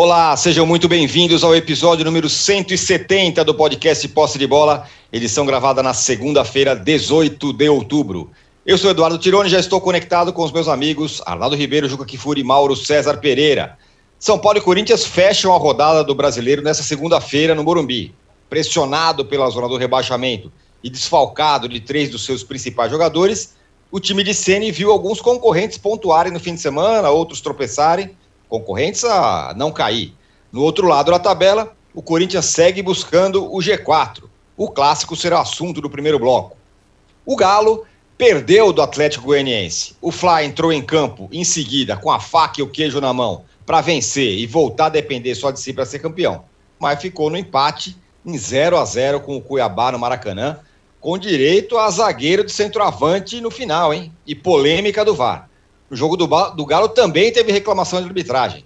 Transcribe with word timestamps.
Olá, 0.00 0.36
sejam 0.36 0.64
muito 0.64 0.86
bem-vindos 0.86 1.42
ao 1.42 1.56
episódio 1.56 2.04
número 2.04 2.28
170 2.28 3.44
do 3.44 3.52
podcast 3.52 4.06
Posse 4.06 4.38
de 4.38 4.46
Bola, 4.46 4.86
edição 5.12 5.44
gravada 5.44 5.82
na 5.82 5.92
segunda-feira, 5.92 6.76
18 6.76 7.52
de 7.52 7.68
outubro. 7.68 8.30
Eu 8.64 8.78
sou 8.78 8.92
Eduardo 8.92 9.18
Tironi 9.18 9.50
já 9.50 9.58
estou 9.58 9.80
conectado 9.80 10.32
com 10.32 10.44
os 10.44 10.52
meus 10.52 10.68
amigos 10.68 11.20
Arnaldo 11.26 11.56
Ribeiro, 11.56 11.88
Juca 11.88 12.04
Kifuri 12.04 12.42
e 12.42 12.44
Mauro 12.44 12.76
César 12.76 13.16
Pereira. 13.16 13.76
São 14.20 14.38
Paulo 14.38 14.58
e 14.58 14.60
Corinthians 14.60 15.04
fecham 15.04 15.52
a 15.52 15.58
rodada 15.58 16.04
do 16.04 16.14
brasileiro 16.14 16.62
nessa 16.62 16.84
segunda-feira 16.84 17.52
no 17.52 17.64
Morumbi. 17.64 18.14
Pressionado 18.48 19.24
pela 19.24 19.50
zona 19.50 19.66
do 19.66 19.76
rebaixamento 19.76 20.52
e 20.80 20.88
desfalcado 20.88 21.68
de 21.68 21.80
três 21.80 22.08
dos 22.08 22.24
seus 22.24 22.44
principais 22.44 22.92
jogadores, 22.92 23.56
o 23.90 23.98
time 23.98 24.22
de 24.22 24.32
Ceni 24.32 24.70
viu 24.70 24.92
alguns 24.92 25.20
concorrentes 25.20 25.76
pontuarem 25.76 26.32
no 26.32 26.38
fim 26.38 26.54
de 26.54 26.60
semana, 26.60 27.10
outros 27.10 27.40
tropeçarem 27.40 28.16
concorrentes 28.48 29.04
a 29.04 29.52
não 29.56 29.70
cair. 29.70 30.14
No 30.50 30.62
outro 30.62 30.86
lado 30.86 31.10
da 31.10 31.18
tabela, 31.18 31.76
o 31.94 32.02
Corinthians 32.02 32.46
segue 32.46 32.82
buscando 32.82 33.44
o 33.44 33.58
G4. 33.58 34.24
O 34.56 34.68
clássico 34.70 35.14
será 35.14 35.40
assunto 35.40 35.80
do 35.80 35.90
primeiro 35.90 36.18
bloco. 36.18 36.56
O 37.24 37.36
Galo 37.36 37.84
perdeu 38.16 38.72
do 38.72 38.82
Atlético 38.82 39.26
Goianiense. 39.26 39.94
O 40.00 40.10
Fla 40.10 40.42
entrou 40.42 40.72
em 40.72 40.82
campo 40.82 41.28
em 41.30 41.44
seguida 41.44 41.96
com 41.96 42.10
a 42.10 42.18
faca 42.18 42.60
e 42.60 42.62
o 42.62 42.68
queijo 42.68 43.00
na 43.00 43.12
mão 43.12 43.44
para 43.64 43.80
vencer 43.80 44.38
e 44.38 44.46
voltar 44.46 44.86
a 44.86 44.90
depender 44.90 45.34
só 45.34 45.50
de 45.50 45.60
si 45.60 45.72
para 45.72 45.84
ser 45.84 45.98
campeão. 45.98 46.44
Mas 46.80 47.00
ficou 47.00 47.30
no 47.30 47.36
empate 47.36 47.96
em 48.24 48.36
0 48.36 48.76
a 48.76 48.84
0 48.84 49.20
com 49.20 49.36
o 49.36 49.40
Cuiabá 49.40 49.92
no 49.92 49.98
Maracanã, 49.98 50.58
com 51.00 51.16
direito 51.16 51.78
a 51.78 51.88
zagueiro 51.90 52.44
de 52.44 52.50
centroavante 52.50 53.40
no 53.40 53.50
final, 53.50 53.94
hein? 53.94 54.12
E 54.26 54.34
polêmica 54.34 55.04
do 55.04 55.14
VAR. 55.14 55.47
No 55.90 55.96
jogo 55.96 56.16
do, 56.16 56.26
do 56.26 56.66
Galo 56.66 56.88
também 56.88 57.32
teve 57.32 57.52
reclamação 57.52 58.00
de 58.00 58.06
arbitragem. 58.06 58.64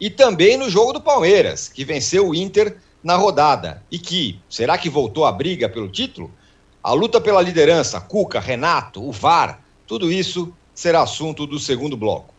E 0.00 0.10
também 0.10 0.56
no 0.56 0.68
jogo 0.68 0.92
do 0.92 1.00
Palmeiras, 1.00 1.68
que 1.68 1.84
venceu 1.84 2.28
o 2.28 2.34
Inter 2.34 2.76
na 3.02 3.16
rodada. 3.16 3.82
E 3.90 3.98
que, 3.98 4.40
será 4.48 4.76
que 4.76 4.90
voltou 4.90 5.24
a 5.24 5.32
briga 5.32 5.68
pelo 5.68 5.88
título? 5.88 6.30
A 6.82 6.92
luta 6.92 7.20
pela 7.20 7.40
liderança, 7.40 8.00
Cuca, 8.00 8.40
Renato, 8.40 9.02
o 9.02 9.12
VAR, 9.12 9.60
tudo 9.86 10.10
isso 10.12 10.52
será 10.74 11.02
assunto 11.02 11.46
do 11.46 11.58
segundo 11.58 11.96
bloco. 11.96 12.34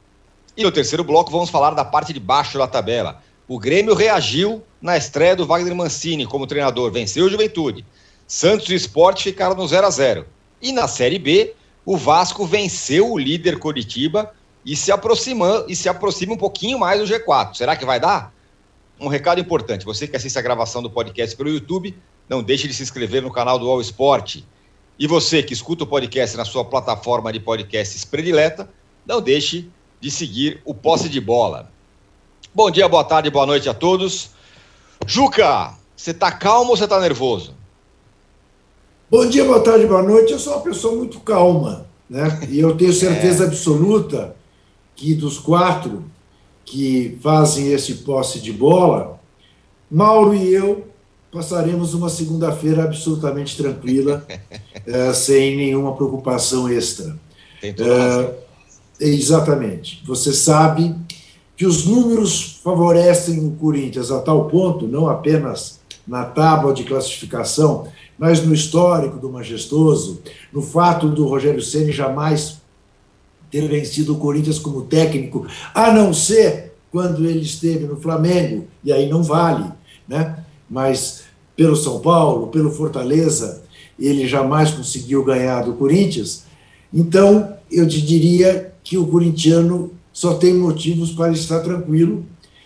E 0.56 0.64
no 0.64 0.72
terceiro 0.72 1.04
bloco 1.04 1.32
vamos 1.32 1.50
falar 1.50 1.72
da 1.72 1.86
parte 1.86 2.14
de 2.14 2.20
baixo 2.20 2.58
da 2.58 2.68
tabela. 2.68 3.22
O 3.48 3.58
Grêmio 3.58 3.94
reagiu 3.94 4.64
na 4.82 4.98
estreia 4.98 5.36
do 5.36 5.46
Wagner 5.46 5.76
Mancini 5.76 6.26
como 6.26 6.46
treinador, 6.46 6.92
venceu 6.92 7.26
o 7.26 7.30
Juventude. 7.30 7.86
Santos 8.28 8.70
e 8.70 8.76
Sport 8.76 9.24
ficaram 9.24 9.56
no 9.56 9.68
0 9.68 9.88
a 9.88 9.90
0 9.90 10.26
E 10.62 10.72
na 10.72 10.88
Série 10.88 11.18
B, 11.18 11.56
o 11.88 11.96
Vasco 11.96 12.46
venceu 12.46 13.14
o 13.14 13.18
líder 13.18 13.60
Coritiba 13.60 14.34
e 14.66 14.76
se 14.76 14.92
aproxima, 14.92 15.64
e 15.70 15.76
se 15.76 15.88
aproxima 15.88 16.34
um 16.34 16.38
pouquinho 16.38 16.78
mais 16.78 17.00
do 17.00 17.08
G4. 17.08 17.56
Será 17.56 17.78
que 17.78 17.86
vai 17.86 17.98
dar? 17.98 18.34
Um 19.00 19.08
recado 19.08 19.40
importante: 19.40 19.86
você 19.86 20.06
que 20.06 20.18
assiste 20.18 20.38
a 20.38 20.42
gravação 20.42 20.84
do 20.84 20.90
podcast 20.90 21.34
pelo 21.38 21.50
YouTube, 21.50 21.98
não 22.28 22.44
deixe 22.44 22.68
de 22.68 22.74
se 22.74 22.84
inscrever 22.84 23.22
no 23.22 23.32
canal 23.32 23.58
do 23.58 23.70
All 23.70 23.80
Sport. 23.80 24.40
E 25.00 25.08
você 25.08 25.42
que 25.42 25.54
escuta 25.54 25.86
o 25.86 25.88
podcast 25.88 26.36
na 26.36 26.44
sua 26.44 26.66
plataforma 26.66 27.32
de 27.32 27.40
podcasts 27.40 28.04
predileta, 28.04 28.70
não 29.06 29.22
deixe 29.22 29.70
de 30.02 30.12
seguir 30.12 30.62
o 30.66 30.74
Posse 30.74 31.08
de 31.08 31.22
Bola. 31.22 31.72
Bom 32.54 32.70
dia, 32.70 32.90
boa 32.90 33.06
tarde, 33.06 33.30
boa 33.30 33.46
noite 33.46 33.70
a 33.70 33.74
todos. 33.74 34.32
Juca, 35.06 35.74
você 35.96 36.14
tá 36.14 36.34
calmo 36.34 36.72
ou 36.72 36.76
você 36.76 36.86
tá 36.86 37.00
nervoso? 37.00 37.56
Bom 39.10 39.26
dia, 39.26 39.46
boa 39.46 39.62
tarde, 39.62 39.86
boa 39.86 40.04
noite. 40.04 40.34
Eu 40.34 40.40
sou 40.40 40.52
uma 40.52 40.62
pessoa 40.62 40.94
muito 40.94 41.22
calma, 41.22 41.88
né? 42.10 42.42
E 42.50 42.60
eu 42.60 42.76
tenho 42.76 42.92
certeza 42.92 43.46
é. 43.46 43.48
absoluta 43.48 44.36
que 44.98 45.14
dos 45.14 45.40
quatro 45.40 46.04
que 46.66 47.18
fazem 47.24 47.72
esse 47.72 47.96
posse 47.96 48.42
de 48.42 48.52
bola, 48.52 49.18
Mauro 49.90 50.36
e 50.36 50.54
eu 50.54 50.88
passaremos 51.32 51.94
uma 51.94 52.10
segunda-feira 52.10 52.84
absolutamente 52.84 53.56
tranquila, 53.56 54.28
é, 54.86 55.14
sem 55.16 55.56
nenhuma 55.56 55.96
preocupação 55.96 56.68
extra. 56.68 57.18
Tem 57.62 57.74
toda 57.74 57.90
é, 57.90 58.36
Exatamente. 59.00 60.04
Você 60.06 60.34
sabe 60.34 60.94
que 61.56 61.66
os 61.66 61.86
números 61.86 62.60
favorecem 62.62 63.40
o 63.48 63.52
Corinthians 63.52 64.12
a 64.12 64.20
tal 64.20 64.50
ponto, 64.50 64.86
não 64.86 65.08
apenas 65.08 65.80
na 66.06 66.26
tábua 66.26 66.74
de 66.74 66.84
classificação, 66.84 67.88
mas 68.18 68.44
no 68.44 68.54
histórico 68.54 69.18
do 69.18 69.30
majestoso, 69.30 70.22
no 70.52 70.62
fato 70.62 71.08
do 71.10 71.26
Rogério 71.26 71.62
Ceni 71.62 71.92
jamais 71.92 72.58
ter 73.52 73.68
vencido 73.68 74.14
o 74.14 74.20
Corinthians 74.20 74.60
como 74.60 74.84
técnico, 74.84 75.46
a 75.74 75.92
não 75.92 76.14
ser 76.14 76.74
quando 76.92 77.26
ele 77.26 77.42
esteve 77.42 77.86
no 77.86 77.98
Flamengo, 77.98 78.66
e 78.84 78.92
aí 78.92 79.08
não 79.10 79.24
vale, 79.24 79.66
né? 80.08 80.44
Mas 80.70 81.24
pelo 81.56 81.76
São 81.76 82.00
Paulo, 82.00 82.48
pelo 82.48 82.72
Fortaleza, 82.72 83.64
ele 84.00 84.28
jamais 84.28 84.72
conseguiu 84.72 85.24
ganhar 85.24 85.64
do 85.64 85.74
Corinthians. 85.74 86.44
Então, 86.94 87.56
eu 87.72 87.88
te 87.88 88.02
diria 88.02 88.74
que 88.84 88.98
o 88.98 89.08
corintiano 89.08 89.92
só 90.14 90.36
tem 90.36 90.54
motivos 90.54 91.12
para 91.12 91.32
estar 91.32 91.60
tranquilo, 91.60 92.26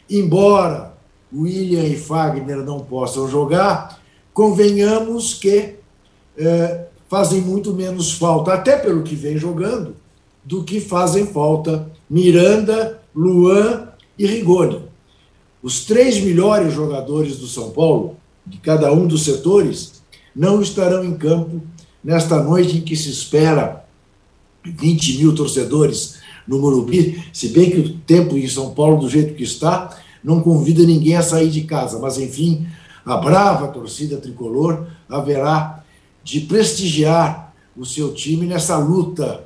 embora 0.10 0.94
William 1.34 1.84
e 1.84 1.96
Fagner 1.96 2.58
não 2.58 2.80
possam 2.80 3.30
jogar, 3.30 4.01
convenhamos 4.34 5.34
que 5.34 5.76
é, 6.38 6.86
fazem 7.10 7.42
muito 7.42 7.74
menos 7.74 8.14
falta, 8.14 8.54
até 8.54 8.78
pelo 8.78 9.04
que 9.04 9.16
vem 9.16 9.38
jogando, 9.38 9.96
do 10.44 10.64
que 10.64 10.80
fazem 10.80 11.26
falta 11.28 11.92
Miranda, 12.10 13.02
Luan 13.16 13.90
e 14.18 14.26
Rigoni. 14.26 14.82
Os 15.62 15.86
três 15.86 16.20
melhores 16.22 16.74
jogadores 16.74 17.38
do 17.38 17.48
São 17.48 17.72
Paulo, 17.72 18.18
de 18.46 18.58
cada 18.58 18.92
um 18.92 19.06
dos 19.06 19.24
setores, 19.24 20.02
não 20.36 20.62
estarão 20.62 21.04
em 21.04 21.14
campo 21.16 21.62
nesta 22.04 22.42
noite 22.42 22.78
em 22.78 22.82
que 22.82 22.96
se 22.96 23.10
espera 23.10 23.86
20 24.64 25.18
mil 25.20 25.36
torcedores 25.36 26.20
no 26.48 26.60
Morumbi, 26.60 27.24
se 27.32 27.50
bem 27.50 27.70
que 27.70 27.80
o 27.80 27.94
tempo 28.00 28.38
em 28.38 28.48
São 28.48 28.74
Paulo, 28.74 29.02
do 29.02 29.10
jeito 29.10 29.36
que 29.36 29.44
está, 29.44 29.98
não 30.24 30.42
convida 30.42 30.84
ninguém 30.84 31.16
a 31.16 31.22
sair 31.22 31.50
de 31.50 31.62
casa, 31.62 32.00
mas 32.00 32.18
enfim, 32.18 32.68
a 33.06 33.18
brava 33.18 33.68
torcida 33.68 34.18
tricolor 34.18 34.88
haverá 35.10 35.84
de 36.24 36.42
prestigiar 36.42 37.54
o 37.76 37.86
seu 37.86 38.14
time 38.14 38.46
nessa 38.46 38.78
luta 38.78 39.46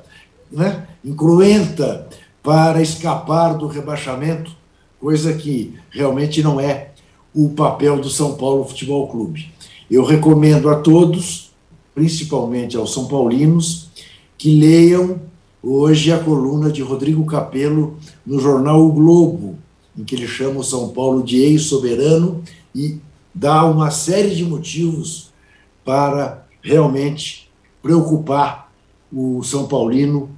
né, 0.50 0.86
incruenta 1.04 2.08
para 2.42 2.80
escapar 2.80 3.54
do 3.54 3.66
rebaixamento, 3.66 4.52
coisa 5.00 5.32
que 5.32 5.74
realmente 5.90 6.42
não 6.42 6.60
é 6.60 6.90
o 7.34 7.50
papel 7.50 8.00
do 8.00 8.08
São 8.08 8.36
Paulo 8.36 8.64
Futebol 8.64 9.08
Clube. 9.08 9.52
Eu 9.90 10.04
recomendo 10.04 10.68
a 10.68 10.76
todos, 10.76 11.52
principalmente 11.94 12.76
aos 12.76 12.92
São 12.92 13.06
Paulinos, 13.06 13.90
que 14.38 14.58
leiam 14.58 15.20
hoje 15.62 16.12
a 16.12 16.18
coluna 16.18 16.70
de 16.70 16.82
Rodrigo 16.82 17.24
Capello 17.26 17.96
no 18.24 18.38
jornal 18.38 18.84
O 18.84 18.92
Globo, 18.92 19.56
em 19.96 20.04
que 20.04 20.14
ele 20.14 20.28
chama 20.28 20.60
o 20.60 20.64
São 20.64 20.90
Paulo 20.90 21.22
de 21.22 21.38
ex-soberano 21.38 22.42
e 22.74 23.00
dá 23.36 23.66
uma 23.66 23.90
série 23.90 24.34
de 24.34 24.44
motivos 24.46 25.30
para 25.84 26.46
realmente 26.62 27.50
preocupar 27.82 28.72
o 29.12 29.42
São 29.42 29.68
Paulino 29.68 30.30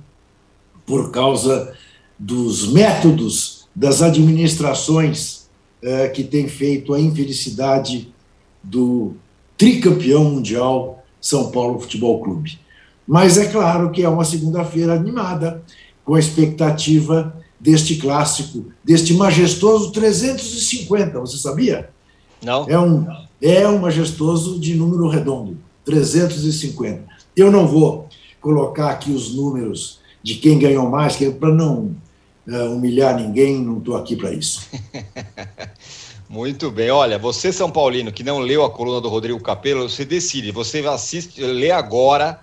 por 0.85 1.13
causa 1.13 1.75
dos 2.19 2.73
métodos 2.73 3.69
das 3.75 4.03
administrações 4.03 5.49
eh, 5.81 6.09
que 6.09 6.25
têm 6.25 6.49
feito 6.49 6.93
a 6.93 7.01
infelicidade 7.01 8.13
do 8.63 9.15
tricampeão 9.57 10.25
mundial 10.25 11.05
São 11.21 11.53
Paulo 11.53 11.79
Futebol 11.79 12.21
Clube. 12.21 12.59
Mas 13.07 13.39
é 13.39 13.47
claro 13.47 13.93
que 13.93 14.03
é 14.03 14.09
uma 14.09 14.25
segunda-feira 14.25 14.95
animada, 14.95 15.63
com 16.05 16.17
a 16.17 16.19
expectativa 16.19 17.33
deste 17.61 17.97
clássico, 17.97 18.73
deste 18.85 19.15
majestoso 19.15 19.93
350, 19.93 21.21
você 21.21 21.39
sabia? 21.39 21.91
Não. 22.43 22.67
É 22.69 22.79
um, 22.79 23.07
é 23.41 23.69
um 23.69 23.79
majestoso 23.79 24.59
de 24.59 24.75
número 24.75 25.09
redondo, 25.09 25.57
350. 25.85 27.05
Eu 27.37 27.51
não 27.51 27.67
vou 27.67 28.09
colocar 28.41 28.91
aqui 28.91 29.11
os 29.11 29.35
números 29.35 30.01
de 30.23 30.35
quem 30.35 30.59
ganhou 30.59 30.89
mais, 30.89 31.17
que 31.17 31.25
é 31.25 31.31
para 31.31 31.53
não 31.53 31.97
uh, 32.47 32.75
humilhar 32.75 33.17
ninguém, 33.17 33.63
não 33.63 33.79
estou 33.79 33.97
aqui 33.97 34.17
para 34.17 34.33
isso. 34.33 34.69
Muito 36.29 36.71
bem. 36.71 36.91
Olha, 36.91 37.19
você, 37.19 37.51
São 37.51 37.71
Paulino, 37.71 38.13
que 38.13 38.23
não 38.23 38.39
leu 38.39 38.63
a 38.63 38.71
coluna 38.71 39.01
do 39.01 39.09
Rodrigo 39.09 39.41
Capello, 39.41 39.89
você 39.89 40.05
decide. 40.05 40.51
Você 40.53 40.81
assiste, 40.87 41.41
lê 41.41 41.71
agora 41.71 42.39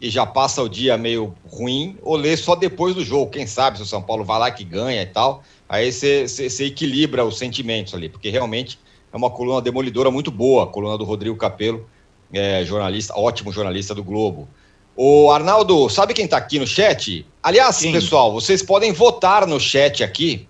e 0.00 0.08
já 0.08 0.24
passa 0.24 0.62
o 0.62 0.68
dia 0.68 0.96
meio 0.96 1.34
ruim, 1.48 1.96
ou 2.02 2.14
lê 2.14 2.36
só 2.36 2.54
depois 2.54 2.94
do 2.94 3.04
jogo. 3.04 3.32
Quem 3.32 3.46
sabe 3.46 3.78
se 3.78 3.82
o 3.82 3.86
São 3.86 4.00
Paulo 4.00 4.24
vai 4.24 4.38
lá 4.38 4.50
que 4.50 4.62
ganha 4.62 5.02
e 5.02 5.06
tal. 5.06 5.42
Aí 5.68 5.90
você, 5.90 6.28
você, 6.28 6.48
você 6.48 6.66
equilibra 6.66 7.24
os 7.24 7.38
sentimentos 7.38 7.92
ali, 7.94 8.08
porque 8.08 8.28
realmente 8.28 8.78
é 9.14 9.16
uma 9.16 9.30
coluna 9.30 9.62
demolidora 9.62 10.10
muito 10.10 10.28
boa, 10.28 10.64
a 10.64 10.66
coluna 10.66 10.98
do 10.98 11.04
Rodrigo 11.04 11.36
Capello, 11.36 11.86
é, 12.32 12.64
jornalista, 12.64 13.16
ótimo 13.16 13.52
jornalista 13.52 13.94
do 13.94 14.02
Globo. 14.02 14.48
O 14.96 15.30
Arnaldo, 15.30 15.88
sabe 15.88 16.12
quem 16.12 16.24
está 16.24 16.36
aqui 16.36 16.58
no 16.58 16.66
chat? 16.66 17.24
Aliás, 17.40 17.76
Sim. 17.76 17.92
pessoal, 17.92 18.32
vocês 18.32 18.60
podem 18.60 18.92
votar 18.92 19.46
no 19.46 19.60
chat 19.60 20.02
aqui 20.02 20.48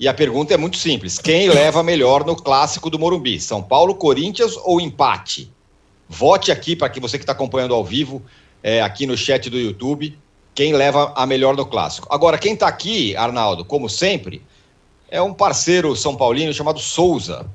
E 0.00 0.08
a 0.08 0.14
pergunta 0.14 0.54
é 0.54 0.56
muito 0.56 0.78
simples: 0.78 1.18
quem 1.18 1.50
leva 1.50 1.82
melhor 1.82 2.24
no 2.24 2.34
clássico 2.34 2.88
do 2.88 2.98
Morumbi? 2.98 3.38
São 3.38 3.62
Paulo, 3.62 3.94
Corinthians 3.94 4.56
ou 4.64 4.80
empate? 4.80 5.52
Vote 6.08 6.50
aqui 6.50 6.74
para 6.74 6.88
que 6.88 6.98
você 6.98 7.18
que 7.18 7.22
está 7.22 7.32
acompanhando 7.32 7.74
ao 7.74 7.84
vivo, 7.84 8.22
é, 8.62 8.80
aqui 8.80 9.06
no 9.06 9.16
chat 9.16 9.50
do 9.50 9.58
YouTube, 9.58 10.18
quem 10.54 10.72
leva 10.72 11.12
a 11.14 11.26
melhor 11.26 11.54
no 11.54 11.66
clássico. 11.66 12.08
Agora, 12.10 12.38
quem 12.38 12.54
está 12.54 12.66
aqui, 12.66 13.14
Arnaldo, 13.14 13.62
como 13.62 13.90
sempre, 13.90 14.42
é 15.10 15.20
um 15.20 15.34
parceiro 15.34 15.94
São 15.94 16.16
Paulino 16.16 16.52
chamado 16.52 16.80
Souza. 16.80 17.46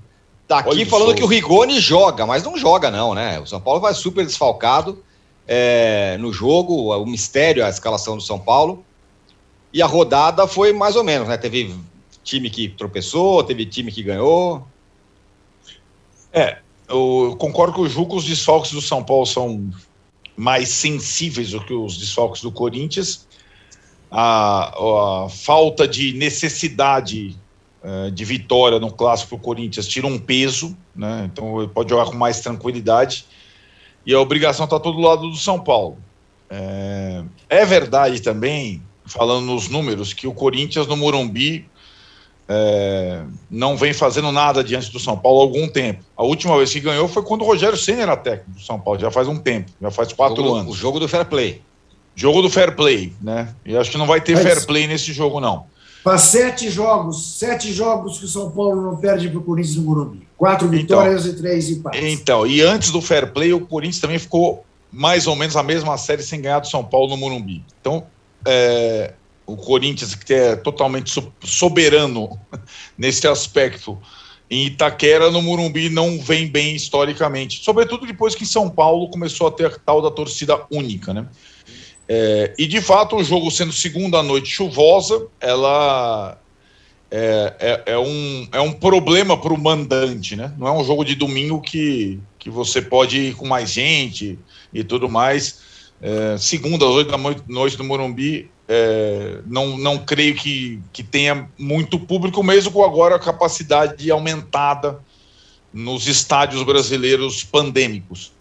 Está 0.50 0.62
aqui 0.62 0.70
Olha 0.70 0.86
falando 0.88 1.14
que 1.14 1.24
o 1.24 1.28
Rigoni 1.28 1.80
joga, 1.80 2.26
mas 2.26 2.42
não 2.42 2.58
joga, 2.58 2.90
não, 2.90 3.14
né? 3.14 3.40
O 3.40 3.46
São 3.46 3.62
Paulo 3.62 3.80
vai 3.80 3.94
super 3.94 4.26
desfalcado 4.26 5.04
é, 5.48 6.18
no 6.20 6.34
jogo, 6.34 6.92
o 6.92 7.06
mistério, 7.06 7.64
a 7.64 7.70
escalação 7.70 8.18
do 8.18 8.24
São 8.24 8.40
Paulo. 8.40 8.84
E 9.72 9.80
a 9.80 9.86
rodada 9.86 10.48
foi 10.48 10.74
mais 10.74 10.96
ou 10.96 11.04
menos, 11.04 11.28
né? 11.28 11.38
Teve 11.38 11.76
time 12.24 12.50
que 12.50 12.68
tropeçou, 12.68 13.44
teve 13.44 13.64
time 13.64 13.92
que 13.92 14.02
ganhou. 14.02 14.66
É, 16.34 16.58
eu 16.88 17.36
concordo 17.38 17.76
que 17.76 17.82
o 17.82 17.88
Ju 17.88 18.08
os 18.10 18.26
desfalques 18.26 18.72
do 18.72 18.82
São 18.82 19.04
Paulo 19.04 19.28
são 19.28 19.72
mais 20.36 20.70
sensíveis 20.70 21.52
do 21.52 21.64
que 21.64 21.76
os 21.76 21.96
desfalques 21.96 22.42
do 22.42 22.52
Corinthians. 22.52 23.28
A, 24.10 25.26
a 25.26 25.30
falta 25.30 25.88
de 25.88 26.14
necessidade 26.14 27.38
uh, 27.84 28.12
de 28.12 28.26
vitória 28.26 28.80
no 28.80 28.92
clássico 28.92 29.36
do 29.36 29.42
Corinthians 29.42 29.88
tira 29.88 30.08
um 30.08 30.18
peso, 30.18 30.78
né? 30.96 31.30
então 31.32 31.60
ele 31.60 31.68
pode 31.70 31.90
jogar 31.90 32.06
com 32.06 32.16
mais 32.16 32.40
tranquilidade. 32.40 33.26
E 34.06 34.14
a 34.14 34.20
obrigação 34.20 34.66
está 34.66 34.80
todo 34.80 35.00
lado 35.00 35.30
do 35.30 35.36
São 35.36 35.60
Paulo. 35.60 35.98
É, 36.50 37.24
é 37.48 37.66
verdade 37.66 38.22
também, 38.22 38.82
falando 39.06 39.46
nos 39.46 39.70
números, 39.70 40.14
que 40.14 40.26
o 40.26 40.34
Corinthians 40.34 40.88
no 40.88 40.98
Morumbi 40.98 41.66
é, 42.48 43.22
não 43.52 43.78
vem 43.78 43.94
fazendo 43.94 44.32
nada 44.32 44.64
diante 44.64 44.92
do 44.92 45.00
São 45.00 45.16
Paulo 45.16 45.40
há 45.40 45.44
algum 45.44 45.68
tempo. 45.68 46.04
A 46.18 46.24
última 46.24 46.58
vez 46.58 46.74
que 46.74 46.80
ganhou 46.80 47.08
foi 47.08 47.22
quando 47.22 47.44
o 47.44 47.46
Rogério 47.46 47.78
Senna 47.78 48.02
era 48.02 48.18
técnico 48.18 48.60
do 48.60 48.62
São 48.62 48.80
Paulo, 48.80 49.00
já 49.00 49.12
faz 49.12 49.28
um 49.28 49.38
tempo, 49.38 49.72
já 49.80 49.92
faz 49.92 50.12
quatro 50.12 50.44
o 50.44 50.56
anos. 50.56 50.74
O 50.74 50.76
jogo 50.76 51.00
do 51.00 51.08
fair 51.08 51.26
play. 51.26 51.62
Jogo 52.16 52.42
do 52.42 52.50
fair 52.50 52.76
play, 52.76 53.14
né? 53.22 53.54
E 53.64 53.78
acho 53.78 53.92
que 53.92 53.98
não 53.98 54.08
vai 54.08 54.20
ter 54.20 54.34
Mas, 54.34 54.44
fair 54.44 54.66
play 54.66 54.88
nesse 54.88 55.14
jogo, 55.14 55.40
não. 55.40 55.68
Faz 56.04 56.22
sete 56.22 56.70
jogos, 56.70 57.38
sete 57.38 57.74
jogos 57.74 58.20
que 58.20 58.26
o 58.26 58.28
São 58.28 58.50
Paulo 58.52 58.82
não 58.82 58.98
perde 58.98 59.30
para 59.30 59.40
o 59.40 59.44
Corinthians 59.44 59.76
no 59.76 59.84
Morumbi. 59.84 60.28
Quatro 60.38 60.68
então, 60.68 60.80
vitórias 60.80 61.26
então, 61.26 61.38
e 61.38 61.42
três 61.42 61.70
empates. 61.70 62.02
Então, 62.04 62.48
e 62.48 62.62
antes 62.62 62.92
do 62.92 63.02
fair 63.02 63.34
play, 63.34 63.54
o 63.54 63.66
Corinthians 63.66 64.00
também 64.00 64.18
ficou 64.18 64.66
mais 64.92 65.28
ou 65.28 65.36
menos 65.36 65.56
a 65.56 65.64
mesma 65.64 65.98
série 65.98 66.24
sem 66.24 66.42
ganhar 66.42 66.60
do 66.60 66.68
São 66.68 66.84
Paulo 66.84 67.10
no 67.10 67.18
Morumbi. 67.18 67.64
Então, 67.82 68.06
é, 68.46 69.14
o 69.46 69.58
Corinthians, 69.58 70.16
que 70.16 70.34
é 70.34 70.56
totalmente 70.56 71.12
soberano 71.44 72.40
nesse 72.98 73.28
aspecto, 73.28 73.98
em 74.50 74.66
Itaquera, 74.66 75.30
no 75.30 75.42
Murumbi, 75.42 75.90
não 75.90 76.20
vem 76.20 76.48
bem 76.48 76.76
historicamente. 76.76 77.64
Sobretudo 77.64 78.08
depois 78.08 78.34
que 78.34 78.46
São 78.46 78.70
Paulo 78.70 79.10
começou 79.10 79.48
a 79.48 79.52
ter 79.52 79.68
a 79.68 79.78
tal 79.78 80.02
da 80.02 80.10
torcida 80.10 80.60
única, 80.72 81.14
né? 81.14 81.28
É, 82.12 82.56
e 82.58 82.66
de 82.66 82.82
fato, 82.82 83.18
o 83.18 83.24
jogo 83.24 83.52
sendo 83.52 83.72
segunda 83.72 84.24
noite 84.24 84.50
chuvosa, 84.50 85.28
ela 85.40 86.36
é, 87.12 87.56
é, 87.60 87.94
é 87.94 88.00
um, 88.00 88.48
é 88.52 88.60
um 88.60 88.74
problema 88.74 89.38
para 89.40 89.54
o 89.54 89.62
mandante, 89.62 90.36
né? 90.36 90.52
Não 90.58 90.68
é 90.68 90.72
um 90.72 90.84
jogo 90.84 91.06
de 91.06 91.14
domingo 91.14 91.62
que, 91.62 92.20
que 92.40 92.50
você 92.50 92.82
pode 92.82 93.20
ir 93.20 93.36
com 93.36 93.48
mais 93.48 93.72
gente 93.72 94.40
e 94.74 94.84
tudo 94.84 95.08
mais. 95.08 95.60
É, 96.02 96.36
segunda 96.40 96.84
às 96.84 96.92
oito 96.94 97.12
da 97.12 97.18
noite 97.48 97.78
no 97.78 97.84
Morumbi 97.84 98.50
é, 98.68 99.42
não, 99.46 99.78
não 99.78 99.98
creio 99.98 100.34
que, 100.34 100.80
que 100.92 101.04
tenha 101.04 101.48
muito 101.60 102.00
público, 102.00 102.42
mesmo 102.42 102.72
com 102.72 102.84
agora 102.84 103.16
a 103.16 103.20
capacidade 103.20 104.10
aumentada 104.10 105.00
nos 105.72 106.08
estádios 106.08 106.64
brasileiros 106.64 107.44
pandêmicos. 107.44 108.32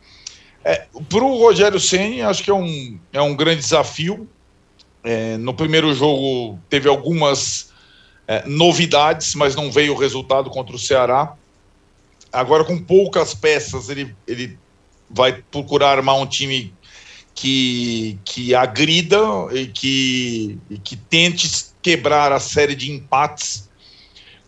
É, 0.68 0.86
Para 1.08 1.24
o 1.24 1.38
Rogério 1.38 1.80
Senna, 1.80 2.28
acho 2.28 2.44
que 2.44 2.50
é 2.50 2.54
um, 2.54 2.98
é 3.10 3.22
um 3.22 3.34
grande 3.34 3.62
desafio. 3.62 4.28
É, 5.02 5.38
no 5.38 5.54
primeiro 5.54 5.94
jogo 5.94 6.58
teve 6.68 6.86
algumas 6.86 7.70
é, 8.26 8.46
novidades, 8.46 9.34
mas 9.34 9.56
não 9.56 9.72
veio 9.72 9.94
o 9.94 9.96
resultado 9.96 10.50
contra 10.50 10.76
o 10.76 10.78
Ceará. 10.78 11.34
Agora, 12.30 12.64
com 12.64 12.78
poucas 12.78 13.32
peças, 13.32 13.88
ele, 13.88 14.14
ele 14.26 14.58
vai 15.08 15.42
procurar 15.50 15.92
armar 15.92 16.16
um 16.16 16.26
time 16.26 16.74
que, 17.34 18.18
que 18.22 18.54
agrida 18.54 19.18
e 19.52 19.68
que, 19.68 20.58
e 20.68 20.76
que 20.76 20.96
tente 20.96 21.48
quebrar 21.80 22.30
a 22.30 22.38
série 22.38 22.74
de 22.74 22.92
empates. 22.92 23.70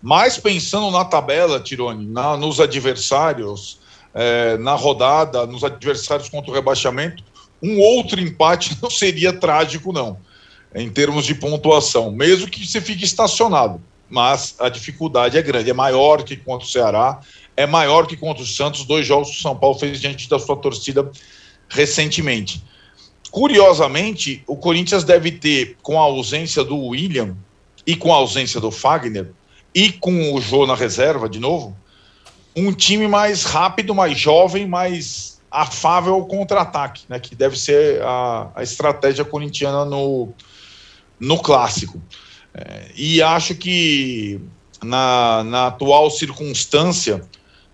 Mas 0.03 0.37
pensando 0.37 0.91
na 0.91 1.03
tabela, 1.07 1.61
Tirone, 1.61 2.05
na, 2.05 2.37
nos 2.37 2.61
adversários, 2.61 3.80
é, 4.15 4.57
na 4.59 4.75
rodada, 4.75 5.47
nos 5.47 5.65
adversários 5.65 6.29
contra 6.29 6.51
o 6.51 6.55
rebaixamento, 6.55 7.23
um 7.63 7.79
outro 7.79 8.21
empate 8.21 8.77
não 8.83 8.91
seria 8.91 9.33
trágico, 9.33 9.93
não, 9.93 10.19
em 10.75 10.89
termos 10.89 11.25
de 11.25 11.35
pontuação, 11.35 12.11
mesmo 12.11 12.49
que 12.49 12.67
você 12.67 12.81
fique 12.81 13.05
estacionado. 13.05 13.81
Mas 14.09 14.57
a 14.59 14.69
dificuldade 14.69 15.39
é 15.39 15.43
grande, 15.43 15.71
é 15.71 15.73
maior 15.73 16.25
que 16.25 16.37
contra 16.37 16.67
o 16.67 16.71
Ceará, 16.71 17.21
é 17.57 17.65
maior 17.65 18.07
que 18.07 18.17
contra 18.17 18.43
o 18.43 18.47
Santos, 18.47 18.85
dois 18.85 19.07
jogos 19.07 19.31
que 19.31 19.37
o 19.37 19.41
São 19.41 19.57
Paulo 19.57 19.79
fez 19.79 20.01
diante 20.01 20.29
da 20.29 20.39
sua 20.39 20.57
torcida 20.57 21.09
recentemente. 21.69 22.65
Curiosamente, 23.31 24.43
o 24.49 24.57
Corinthians 24.57 25.05
deve 25.05 25.31
ter, 25.31 25.77
com 25.83 25.99
a 25.99 26.03
ausência 26.03 26.65
do 26.65 26.77
William 26.77 27.37
e 27.87 27.95
com 27.95 28.13
a 28.13 28.17
ausência 28.17 28.61
do 28.61 28.73
Fagner 28.73 29.31
e 29.73 29.93
com 29.93 30.35
o 30.35 30.41
Jô 30.41 30.67
na 30.67 30.75
reserva 30.75 31.29
de 31.29 31.39
novo, 31.39 31.77
um 32.57 32.73
time 32.73 33.07
mais 33.07 33.45
rápido, 33.45 33.95
mais 33.95 34.19
jovem, 34.19 34.67
mais 34.67 35.41
afável 35.51 36.15
ao 36.15 36.27
contra-ataque, 36.27 37.03
né? 37.09 37.19
Que 37.19 37.35
deve 37.35 37.59
ser 37.59 38.03
a, 38.03 38.51
a 38.55 38.63
estratégia 38.63 39.25
corintiana 39.25 39.85
no, 39.85 40.29
no 41.19 41.39
clássico. 41.39 42.01
É, 42.55 42.91
e 42.97 43.23
acho 43.23 43.55
que 43.55 44.41
na, 44.83 45.45
na 45.45 45.67
atual 45.69 46.11
circunstância 46.11 47.23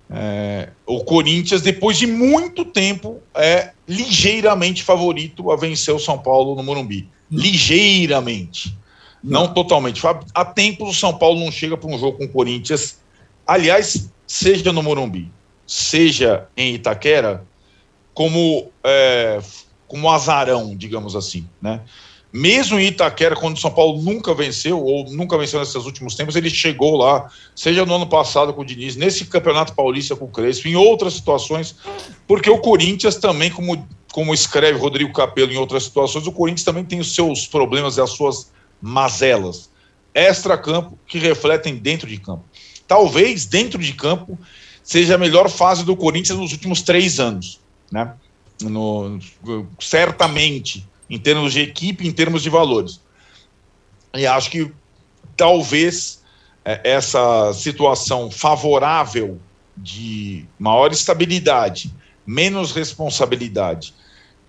é, 0.08 0.70
o 0.86 1.02
Corinthians, 1.02 1.62
depois 1.62 1.98
de 1.98 2.06
muito 2.06 2.64
tempo, 2.64 3.20
é 3.34 3.72
ligeiramente 3.88 4.82
favorito 4.82 5.50
a 5.50 5.56
vencer 5.56 5.94
o 5.94 5.98
São 5.98 6.18
Paulo 6.18 6.54
no 6.54 6.62
Morumbi. 6.62 7.08
Ligeiramente. 7.30 8.76
Não, 9.22 9.52
totalmente. 9.52 10.00
Há 10.32 10.44
tempos 10.44 10.88
o 10.88 10.94
São 10.94 11.12
Paulo 11.12 11.40
não 11.40 11.50
chega 11.50 11.76
para 11.76 11.90
um 11.90 11.98
jogo 11.98 12.18
com 12.18 12.24
o 12.24 12.28
Corinthians. 12.28 13.00
Aliás, 13.46 14.10
seja 14.26 14.72
no 14.72 14.82
Morumbi, 14.82 15.30
seja 15.66 16.48
em 16.56 16.74
Itaquera, 16.74 17.44
como, 18.12 18.70
é, 18.82 19.38
como 19.86 20.10
azarão, 20.10 20.74
digamos 20.76 21.14
assim. 21.14 21.46
Né? 21.62 21.80
Mesmo 22.32 22.78
em 22.78 22.88
Itaquera, 22.88 23.36
quando 23.36 23.56
o 23.56 23.60
São 23.60 23.70
Paulo 23.70 24.02
nunca 24.02 24.34
venceu, 24.34 24.82
ou 24.82 25.04
nunca 25.12 25.38
venceu 25.38 25.60
nesses 25.60 25.84
últimos 25.84 26.14
tempos, 26.14 26.34
ele 26.34 26.50
chegou 26.50 26.96
lá, 26.96 27.30
seja 27.54 27.86
no 27.86 27.94
ano 27.94 28.06
passado 28.06 28.52
com 28.52 28.62
o 28.62 28.64
Diniz, 28.64 28.96
nesse 28.96 29.26
Campeonato 29.26 29.74
Paulista 29.74 30.16
com 30.16 30.24
o 30.24 30.30
Crespo, 30.30 30.66
em 30.66 30.74
outras 30.76 31.14
situações, 31.14 31.76
porque 32.26 32.50
o 32.50 32.58
Corinthians 32.58 33.16
também, 33.16 33.50
como, 33.50 33.86
como 34.12 34.34
escreve 34.34 34.78
Rodrigo 34.78 35.12
Capello 35.12 35.52
em 35.52 35.56
outras 35.56 35.84
situações, 35.84 36.26
o 36.26 36.32
Corinthians 36.32 36.64
também 36.64 36.84
tem 36.84 36.98
os 36.98 37.14
seus 37.14 37.46
problemas 37.46 37.96
e 37.96 38.00
as 38.00 38.10
suas 38.10 38.50
mazelas 38.82 39.70
extra-campo 40.16 40.98
que 41.06 41.18
refletem 41.18 41.76
dentro 41.76 42.08
de 42.08 42.16
campo. 42.16 42.42
Talvez 42.86 43.46
dentro 43.46 43.78
de 43.78 43.92
campo 43.92 44.38
seja 44.82 45.16
a 45.16 45.18
melhor 45.18 45.48
fase 45.50 45.84
do 45.84 45.96
Corinthians 45.96 46.38
nos 46.38 46.52
últimos 46.52 46.82
três 46.82 47.18
anos, 47.18 47.60
né? 47.90 48.14
No, 48.62 49.18
certamente 49.80 50.86
em 51.10 51.18
termos 51.18 51.52
de 51.52 51.60
equipe, 51.60 52.06
em 52.06 52.12
termos 52.12 52.42
de 52.42 52.50
valores. 52.50 53.00
E 54.14 54.26
acho 54.26 54.50
que 54.50 54.72
talvez 55.36 56.22
é, 56.64 56.80
essa 56.84 57.52
situação 57.52 58.30
favorável 58.30 59.38
de 59.76 60.46
maior 60.58 60.90
estabilidade, 60.90 61.92
menos 62.26 62.72
responsabilidade 62.72 63.94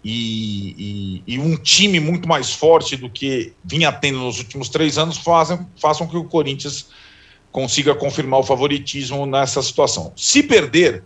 e, 0.04 1.22
e, 1.28 1.34
e, 1.36 1.40
um 1.40 1.58
time 1.58 2.00
muito 2.00 2.28
mais 2.28 2.54
forte 2.54 2.96
do 2.96 3.10
que 3.10 3.54
vinha 3.64 3.92
tendo 3.92 4.20
nos 4.20 4.38
últimos 4.38 4.70
três 4.70 4.98
anos 4.98 5.18
façam, 5.18 5.68
façam 5.80 6.08
que 6.08 6.16
o 6.16 6.24
Corinthians 6.24 6.88
consiga 7.52 7.96
confirmar 7.96 8.40
o 8.40 8.44
favoritismo 8.44 9.26
nessa 9.26 9.62
situação. 9.62 10.12
Se 10.16 10.44
perder, 10.44 11.04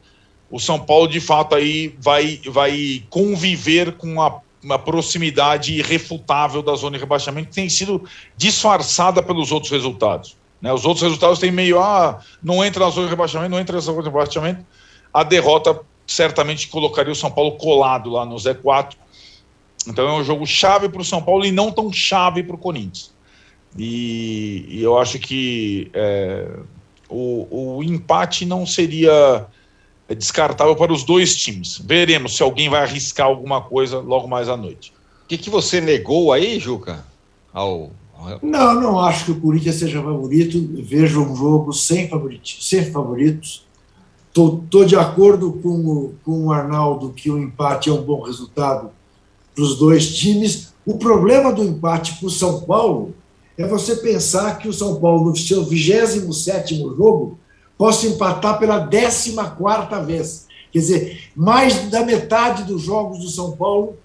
o 0.50 0.60
São 0.60 0.80
Paulo 0.80 1.08
de 1.08 1.20
fato 1.20 1.56
aí 1.56 1.96
vai, 2.00 2.42
vai 2.46 3.04
conviver 3.10 3.94
com 3.94 4.22
a 4.22 4.42
uma 4.64 4.78
proximidade 4.78 5.74
irrefutável 5.74 6.62
da 6.62 6.76
zona 6.76 6.96
de 6.96 7.00
rebaixamento 7.00 7.50
que 7.50 7.56
tem 7.56 7.70
sido 7.70 8.04
disfarçada 8.38 9.22
pelos 9.24 9.52
outros 9.52 9.72
resultados. 9.72 10.38
Né? 10.62 10.72
Os 10.72 10.86
outros 10.86 11.02
resultados 11.02 11.40
têm 11.40 11.52
meio, 11.52 11.80
ah, 11.80 12.20
não 12.44 12.64
entra 12.64 12.86
na 12.86 12.92
zona 12.92 13.08
de 13.08 13.10
rebaixamento, 13.10 13.50
não 13.50 13.60
entra 13.60 13.76
na 13.76 13.82
zona 13.82 13.98
de 14.00 14.10
rebaixamento. 14.10 14.64
A 15.12 15.24
derrota 15.24 15.82
certamente 16.06 16.68
colocaria 16.68 17.12
o 17.12 17.16
São 17.16 17.32
Paulo 17.32 17.54
colado 17.54 18.12
lá 18.12 18.26
no 18.26 18.36
Z4. 18.36 18.94
Então 19.88 20.08
é 20.08 20.14
um 20.14 20.24
jogo 20.24 20.46
chave 20.46 20.88
para 20.90 21.02
o 21.02 21.06
São 21.06 21.24
Paulo 21.24 21.44
e 21.44 21.52
não 21.52 21.72
tão 21.72 21.92
chave 21.92 22.44
para 22.44 22.56
o 22.56 22.60
Corinthians. 22.60 23.12
E, 23.78 24.66
e 24.68 24.82
eu 24.82 24.98
acho 24.98 25.18
que 25.20 25.90
é, 25.94 26.48
o, 27.10 27.78
o 27.78 27.84
empate 27.84 28.46
não 28.46 28.66
seria 28.66 29.46
descartável 30.16 30.76
para 30.76 30.92
os 30.92 31.04
dois 31.04 31.36
times. 31.36 31.82
Veremos 31.84 32.36
se 32.36 32.44
alguém 32.44 32.70
vai 32.70 32.82
arriscar 32.82 33.28
alguma 33.28 33.62
coisa 33.62 34.00
logo 34.00 34.28
mais 34.28 34.50
à 34.50 34.58
noite. 34.58 34.94
O 35.24 35.28
que, 35.28 35.38
que 35.38 35.50
você 35.50 35.80
negou 35.80 36.34
aí, 36.34 36.60
Juca? 36.60 37.06
Ao... 37.54 37.92
Não, 38.42 38.80
não 38.80 39.00
acho 39.00 39.26
que 39.26 39.32
o 39.32 39.40
Corinthians 39.40 39.76
seja 39.76 40.02
favorito. 40.02 40.60
Vejo 40.84 41.24
um 41.24 41.36
jogo 41.36 41.74
sem, 41.74 42.08
favorito, 42.08 42.50
sem 42.62 42.92
favoritos. 42.92 43.66
Estou 44.30 44.86
de 44.86 44.96
acordo 44.96 45.54
com 45.54 45.70
o, 45.70 46.16
com 46.24 46.46
o 46.46 46.52
Arnaldo 46.52 47.10
que 47.10 47.32
o 47.32 47.38
empate 47.38 47.90
é 47.90 47.94
um 47.94 48.02
bom 48.02 48.22
resultado 48.22 48.92
para 49.56 49.64
os 49.64 49.78
dois 49.78 50.16
times. 50.16 50.74
O 50.86 50.98
problema 50.98 51.52
do 51.52 51.64
empate 51.64 52.14
para 52.18 52.28
o 52.28 52.30
São 52.30 52.62
Paulo 52.62 53.14
é 53.62 53.68
você 53.68 53.96
pensar 53.98 54.58
que 54.58 54.68
o 54.68 54.74
São 54.74 55.00
Paulo, 55.00 55.30
no 55.30 55.36
seu 55.36 55.64
27 55.64 56.78
jogo, 56.78 57.40
possa 57.78 58.08
empatar 58.08 58.60
pela 58.60 58.88
14 58.88 59.36
vez. 60.06 60.48
Quer 60.72 60.80
dizer, 60.80 61.24
mais 61.36 61.90
da 61.90 62.06
metade 62.06 62.64
dos 62.64 62.82
jogos 62.82 63.20
do 63.20 63.30
São 63.30 63.52
Paulo 63.52 63.98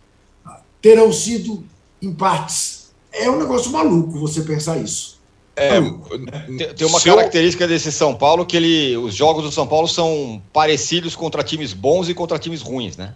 terão 0.80 1.12
sido 1.12 1.64
empates. 2.00 2.90
É 3.12 3.30
um 3.30 3.38
negócio 3.38 3.70
maluco 3.70 4.18
você 4.18 4.42
pensar 4.42 4.78
isso. 4.78 5.16
É, 5.54 5.80
tem 6.75 6.86
uma 6.86 7.00
característica 7.00 7.66
desse 7.66 7.90
São 7.90 8.14
Paulo 8.14 8.44
que 8.44 8.58
ele, 8.58 8.96
os 8.96 9.14
jogos 9.14 9.42
do 9.42 9.50
São 9.50 9.66
Paulo 9.66 9.88
são 9.88 10.42
parecidos 10.52 11.16
contra 11.16 11.42
times 11.42 11.72
bons 11.72 12.10
e 12.10 12.14
contra 12.14 12.38
times 12.38 12.60
ruins, 12.60 12.96
né? 12.96 13.14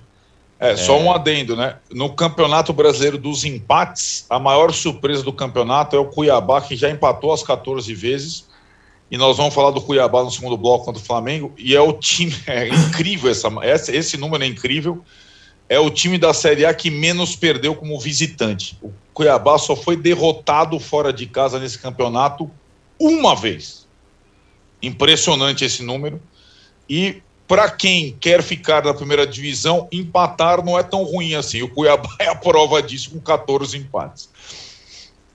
É, 0.60 0.76
só 0.76 1.00
um 1.00 1.10
adendo, 1.10 1.56
né? 1.56 1.76
No 1.90 2.12
Campeonato 2.12 2.70
Brasileiro 2.74 3.16
dos 3.16 3.44
Empates, 3.44 4.26
a 4.28 4.38
maior 4.38 4.74
surpresa 4.74 5.22
do 5.22 5.32
campeonato 5.32 5.96
é 5.96 5.98
o 5.98 6.04
Cuiabá, 6.04 6.60
que 6.60 6.76
já 6.76 6.90
empatou 6.90 7.32
as 7.32 7.42
14 7.42 7.94
vezes. 7.94 8.46
E 9.10 9.16
nós 9.16 9.38
vamos 9.38 9.54
falar 9.54 9.70
do 9.70 9.80
Cuiabá 9.80 10.22
no 10.22 10.30
segundo 10.30 10.58
bloco 10.58 10.84
contra 10.84 11.00
o 11.00 11.04
Flamengo. 11.04 11.50
E 11.56 11.74
é 11.74 11.80
o 11.80 11.94
time. 11.94 12.36
É 12.46 12.68
incrível 12.68 13.30
essa, 13.30 13.96
esse 13.96 14.18
número 14.18 14.44
é 14.44 14.46
incrível. 14.46 15.02
É 15.66 15.78
o 15.78 15.88
time 15.88 16.18
da 16.18 16.34
Série 16.34 16.66
A 16.66 16.74
que 16.74 16.90
menos 16.90 17.34
perdeu 17.34 17.74
como 17.74 17.98
visitante. 17.98 18.76
O 18.82 18.92
Cuiabá 19.14 19.56
só 19.56 19.74
foi 19.74 19.96
derrotado 19.96 20.78
fora 20.78 21.10
de 21.10 21.24
casa 21.24 21.58
nesse 21.58 21.78
campeonato 21.78 22.50
uma 22.98 23.34
vez. 23.34 23.86
Impressionante 24.82 25.64
esse 25.64 25.82
número. 25.82 26.20
E 26.86 27.22
para 27.50 27.68
quem 27.68 28.16
quer 28.20 28.44
ficar 28.44 28.84
na 28.84 28.94
primeira 28.94 29.26
divisão, 29.26 29.88
empatar 29.90 30.64
não 30.64 30.78
é 30.78 30.84
tão 30.84 31.02
ruim 31.02 31.34
assim. 31.34 31.60
O 31.62 31.68
Cuiabá 31.68 32.08
é 32.20 32.28
a 32.28 32.34
prova 32.36 32.80
disso 32.80 33.10
com 33.10 33.18
14 33.18 33.76
empates. 33.76 34.30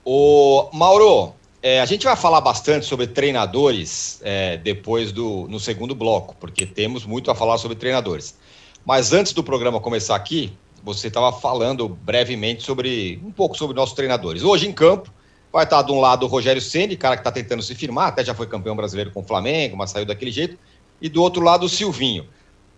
O 0.02 0.70
Mauro, 0.72 1.34
é, 1.62 1.78
a 1.78 1.84
gente 1.84 2.06
vai 2.06 2.16
falar 2.16 2.40
bastante 2.40 2.86
sobre 2.86 3.06
treinadores 3.06 4.18
é, 4.24 4.56
depois 4.56 5.12
do 5.12 5.46
no 5.48 5.60
segundo 5.60 5.94
bloco, 5.94 6.34
porque 6.40 6.64
temos 6.64 7.04
muito 7.04 7.30
a 7.30 7.34
falar 7.34 7.58
sobre 7.58 7.76
treinadores. 7.76 8.34
Mas 8.82 9.12
antes 9.12 9.34
do 9.34 9.44
programa 9.44 9.78
começar 9.78 10.16
aqui, 10.16 10.54
você 10.82 11.08
estava 11.08 11.30
falando 11.38 11.86
brevemente 11.86 12.62
sobre 12.62 13.20
um 13.22 13.30
pouco 13.30 13.58
sobre 13.58 13.76
nossos 13.76 13.94
treinadores. 13.94 14.42
Hoje 14.42 14.66
em 14.66 14.72
campo 14.72 15.12
vai 15.52 15.64
estar 15.64 15.82
de 15.82 15.92
um 15.92 16.00
lado 16.00 16.24
o 16.24 16.28
Rogério 16.30 16.62
Ceni, 16.62 16.96
cara 16.96 17.14
que 17.14 17.20
está 17.20 17.30
tentando 17.30 17.62
se 17.62 17.74
firmar, 17.74 18.08
até 18.08 18.24
já 18.24 18.34
foi 18.34 18.46
campeão 18.46 18.74
brasileiro 18.74 19.10
com 19.10 19.20
o 19.20 19.22
Flamengo, 19.22 19.76
mas 19.76 19.90
saiu 19.90 20.06
daquele 20.06 20.30
jeito 20.30 20.56
e 21.00 21.08
do 21.08 21.22
outro 21.22 21.42
lado 21.42 21.66
o 21.66 21.68
Silvinho. 21.68 22.26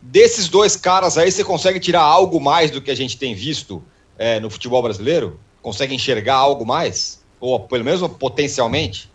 Desses 0.01 0.49
dois 0.49 0.77
caras 0.77 1.19
aí, 1.19 1.31
você 1.31 1.43
consegue 1.43 1.81
tirar 1.81 2.03
algo 2.03 2.41
mais 2.41 2.71
do 2.71 2.81
que 2.81 2.91
a 2.91 2.95
gente 2.95 3.19
tem 3.19 3.35
visto 3.35 3.83
é, 4.17 4.39
no 4.39 4.49
futebol 4.49 4.83
brasileiro? 4.83 5.39
Consegue 5.61 5.95
enxergar 5.95 6.37
algo 6.37 6.65
mais? 6.65 7.23
Ou 7.41 7.61
pelo 7.61 7.85
menos 7.85 8.07
potencialmente? 8.13 9.11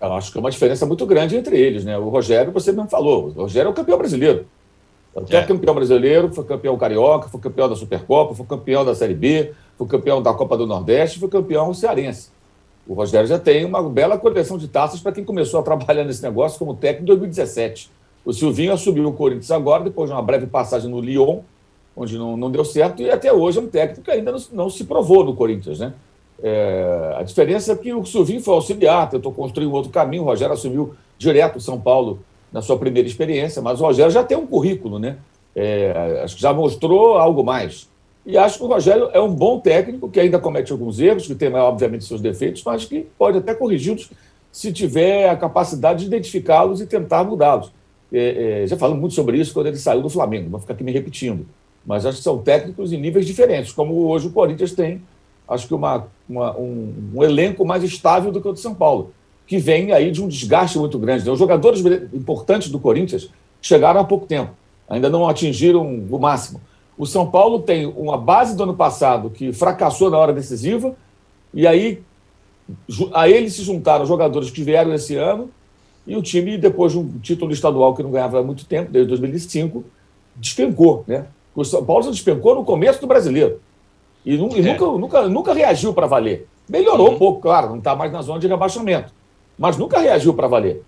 Eu 0.00 0.12
acho 0.12 0.30
que 0.30 0.38
é 0.38 0.40
uma 0.40 0.50
diferença 0.50 0.84
muito 0.86 1.06
grande 1.06 1.36
entre 1.36 1.58
eles, 1.58 1.84
né? 1.84 1.96
O 1.96 2.08
Rogério, 2.08 2.52
você 2.52 2.72
mesmo 2.72 2.88
falou, 2.88 3.28
o 3.28 3.42
Rogério 3.42 3.68
é 3.68 3.70
o 3.70 3.74
campeão 3.74 3.98
brasileiro. 3.98 4.46
É. 5.30 5.42
campeão 5.42 5.74
brasileiro, 5.74 6.32
foi 6.32 6.44
campeão 6.44 6.76
carioca, 6.76 7.28
foi 7.28 7.40
campeão 7.40 7.68
da 7.68 7.76
Supercopa, 7.76 8.34
foi 8.34 8.44
campeão 8.46 8.84
da 8.84 8.96
Série 8.96 9.14
B, 9.14 9.52
foi 9.78 9.86
campeão 9.86 10.20
da 10.20 10.34
Copa 10.34 10.56
do 10.56 10.66
Nordeste, 10.66 11.20
foi 11.20 11.28
campeão 11.28 11.72
cearense. 11.72 12.30
O 12.86 12.94
Rogério 12.94 13.26
já 13.26 13.38
tem 13.38 13.64
uma 13.64 13.82
bela 13.88 14.18
coleção 14.18 14.58
de 14.58 14.66
taças 14.66 15.00
para 15.00 15.12
quem 15.12 15.24
começou 15.24 15.60
a 15.60 15.62
trabalhar 15.62 16.02
nesse 16.04 16.22
negócio 16.22 16.58
como 16.58 16.74
técnico 16.74 17.04
em 17.04 17.06
2017. 17.06 17.90
O 18.24 18.32
Silvinho 18.32 18.72
assumiu 18.72 19.08
o 19.08 19.12
Corinthians 19.12 19.50
agora, 19.50 19.84
depois 19.84 20.08
de 20.08 20.14
uma 20.16 20.22
breve 20.22 20.46
passagem 20.46 20.90
no 20.90 21.00
Lyon, 21.00 21.40
onde 21.96 22.18
não, 22.18 22.36
não 22.36 22.50
deu 22.50 22.64
certo, 22.64 23.02
e 23.02 23.10
até 23.10 23.32
hoje 23.32 23.58
é 23.58 23.62
um 23.62 23.66
técnico 23.66 24.02
que 24.02 24.10
ainda 24.10 24.32
não, 24.32 24.40
não 24.52 24.70
se 24.70 24.84
provou 24.84 25.24
no 25.24 25.34
Corinthians. 25.34 25.78
Né? 25.78 25.92
É, 26.42 27.14
a 27.16 27.22
diferença 27.22 27.72
é 27.72 27.76
que 27.76 27.92
o 27.92 28.04
Silvinho 28.04 28.40
foi 28.40 28.54
auxiliar, 28.54 29.08
tentou 29.10 29.32
construir 29.32 29.66
um 29.66 29.72
outro 29.72 29.90
caminho, 29.90 30.22
o 30.22 30.26
Rogério 30.26 30.54
assumiu 30.54 30.94
direto 31.18 31.56
o 31.56 31.60
São 31.60 31.80
Paulo 31.80 32.20
na 32.52 32.62
sua 32.62 32.78
primeira 32.78 33.08
experiência, 33.08 33.60
mas 33.60 33.80
o 33.80 33.84
Rogério 33.84 34.10
já 34.10 34.24
tem 34.24 34.36
um 34.36 34.46
currículo, 34.46 34.98
né? 34.98 35.18
É, 35.54 36.20
acho 36.24 36.36
que 36.36 36.42
já 36.42 36.52
mostrou 36.52 37.16
algo 37.16 37.44
mais. 37.44 37.88
E 38.26 38.38
acho 38.38 38.58
que 38.58 38.64
o 38.64 38.66
Rogério 38.66 39.10
é 39.12 39.20
um 39.20 39.32
bom 39.32 39.60
técnico, 39.60 40.08
que 40.08 40.18
ainda 40.18 40.38
comete 40.38 40.72
alguns 40.72 40.98
erros, 40.98 41.26
que 41.26 41.34
tem, 41.34 41.52
obviamente, 41.54 42.04
seus 42.04 42.20
defeitos, 42.20 42.62
mas 42.64 42.84
que 42.84 43.06
pode 43.18 43.38
até 43.38 43.54
corrigi-los 43.54 44.10
se 44.50 44.72
tiver 44.72 45.28
a 45.28 45.36
capacidade 45.36 46.00
de 46.00 46.06
identificá-los 46.06 46.80
e 46.80 46.86
tentar 46.86 47.24
mudá-los. 47.24 47.70
É, 48.16 48.62
é, 48.62 48.66
já 48.68 48.76
falamos 48.76 49.00
muito 49.00 49.14
sobre 49.14 49.38
isso 49.38 49.52
quando 49.52 49.66
ele 49.66 49.76
saiu 49.76 50.00
do 50.00 50.08
Flamengo, 50.08 50.48
vou 50.48 50.60
ficar 50.60 50.74
aqui 50.74 50.84
me 50.84 50.92
repetindo. 50.92 51.44
Mas 51.84 52.06
acho 52.06 52.18
que 52.18 52.22
são 52.22 52.38
técnicos 52.38 52.92
em 52.92 52.96
níveis 52.96 53.26
diferentes, 53.26 53.72
como 53.72 54.06
hoje 54.06 54.28
o 54.28 54.30
Corinthians 54.30 54.70
tem, 54.70 55.02
acho 55.48 55.66
que 55.66 55.74
uma, 55.74 56.06
uma 56.28 56.56
um, 56.56 57.10
um, 57.12 57.24
elenco 57.24 57.64
mais 57.64 57.82
estável 57.82 58.30
do 58.30 58.40
que 58.40 58.46
o 58.46 58.52
de 58.52 58.60
São 58.60 58.72
Paulo, 58.72 59.12
que 59.48 59.58
vem 59.58 59.90
aí 59.90 60.12
de 60.12 60.22
um 60.22 60.28
desgaste 60.28 60.78
muito 60.78 60.96
grande. 60.96 61.26
Né? 61.26 61.32
Os 61.32 61.38
jogadores 61.40 61.84
importantes 62.14 62.70
do 62.70 62.78
Corinthians 62.78 63.28
chegaram 63.60 64.00
há 64.00 64.04
pouco 64.04 64.26
tempo, 64.26 64.52
ainda 64.88 65.10
não 65.10 65.28
atingiram 65.28 65.84
o 65.84 66.18
máximo. 66.18 66.60
O 66.96 67.06
São 67.06 67.28
Paulo 67.28 67.62
tem 67.62 67.84
uma 67.84 68.16
base 68.16 68.56
do 68.56 68.62
ano 68.62 68.74
passado 68.74 69.28
que 69.28 69.52
fracassou 69.52 70.08
na 70.08 70.18
hora 70.18 70.32
decisiva, 70.32 70.94
e 71.52 71.66
aí 71.66 72.00
a 73.12 73.28
ele 73.28 73.50
se 73.50 73.62
juntaram 73.64 74.06
jogadores 74.06 74.50
que 74.50 74.62
vieram 74.62 74.94
esse 74.94 75.16
ano 75.16 75.50
e 76.06 76.16
o 76.16 76.22
time, 76.22 76.58
depois 76.58 76.92
de 76.92 76.98
um 76.98 77.18
título 77.18 77.52
estadual 77.52 77.94
que 77.94 78.02
não 78.02 78.10
ganhava 78.10 78.40
há 78.40 78.42
muito 78.42 78.66
tempo, 78.66 78.90
desde 78.92 79.08
2005, 79.08 79.84
despencou. 80.36 81.04
Né? 81.06 81.26
O 81.54 81.64
São 81.64 81.84
Paulo 81.84 82.10
despencou 82.10 82.54
no 82.54 82.64
começo 82.64 83.00
do 83.00 83.06
brasileiro. 83.06 83.60
E, 84.24 84.36
nu 84.36 84.48
é. 84.54 84.60
nunca, 84.60 84.84
nunca, 84.86 85.28
nunca 85.28 85.54
reagiu 85.54 85.94
para 85.94 86.06
valer. 86.06 86.46
Melhorou 86.68 87.08
uhum. 87.08 87.14
um 87.14 87.18
pouco, 87.18 87.40
claro, 87.40 87.70
não 87.70 87.78
está 87.78 87.94
mais 87.94 88.12
na 88.12 88.22
zona 88.22 88.38
de 88.38 88.46
rebaixamento. 88.46 89.12
Mas 89.58 89.76
nunca 89.76 89.98
reagiu 89.98 90.34
para 90.34 90.48
valer. 90.48 90.82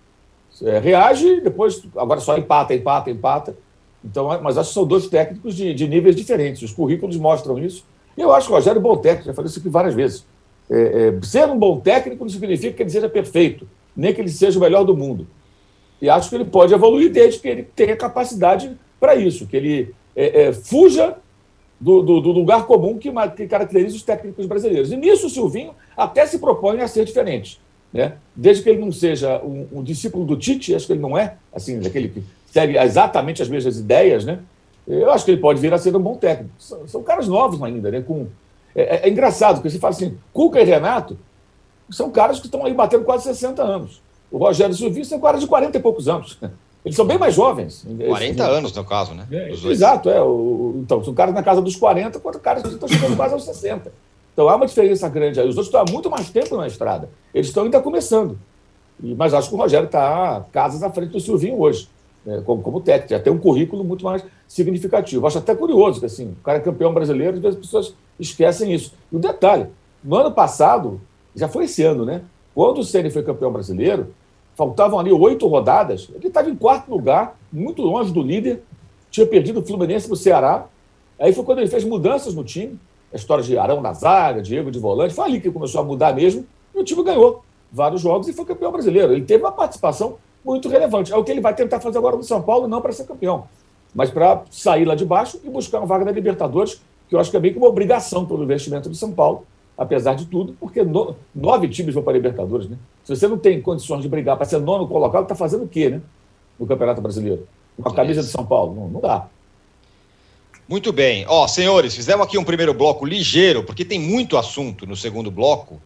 É, 0.63 0.79
reage, 0.79 1.41
depois, 1.41 1.83
agora 1.97 2.21
só 2.21 2.37
empata, 2.37 2.75
empata, 2.75 3.11
empata. 3.11 3.57
Então, 4.05 4.29
mas 4.43 4.57
acho 4.57 4.69
que 4.69 4.75
são 4.75 4.87
dois 4.87 5.07
técnicos 5.07 5.55
de, 5.55 5.73
de 5.75 5.89
níveis 5.89 6.17
diferentes. 6.17 6.63
Os 6.63 6.73
currículos 6.73 7.17
mostram 7.17 7.59
isso. 7.59 7.85
E 8.17 8.21
eu 8.21 8.35
acho 8.35 8.47
que 8.47 8.53
o 8.53 8.57
Rogério 8.57 8.79
é 8.79 8.81
um 8.81 8.83
bom 8.83 8.97
técnico, 8.97 9.27
já 9.27 9.35
falei 9.35 9.51
isso 9.51 9.59
aqui 9.59 9.69
várias 9.69 9.95
vezes. 9.95 10.25
É, 10.71 11.09
é, 11.09 11.27
ser 11.27 11.49
um 11.49 11.59
bom 11.59 11.79
técnico 11.79 12.25
não 12.25 12.31
significa 12.31 12.73
que 12.75 12.83
ele 12.83 12.91
seja 12.91 13.09
perfeito 13.09 13.69
nem 13.97 14.13
que 14.13 14.21
ele 14.21 14.29
seja 14.29 14.59
o 14.59 14.63
melhor 14.63 14.85
do 14.85 14.97
mundo. 14.97 15.27
E 16.01 16.11
acho 16.11 16.29
que 16.29 16.35
ele 16.35 16.45
pode 16.45 16.75
evoluir 16.75 17.11
desde 17.11 17.41
que 17.41 17.49
ele 17.49 17.63
tenha 17.63 17.97
capacidade 17.97 18.77
para 19.01 19.15
isso, 19.15 19.47
que 19.47 19.57
ele 19.57 19.95
é, 20.15 20.43
é, 20.43 20.53
fuja 20.53 21.17
do, 21.81 22.03
do, 22.03 22.21
do, 22.21 22.33
lugar 22.33 22.67
comum 22.67 22.99
que, 22.99 23.11
que, 23.37 23.47
caracteriza 23.47 23.97
os 23.97 24.03
técnicos 24.03 24.47
brasileiros. 24.47 24.93
E 24.93 24.97
nisso 24.97 25.27
o 25.27 25.31
Silvinho 25.31 25.73
até 25.97 26.27
se 26.27 26.39
propõe 26.39 26.81
a 26.81 26.89
ser 26.89 27.05
diferente. 27.05 27.61
Né? 27.93 28.15
Desde 28.35 28.63
que 28.63 28.71
ele 28.71 28.81
não 28.81 28.93
seja 28.93 29.41
um, 29.43 29.67
um 29.73 29.83
discípulo 29.83 30.25
do 30.25 30.37
Tite, 30.37 30.75
acho 30.75 30.87
que 30.87 30.93
ele 30.93 31.01
não 31.01 31.17
é, 31.17 31.37
assim, 31.53 31.81
daquele 31.81 32.09
que 32.09 32.23
segue 32.47 32.77
exatamente 32.79 33.43
as 33.43 33.49
mesmas 33.49 33.79
ideias, 33.79 34.25
né? 34.25 34.41
eu 34.87 35.11
acho 35.11 35.25
que 35.25 35.33
ele 35.33 35.41
pode 35.41 35.61
vir 35.61 35.73
a 35.73 35.79
ser 35.79 35.95
um 35.97 36.01
bom 36.01 36.15
técnico. 36.15 36.55
São, 36.59 36.87
são 36.87 37.03
caras 37.03 37.27
novos 37.27 37.63
ainda, 37.63 37.91
né? 37.91 38.01
Com, 38.03 38.29
é, 38.75 38.97
é, 38.97 39.01
é 39.05 39.09
engraçado, 39.09 39.57
porque 39.57 39.71
você 39.71 39.79
fala 39.79 39.95
assim, 39.95 40.17
Cuca 40.33 40.61
e 40.61 40.65
Renato 40.65 41.19
são 41.91 42.11
caras 42.11 42.41
que 42.41 42.47
estão 42.47 42.65
aí 42.65 42.75
batendo 42.75 43.05
quase 43.05 43.25
60 43.25 43.63
anos. 43.63 44.03
O 44.31 44.39
Rogério 44.39 44.75
Silvinho 44.75 45.05
são 45.05 45.21
caras 45.21 45.41
de 45.41 45.47
40 45.47 45.77
e 45.77 45.81
poucos 45.81 46.09
anos. 46.09 46.39
Eles 46.85 46.95
são 46.95 47.05
bem 47.05 47.19
mais 47.19 47.35
jovens. 47.35 47.85
40 48.07 48.45
anos, 48.45 48.73
no 48.73 48.85
caso, 48.85 49.13
né? 49.13 49.27
É, 49.31 49.51
exato, 49.51 50.09
é. 50.09 50.23
O, 50.23 50.75
então, 50.77 51.03
são 51.03 51.13
caras 51.13 51.35
na 51.35 51.43
casa 51.43 51.61
dos 51.61 51.75
40, 51.75 52.21
quanto 52.21 52.39
caras 52.39 52.63
que 52.63 52.69
estão 52.69 52.89
chegando 52.89 53.17
quase 53.17 53.35
aos 53.35 53.45
60. 53.45 53.91
Então 54.33 54.49
há 54.49 54.55
uma 54.55 54.67
diferença 54.67 55.09
grande 55.09 55.41
aí. 55.41 55.49
Os 55.49 55.57
outros 55.57 55.69
estão 55.69 55.81
há 55.81 55.91
muito 55.91 56.11
mais 56.11 56.31
tempo 56.31 56.57
na 56.57 56.67
estrada. 56.67 57.09
Eles 57.35 57.49
estão 57.49 57.65
ainda 57.65 57.81
começando. 57.81 58.39
E, 59.03 59.15
mas 59.15 59.35
acho 59.35 59.49
que 59.49 59.55
o 59.55 59.59
Rogério 59.59 59.87
está 59.87 60.45
casas 60.53 60.83
à 60.83 60.91
frente 60.91 61.11
do 61.11 61.19
Silvinho 61.19 61.59
hoje, 61.59 61.89
né, 62.25 62.43
como, 62.45 62.63
como 62.63 62.81
técnico. 62.81 63.15
Já 63.15 63.19
tem 63.19 63.33
um 63.33 63.39
currículo 63.39 63.83
muito 63.83 64.05
mais 64.05 64.23
significativo. 64.47 65.27
Acho 65.27 65.39
até 65.39 65.55
curioso 65.55 66.01
que 66.01 66.07
assim, 66.07 66.37
o 66.39 66.45
cara 66.45 66.59
é 66.59 66.61
campeão 66.61 66.93
brasileiro, 66.93 67.37
às 67.37 67.43
vezes 67.43 67.57
as 67.57 67.65
pessoas 67.65 67.95
esquecem 68.21 68.73
isso. 68.73 68.93
E 69.11 69.17
um 69.17 69.21
detalhe: 69.21 69.67
no 70.05 70.17
ano 70.17 70.31
passado, 70.31 71.01
já 71.37 71.47
foi 71.49 71.65
esse 71.67 71.83
ano, 71.83 72.05
né? 72.05 72.23
Quando 72.55 72.79
o 72.79 72.85
Ceni 72.85 73.11
foi 73.11 73.23
campeão 73.23 73.53
brasileiro, 73.53 74.15
faltavam 74.55 74.99
ali 74.99 75.13
oito 75.13 75.47
rodadas, 75.47 76.09
ele 76.15 76.29
estava 76.29 76.49
em 76.49 76.57
quarto 76.57 76.91
lugar, 76.91 77.39
muito 77.53 77.83
longe 77.83 78.11
do 78.11 78.23
líder, 78.23 78.63
tinha 79.11 79.27
perdido 79.27 79.61
o 79.61 79.63
Fluminense 79.63 80.07
para 80.07 80.15
o 80.15 80.17
Ceará. 80.17 80.67
Aí 81.21 81.33
foi 81.33 81.45
quando 81.45 81.59
ele 81.59 81.69
fez 81.69 81.85
mudanças 81.85 82.35
no 82.35 82.43
time, 82.43 82.81
a 83.13 83.17
história 83.17 83.45
de 83.45 83.57
Arão 83.57 83.81
na 83.83 83.93
zaga, 83.93 84.43
Diego 84.43 84.71
de 84.71 84.79
volante, 84.79 85.15
foi 85.15 85.25
ali 85.27 85.41
que 85.41 85.51
começou 85.51 85.81
a 85.81 85.85
mudar 85.85 86.15
mesmo, 86.15 86.47
e 86.75 86.81
o 86.81 86.85
time 86.85 87.03
ganhou. 87.03 87.43
vários 87.71 88.01
jogos 88.01 88.29
e 88.29 88.33
foi 88.33 88.45
campeão 88.45 88.73
brasileiro. 88.73 89.13
Ele 89.13 89.25
teve 89.25 89.45
uma 89.45 89.53
participação 89.53 90.17
muito 90.45 90.69
relevante. 90.69 91.13
É 91.13 91.17
o 91.17 91.25
que 91.25 91.31
ele 91.31 91.41
vai 91.41 91.55
tentar 91.55 91.81
fazer 91.81 91.99
agora 91.99 92.17
no 92.17 92.23
São 92.23 92.41
Paulo, 92.41 92.67
não 92.69 92.81
para 92.81 92.93
ser 92.93 93.05
campeão, 93.05 93.49
mas 93.95 94.11
para 94.11 94.43
sair 94.51 94.85
lá 94.85 94.95
de 94.95 95.05
baixo 95.05 95.41
e 95.45 95.51
buscar 95.51 95.79
uma 95.79 95.87
vaga 95.87 96.05
na 96.05 96.13
Libertadores, 96.13 96.81
que 97.09 97.15
eu 97.15 97.21
acho 97.21 97.31
que 97.31 97.37
é 97.37 97.41
meio 97.41 97.53
que 97.53 97.59
uma 97.59 97.69
obrigação 97.69 98.25
pelo 98.25 98.43
investimento 98.43 98.89
do 98.89 98.95
São 98.95 99.13
Paulo, 99.13 99.45
apesar 99.77 100.15
de 100.15 100.27
tudo, 100.27 100.57
porque 100.59 100.83
no, 100.83 101.17
nove 101.35 101.69
times 101.69 101.95
vão 101.95 102.03
para 102.03 102.13
a 102.13 102.17
Libertadores. 102.17 102.69
Né? 102.69 102.77
Se 103.05 103.15
você 103.15 103.29
não 103.29 103.37
tem 103.37 103.61
condições 103.61 104.03
de 104.03 104.09
brigar 104.09 104.37
para 104.37 104.47
ser 104.47 104.59
nono 104.59 104.89
colocado, 104.89 105.25
está 105.25 105.35
fazendo 105.35 105.65
o 105.65 105.69
quê 105.69 105.91
né? 105.91 106.01
no 106.59 106.67
Campeonato 106.67 107.01
Brasileiro? 107.01 107.47
Com 107.81 107.89
a 107.89 107.95
camisa 107.95 108.23
de 108.23 108.29
São 108.29 108.45
Paulo? 108.45 108.75
Não, 108.75 108.89
não 108.89 109.01
dá. 109.01 109.29
Muito 110.67 110.93
bem. 110.93 111.25
Ó, 111.29 111.47
senhores, 111.47 111.95
fizemos 111.95 112.27
aqui 112.27 112.39
um 112.39 112.45
primeiro 112.45 112.73
bloco 112.73 113.05
ligeiro, 113.05 113.63
porque 113.63 113.85
tem 113.85 114.01
muito 114.01 114.37
assunto 114.37 114.87
no 114.87 114.97
segundo 114.97 115.31
bloco 115.31 115.81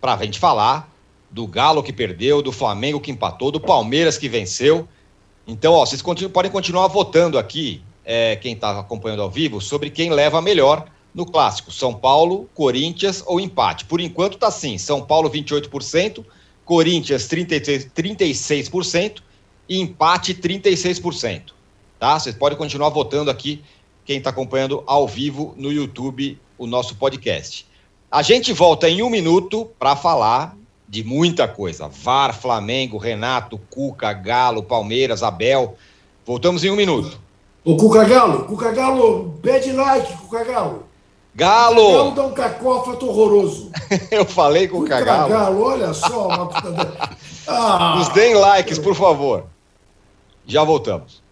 para 0.00 0.14
a 0.14 0.24
gente 0.24 0.38
falar 0.38 0.92
do 1.30 1.46
Galo 1.46 1.82
que 1.82 1.92
perdeu, 1.92 2.42
do 2.42 2.52
Flamengo 2.52 3.00
que 3.00 3.10
empatou, 3.10 3.50
do 3.50 3.60
Palmeiras 3.60 4.18
que 4.18 4.28
venceu. 4.28 4.86
Então, 5.46 5.72
ó, 5.72 5.86
vocês 5.86 6.02
podem 6.02 6.50
continuar 6.50 6.88
votando 6.88 7.38
aqui, 7.38 7.80
é, 8.04 8.36
quem 8.36 8.52
está 8.54 8.78
acompanhando 8.78 9.22
ao 9.22 9.30
vivo, 9.30 9.60
sobre 9.60 9.88
quem 9.88 10.10
leva 10.10 10.42
melhor 10.42 10.86
no 11.16 11.24
clássico: 11.24 11.72
São 11.72 11.94
Paulo, 11.94 12.48
Corinthians 12.54 13.24
ou 13.26 13.40
empate. 13.40 13.86
Por 13.86 14.00
enquanto 14.00 14.34
está 14.34 14.48
assim: 14.48 14.76
São 14.76 15.00
Paulo 15.00 15.30
28%, 15.30 16.22
Corinthians 16.64 17.26
33, 17.26 17.86
36% 17.86 19.22
e 19.66 19.80
empate 19.80 20.34
36%. 20.34 21.54
Tá? 21.98 22.20
Vocês 22.20 22.36
podem 22.36 22.58
continuar 22.58 22.90
votando 22.90 23.30
aqui, 23.30 23.62
quem 24.04 24.18
está 24.18 24.28
acompanhando 24.28 24.84
ao 24.86 25.08
vivo 25.08 25.54
no 25.56 25.72
YouTube, 25.72 26.38
o 26.58 26.66
nosso 26.66 26.94
podcast. 26.96 27.66
A 28.10 28.22
gente 28.22 28.52
volta 28.52 28.88
em 28.88 29.02
um 29.02 29.10
minuto 29.10 29.68
para 29.78 29.96
falar 29.96 30.56
de 30.88 31.02
muita 31.02 31.48
coisa. 31.48 31.88
VAR, 31.88 32.38
Flamengo, 32.38 32.98
Renato, 32.98 33.58
Cuca, 33.70 34.12
Galo, 34.12 34.62
Palmeiras, 34.62 35.22
Abel. 35.22 35.76
Voltamos 36.24 36.62
em 36.62 36.70
um 36.70 36.76
minuto. 36.76 37.18
O 37.64 37.76
Cuca 37.76 38.04
Galo, 38.04 38.44
Cuca 38.44 38.70
Galo, 38.70 39.38
pede 39.42 39.72
like, 39.72 40.16
Cuca 40.18 40.44
Galo. 40.44 40.85
Galo! 41.36 41.92
Galo 41.92 42.10
dá 42.12 42.26
um 42.26 42.32
cacófato 42.32 43.06
horroroso. 43.06 43.70
Eu 44.10 44.24
falei 44.24 44.66
com 44.66 44.78
o 44.78 44.80
Cuca 44.80 45.02
Galo. 45.02 45.28
Galo, 45.28 45.62
olha 45.64 45.92
só. 45.92 46.28
Uma... 46.28 46.48
ah, 47.46 47.96
Nos 47.98 48.08
deem 48.08 48.34
likes, 48.34 48.78
por 48.78 48.94
favor. 48.94 49.44
Já 50.46 50.64
voltamos. 50.64 51.22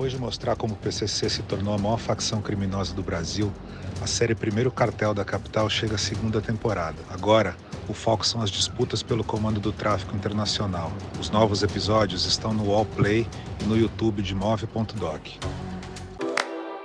Depois 0.00 0.14
de 0.14 0.18
mostrar 0.18 0.56
como 0.56 0.72
o 0.72 0.76
PCC 0.78 1.28
se 1.28 1.42
tornou 1.42 1.74
a 1.74 1.78
maior 1.78 1.98
facção 1.98 2.40
criminosa 2.40 2.94
do 2.94 3.02
Brasil, 3.02 3.52
a 4.00 4.06
série 4.06 4.34
Primeiro 4.34 4.72
Cartel 4.72 5.12
da 5.12 5.26
Capital 5.26 5.68
chega 5.68 5.96
à 5.96 5.98
segunda 5.98 6.40
temporada. 6.40 6.96
Agora, 7.10 7.54
o 7.86 7.92
foco 7.92 8.26
são 8.26 8.40
as 8.40 8.48
disputas 8.48 9.02
pelo 9.02 9.22
comando 9.22 9.60
do 9.60 9.70
tráfico 9.70 10.16
internacional. 10.16 10.90
Os 11.20 11.28
novos 11.28 11.62
episódios 11.62 12.24
estão 12.24 12.54
no 12.54 12.70
Wallplay 12.70 13.26
e 13.60 13.64
no 13.64 13.76
YouTube 13.76 14.22
de 14.22 14.34
Move.doc. 14.34 15.20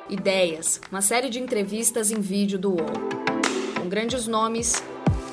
Ideias, 0.10 0.81
uma 0.91 1.01
série 1.01 1.29
de 1.29 1.39
entrevistas 1.39 2.12
em 2.12 2.19
vídeo 2.19 2.60
do 2.60 2.72
UOL. 2.72 2.91
Com 3.79 3.88
grandes 3.88 4.27
nomes, 4.27 4.84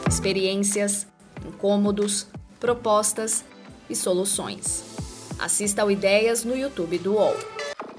experiências, 0.09 1.05
incômodos, 1.45 2.29
propostas 2.61 3.45
e 3.91 3.97
soluções. 3.97 4.85
Assista 5.37 5.83
ao 5.83 5.91
Ideias 5.91 6.45
no 6.45 6.57
YouTube 6.57 6.97
do 6.99 7.15
UOL. 7.15 7.52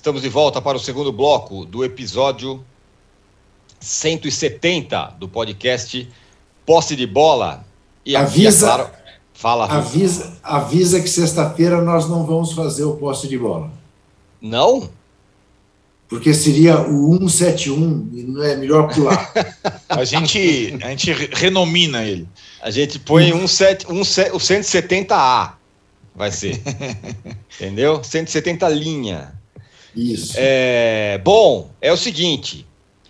Estamos 0.00 0.22
de 0.22 0.30
volta 0.30 0.62
para 0.62 0.78
o 0.78 0.80
segundo 0.80 1.12
bloco 1.12 1.66
do 1.66 1.84
episódio 1.84 2.64
170 3.80 5.16
do 5.18 5.28
podcast 5.28 6.08
Posse 6.64 6.96
de 6.96 7.06
Bola. 7.06 7.66
E 8.06 8.16
avisa, 8.16 8.64
é 8.64 8.68
claro, 8.70 8.90
fala. 9.34 9.66
Avisa, 9.66 10.38
avisa 10.42 11.02
que 11.02 11.06
sexta-feira 11.06 11.82
nós 11.82 12.08
não 12.08 12.24
vamos 12.24 12.54
fazer 12.54 12.84
o 12.84 12.96
posse 12.96 13.28
de 13.28 13.36
bola. 13.36 13.70
Não? 14.40 14.88
Porque 16.08 16.32
seria 16.32 16.80
o 16.80 17.18
171 17.18 18.10
e 18.14 18.22
não 18.22 18.42
é 18.42 18.56
melhor 18.56 18.88
pular. 18.94 19.30
a 19.86 20.02
gente 20.02 20.78
a 20.82 20.88
gente 20.88 21.12
renomina 21.12 22.06
ele. 22.06 22.26
A 22.62 22.70
gente 22.70 22.98
põe 22.98 23.34
um, 23.34 23.46
set, 23.46 23.86
um, 23.86 24.00
o 24.00 24.38
170A. 24.38 25.52
Vai 26.16 26.32
ser. 26.32 26.58
Entendeu? 27.60 28.02
170 28.02 28.66
linha. 28.70 29.38
Isso. 29.94 30.34
É, 30.36 31.20
bom, 31.24 31.70
é 31.80 31.92
o 31.92 31.96
seguinte. 31.96 32.66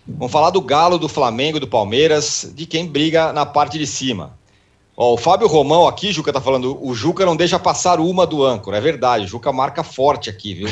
Vamos 0.07 0.31
falar 0.31 0.49
do 0.49 0.61
Galo, 0.61 0.97
do 0.97 1.07
Flamengo, 1.07 1.59
do 1.59 1.67
Palmeiras, 1.67 2.51
de 2.55 2.65
quem 2.65 2.87
briga 2.87 3.31
na 3.31 3.45
parte 3.45 3.77
de 3.77 3.85
cima. 3.85 4.37
Ó, 4.97 5.13
o 5.13 5.17
Fábio 5.17 5.47
Romão 5.47 5.87
aqui, 5.87 6.11
Juca 6.11 6.33
tá 6.33 6.41
falando, 6.41 6.77
o 6.85 6.93
Juca 6.93 7.25
não 7.25 7.35
deixa 7.35 7.57
passar 7.57 7.99
uma 7.99 8.25
do 8.27 8.43
âncora. 8.43 8.77
É 8.77 8.81
verdade, 8.81 9.25
o 9.25 9.27
Juca 9.27 9.51
marca 9.51 9.83
forte 9.83 10.29
aqui, 10.29 10.53
viu? 10.53 10.69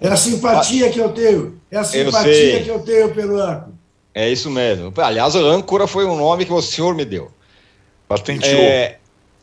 É 0.00 0.08
a 0.08 0.16
simpatia 0.16 0.90
que 0.90 0.98
eu 0.98 1.08
tenho. 1.10 1.58
É 1.70 1.78
a 1.78 1.84
simpatia 1.84 2.58
eu 2.58 2.64
que 2.64 2.70
eu 2.70 2.78
tenho 2.80 3.14
pelo 3.14 3.40
âncora. 3.40 3.72
É 4.14 4.30
isso 4.30 4.50
mesmo. 4.50 4.92
Aliás, 4.98 5.34
o 5.34 5.44
âncora 5.46 5.86
foi 5.86 6.04
um 6.04 6.16
nome 6.16 6.44
que 6.44 6.52
o 6.52 6.62
senhor 6.62 6.94
me 6.94 7.04
deu. 7.04 7.30
Patenteou. 8.06 8.52
É, 8.52 8.98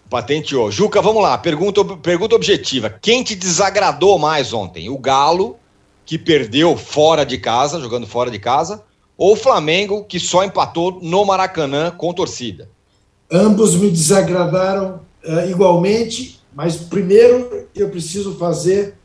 patenteou. 0.09 0.71
Juca, 0.71 1.01
vamos 1.01 1.21
lá. 1.21 1.37
Pergunta, 1.37 1.83
pergunta 1.97 2.35
objetiva. 2.35 2.89
Quem 3.01 3.23
te 3.23 3.35
desagradou 3.35 4.17
mais 4.17 4.53
ontem? 4.53 4.89
O 4.89 4.97
Galo 4.97 5.57
que 6.11 6.19
perdeu 6.19 6.75
fora 6.75 7.25
de 7.25 7.37
casa, 7.37 7.79
jogando 7.79 8.05
fora 8.05 8.29
de 8.29 8.37
casa, 8.37 8.83
ou 9.17 9.31
o 9.31 9.35
Flamengo, 9.37 10.03
que 10.03 10.19
só 10.19 10.43
empatou 10.43 10.99
no 11.01 11.23
Maracanã 11.23 11.89
com 11.89 12.13
torcida? 12.13 12.67
Ambos 13.31 13.75
me 13.75 13.89
desagradaram 13.89 14.99
uh, 15.23 15.49
igualmente, 15.49 16.37
mas 16.53 16.75
primeiro 16.75 17.65
eu 17.73 17.89
preciso 17.89 18.35
fazer 18.37 18.95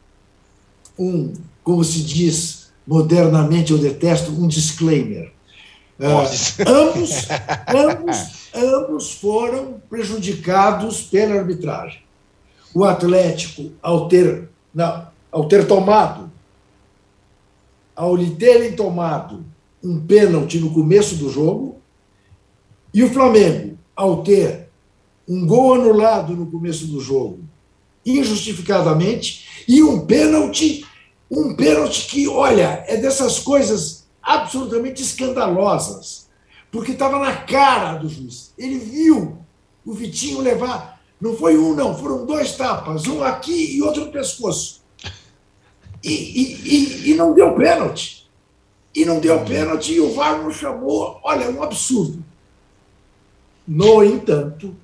um, 0.98 1.32
como 1.62 1.84
se 1.84 2.00
diz 2.02 2.72
modernamente, 2.84 3.70
eu 3.70 3.78
detesto, 3.78 4.32
um 4.32 4.48
disclaimer. 4.48 5.30
Uh, 6.00 6.26
ambos, 6.66 7.28
ambos, 7.72 8.48
ambos 8.52 9.12
foram 9.12 9.80
prejudicados 9.88 11.02
pela 11.02 11.36
arbitragem. 11.36 12.00
O 12.74 12.82
Atlético, 12.82 13.70
ao 13.80 14.08
ter, 14.08 14.48
não, 14.74 15.06
ao 15.30 15.46
ter 15.46 15.68
tomado 15.68 16.34
ao 17.96 18.14
lhe 18.14 18.36
terem 18.36 18.76
tomado 18.76 19.42
um 19.82 19.98
pênalti 19.98 20.60
no 20.60 20.70
começo 20.70 21.16
do 21.16 21.30
jogo, 21.30 21.80
e 22.92 23.02
o 23.02 23.10
Flamengo, 23.10 23.78
ao 23.94 24.22
ter 24.22 24.68
um 25.26 25.46
gol 25.46 25.74
anulado 25.74 26.36
no 26.36 26.46
começo 26.46 26.86
do 26.86 27.00
jogo, 27.00 27.40
injustificadamente, 28.04 29.64
e 29.66 29.82
um 29.82 30.06
pênalti, 30.06 30.86
um 31.30 31.56
pênalti 31.56 32.06
que, 32.06 32.28
olha, 32.28 32.84
é 32.86 32.96
dessas 32.98 33.38
coisas 33.38 34.06
absolutamente 34.22 35.02
escandalosas, 35.02 36.28
porque 36.70 36.92
estava 36.92 37.18
na 37.18 37.34
cara 37.34 37.94
do 37.94 38.08
juiz. 38.08 38.52
Ele 38.58 38.78
viu 38.78 39.38
o 39.84 39.92
Vitinho 39.92 40.40
levar, 40.40 41.00
não 41.20 41.36
foi 41.36 41.56
um, 41.56 41.74
não, 41.74 41.96
foram 41.96 42.26
dois 42.26 42.52
tapas, 42.56 43.06
um 43.06 43.22
aqui 43.22 43.76
e 43.76 43.82
outro 43.82 44.04
no 44.04 44.12
pescoço 44.12 44.85
e, 46.06 46.54
e, 46.64 47.10
e, 47.10 47.14
não 47.14 47.34
deu 47.34 47.52
pênalti. 47.54 48.28
E 48.94 49.04
não 49.04 49.18
deu 49.18 49.44
pênalti 49.44 49.94
e 49.94 50.00
o 50.00 50.14
VAR 50.14 50.42
não 50.42 50.52
chamou. 50.52 51.20
Olha, 51.22 51.44
é 51.44 51.48
um 51.48 51.62
absurdo. 51.62 52.24
No 53.66 54.04
entanto, 54.04 54.74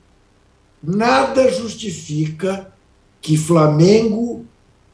nada 0.82 1.50
justifica 1.50 2.72
que 3.20 3.36
Flamengo 3.36 4.44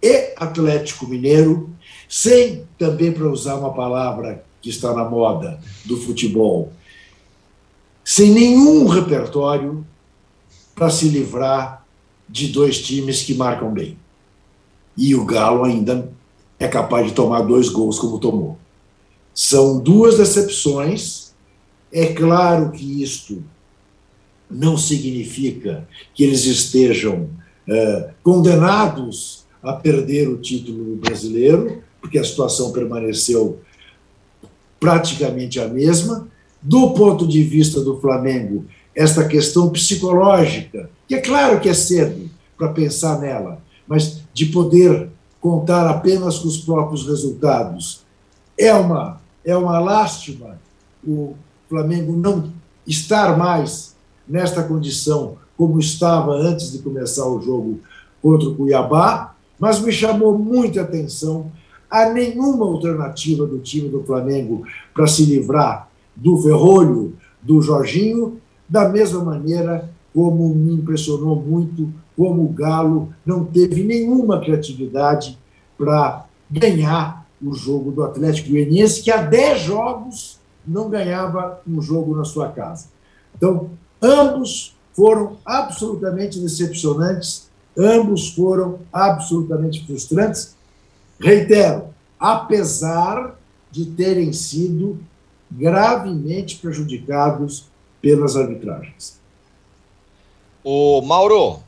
e 0.03 0.35
Atlético 0.37 1.07
Mineiro, 1.07 1.71
sem 2.09 2.65
também 2.79 3.11
para 3.11 3.29
usar 3.29 3.55
uma 3.55 3.73
palavra 3.73 4.45
que 4.61 4.69
está 4.69 4.93
na 4.93 5.05
moda 5.05 5.59
do 5.87 5.97
futebol, 5.97 6.73
sem 8.05 8.31
nenhum 8.31 8.87
repertório 8.87 9.85
para 10.75 10.91
se 10.91 11.09
livrar 11.09 11.87
de 12.29 12.49
dois 12.49 12.81
times 12.81 13.23
que 13.23 13.35
marcam 13.35 13.73
bem. 13.73 13.99
E 14.97 15.15
o 15.15 15.25
Galo 15.25 15.65
ainda 15.65 16.13
é 16.59 16.67
capaz 16.67 17.07
de 17.07 17.13
tomar 17.13 17.43
dois 17.43 17.69
gols 17.69 17.99
como 17.99 18.19
tomou. 18.19 18.59
São 19.33 19.79
duas 19.79 20.17
decepções. 20.17 21.33
É 21.93 22.07
claro 22.07 22.71
que 22.71 23.03
isto 23.03 23.43
não 24.51 24.77
significa 24.77 25.87
que 26.15 26.25
eles 26.25 26.45
estejam 26.45 27.29
é, 27.69 28.11
condenados 28.23 29.45
a 29.63 29.73
perder 29.73 30.29
o 30.29 30.39
título 30.39 30.97
brasileiro, 30.97 31.83
porque 32.01 32.19
a 32.19 32.25
situação 32.25 32.73
permaneceu 32.73 33.61
praticamente 34.81 35.61
a 35.61 35.69
mesma. 35.69 36.29
Do 36.61 36.91
ponto 36.91 37.27
de 37.27 37.43
vista 37.43 37.81
do 37.81 38.01
Flamengo, 38.01 38.65
esta 38.95 39.27
questão 39.29 39.71
psicológica, 39.71 40.91
que 41.07 41.15
é 41.15 41.21
claro 41.21 41.61
que 41.61 41.69
é 41.69 41.75
cedo 41.75 42.29
para 42.57 42.73
pensar 42.73 43.21
nela, 43.21 43.63
mas 43.87 44.23
de 44.35 44.47
poder 44.47 45.09
contar 45.41 45.89
apenas 45.89 46.39
com 46.39 46.49
os 46.49 46.59
próprios 46.59 47.07
resultados. 47.07 48.05
É 48.57 48.75
uma, 48.75 49.21
é 49.45 49.57
uma 49.57 49.79
lástima 49.79 50.59
o 51.07 51.35
Flamengo 51.69 52.13
não 52.13 52.53
estar 52.87 53.37
mais 53.37 53.95
nesta 54.27 54.63
condição 54.63 55.37
como 55.57 55.79
estava 55.79 56.33
antes 56.33 56.73
de 56.73 56.79
começar 56.79 57.27
o 57.27 57.41
jogo 57.41 57.81
contra 58.23 58.49
o 58.49 58.55
Cuiabá, 58.55 59.35
mas 59.59 59.81
me 59.81 59.91
chamou 59.93 60.39
muita 60.39 60.83
atenção 60.83 61.51
a 61.91 62.09
nenhuma 62.11 62.67
alternativa 62.67 63.47
do 63.47 63.59
time 63.59 63.89
do 63.89 64.05
Flamengo 64.05 64.65
para 64.95 65.07
se 65.07 65.25
livrar 65.25 65.89
do 66.15 66.37
ferrolho 66.39 67.15
do 67.43 67.63
Jorginho, 67.63 68.41
da 68.69 68.89
mesma 68.89 69.25
maneira 69.25 69.91
como 70.15 70.55
me 70.55 70.75
impressionou 70.75 71.37
muito 71.37 71.93
como 72.19 72.45
o 72.45 72.49
Galo 72.49 73.15
não 73.25 73.45
teve 73.45 73.85
nenhuma 73.85 74.41
criatividade 74.41 75.39
para 75.79 76.27
ganhar 76.51 77.25
o 77.41 77.55
jogo 77.55 77.93
do 77.93 78.03
Atlético 78.03 78.51
Goianiense, 78.51 79.05
que 79.05 79.13
há 79.13 79.23
10 79.23 79.61
jogos 79.61 80.41
não 80.67 80.91
ganhava 80.91 81.63
um 81.65 81.81
jogo 81.81 82.17
na 82.17 82.25
sua 82.25 82.49
casa. 82.49 82.89
Então, 83.37 83.71
ambos 84.03 84.77
foram 84.93 85.37
absolutamente 85.47 86.41
decepcionantes, 86.41 87.49
ambos 87.79 88.35
foram 88.35 88.81
absolutamente 88.93 89.87
frustrantes. 89.87 90.57
Reitero, 91.21 91.85
apesar 92.19 93.39
de 93.71 93.87
terem 93.87 94.33
sido 94.33 94.99
gravemente 95.49 96.57
prejudicados 96.57 97.67
pelas 98.03 98.37
arbitragens. 98.37 99.21
O 100.65 101.01
Mauro, 101.01 101.61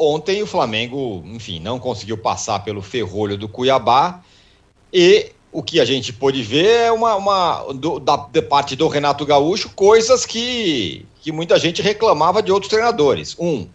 ontem 0.00 0.42
o 0.42 0.46
Flamengo, 0.46 1.22
enfim, 1.26 1.60
não 1.60 1.78
conseguiu 1.78 2.16
passar 2.16 2.64
pelo 2.64 2.80
ferrolho 2.80 3.36
do 3.36 3.48
Cuiabá 3.48 4.22
e 4.92 5.32
o 5.52 5.62
que 5.62 5.80
a 5.80 5.84
gente 5.84 6.12
pôde 6.12 6.42
ver 6.42 6.86
é 6.86 6.92
uma, 6.92 7.16
uma 7.16 7.72
do, 7.72 7.98
da, 7.98 8.16
da, 8.16 8.42
parte 8.42 8.76
do 8.76 8.88
Renato 8.88 9.26
Gaúcho, 9.26 9.70
coisas 9.70 10.24
que, 10.24 11.04
que 11.20 11.32
muita 11.32 11.58
gente 11.58 11.82
reclamava 11.82 12.42
de 12.42 12.52
outros 12.52 12.70
treinadores. 12.70 13.36
Um, 13.38 13.66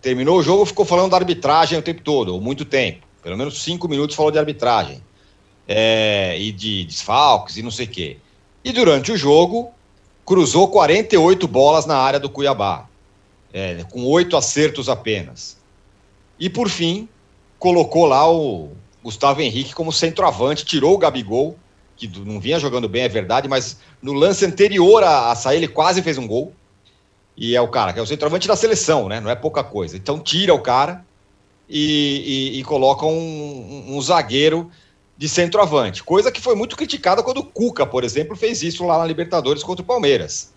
terminou 0.00 0.38
o 0.38 0.42
jogo, 0.42 0.66
ficou 0.66 0.84
falando 0.84 1.12
da 1.12 1.16
arbitragem 1.16 1.78
o 1.78 1.82
tempo 1.82 2.02
todo, 2.02 2.34
ou 2.34 2.40
muito 2.40 2.64
tempo. 2.64 3.06
Pelo 3.22 3.38
menos 3.38 3.62
cinco 3.62 3.88
minutos 3.88 4.16
falou 4.16 4.32
de 4.32 4.38
arbitragem. 4.38 5.02
É, 5.66 6.36
e 6.40 6.50
de 6.50 6.84
desfalques 6.84 7.56
e 7.56 7.62
não 7.62 7.70
sei 7.70 7.86
o 7.86 7.88
quê. 7.88 8.16
E 8.64 8.72
durante 8.72 9.12
o 9.12 9.16
jogo, 9.16 9.70
cruzou 10.26 10.68
48 10.68 11.46
bolas 11.46 11.86
na 11.86 11.96
área 11.96 12.18
do 12.18 12.28
Cuiabá, 12.28 12.88
é, 13.52 13.84
com 13.90 14.04
oito 14.06 14.36
acertos 14.36 14.88
apenas. 14.88 15.56
E 16.38 16.48
por 16.50 16.68
fim, 16.68 17.08
colocou 17.58 18.06
lá 18.06 18.30
o 18.30 18.70
Gustavo 19.02 19.40
Henrique 19.40 19.74
como 19.74 19.92
centroavante, 19.92 20.64
tirou 20.64 20.94
o 20.94 20.98
Gabigol, 20.98 21.56
que 21.96 22.08
não 22.24 22.40
vinha 22.40 22.58
jogando 22.58 22.88
bem, 22.88 23.02
é 23.02 23.08
verdade, 23.08 23.48
mas 23.48 23.78
no 24.00 24.12
lance 24.12 24.44
anterior 24.44 25.04
a, 25.04 25.30
a 25.30 25.34
sair 25.34 25.58
ele 25.58 25.68
quase 25.68 26.02
fez 26.02 26.18
um 26.18 26.26
gol. 26.26 26.52
E 27.36 27.56
é 27.56 27.60
o 27.60 27.68
cara, 27.68 27.92
que 27.92 27.98
é 27.98 28.02
o 28.02 28.06
centroavante 28.06 28.46
da 28.46 28.56
seleção, 28.56 29.08
né? 29.08 29.20
Não 29.20 29.30
é 29.30 29.34
pouca 29.34 29.64
coisa. 29.64 29.96
Então 29.96 30.18
tira 30.18 30.52
o 30.52 30.60
cara 30.60 31.04
e, 31.68 32.52
e, 32.54 32.60
e 32.60 32.64
coloca 32.64 33.06
um, 33.06 33.10
um, 33.88 33.96
um 33.96 34.00
zagueiro 34.00 34.70
de 35.16 35.28
centroavante. 35.28 36.02
Coisa 36.02 36.30
que 36.30 36.40
foi 36.40 36.54
muito 36.54 36.76
criticada 36.76 37.22
quando 37.22 37.38
o 37.38 37.44
Cuca, 37.44 37.86
por 37.86 38.04
exemplo, 38.04 38.36
fez 38.36 38.62
isso 38.62 38.84
lá 38.84 38.98
na 38.98 39.06
Libertadores 39.06 39.62
contra 39.62 39.82
o 39.82 39.86
Palmeiras. 39.86 40.52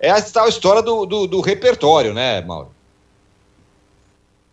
É 0.00 0.10
a 0.10 0.20
tal 0.20 0.48
história 0.48 0.82
do, 0.82 1.06
do, 1.06 1.26
do 1.26 1.40
repertório, 1.40 2.12
né, 2.12 2.40
Mauro? 2.40 2.70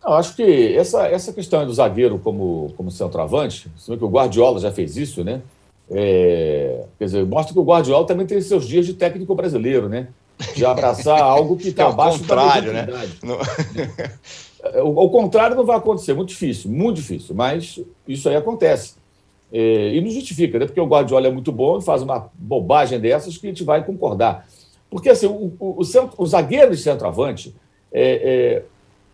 Eu 0.05 0.13
acho 0.13 0.35
que 0.35 0.75
essa, 0.75 1.07
essa 1.07 1.31
questão 1.31 1.65
do 1.65 1.73
zagueiro 1.73 2.19
como, 2.19 2.73
como 2.75 2.91
centroavante, 2.91 3.71
você 3.75 3.95
que 3.95 4.03
o 4.03 4.09
Guardiola 4.09 4.59
já 4.59 4.71
fez 4.71 4.97
isso, 4.97 5.23
né? 5.23 5.41
É, 5.89 6.85
quer 6.97 7.05
dizer, 7.05 7.25
mostra 7.25 7.53
que 7.53 7.59
o 7.59 7.63
Guardiola 7.63 8.05
também 8.05 8.25
tem 8.25 8.41
seus 8.41 8.67
dias 8.67 8.85
de 8.85 8.93
técnico 8.93 9.33
brasileiro, 9.33 9.87
né? 9.87 10.09
De 10.55 10.65
abraçar 10.65 11.19
algo 11.23 11.55
que 11.55 11.69
está 11.69 11.83
é 11.83 11.87
abaixo 11.87 12.19
contrário, 12.19 12.73
da 12.73 12.85
né? 12.85 13.09
No... 13.23 13.37
o, 14.83 15.05
o 15.05 15.09
contrário 15.09 15.55
não 15.55 15.65
vai 15.65 15.77
acontecer, 15.77 16.13
muito 16.13 16.29
difícil, 16.29 16.69
muito 16.69 16.97
difícil, 16.97 17.33
mas 17.33 17.79
isso 18.07 18.27
aí 18.27 18.35
acontece. 18.35 18.95
É, 19.51 19.93
e 19.93 20.01
não 20.01 20.09
justifica, 20.09 20.57
né? 20.59 20.65
Porque 20.65 20.81
o 20.81 20.87
Guardiola 20.87 21.27
é 21.27 21.31
muito 21.31 21.51
bom 21.51 21.77
e 21.77 21.81
faz 21.81 22.01
uma 22.01 22.29
bobagem 22.33 22.99
dessas 22.99 23.37
que 23.37 23.45
a 23.45 23.49
gente 23.49 23.63
vai 23.63 23.85
concordar. 23.85 24.47
Porque 24.89 25.09
assim, 25.09 25.27
o, 25.27 25.53
o, 25.59 25.79
o, 25.79 25.83
centro, 25.85 26.15
o 26.17 26.25
zagueiro 26.25 26.71
de 26.71 26.81
centroavante, 26.81 27.55
é, 27.91 28.01
é, 28.01 28.63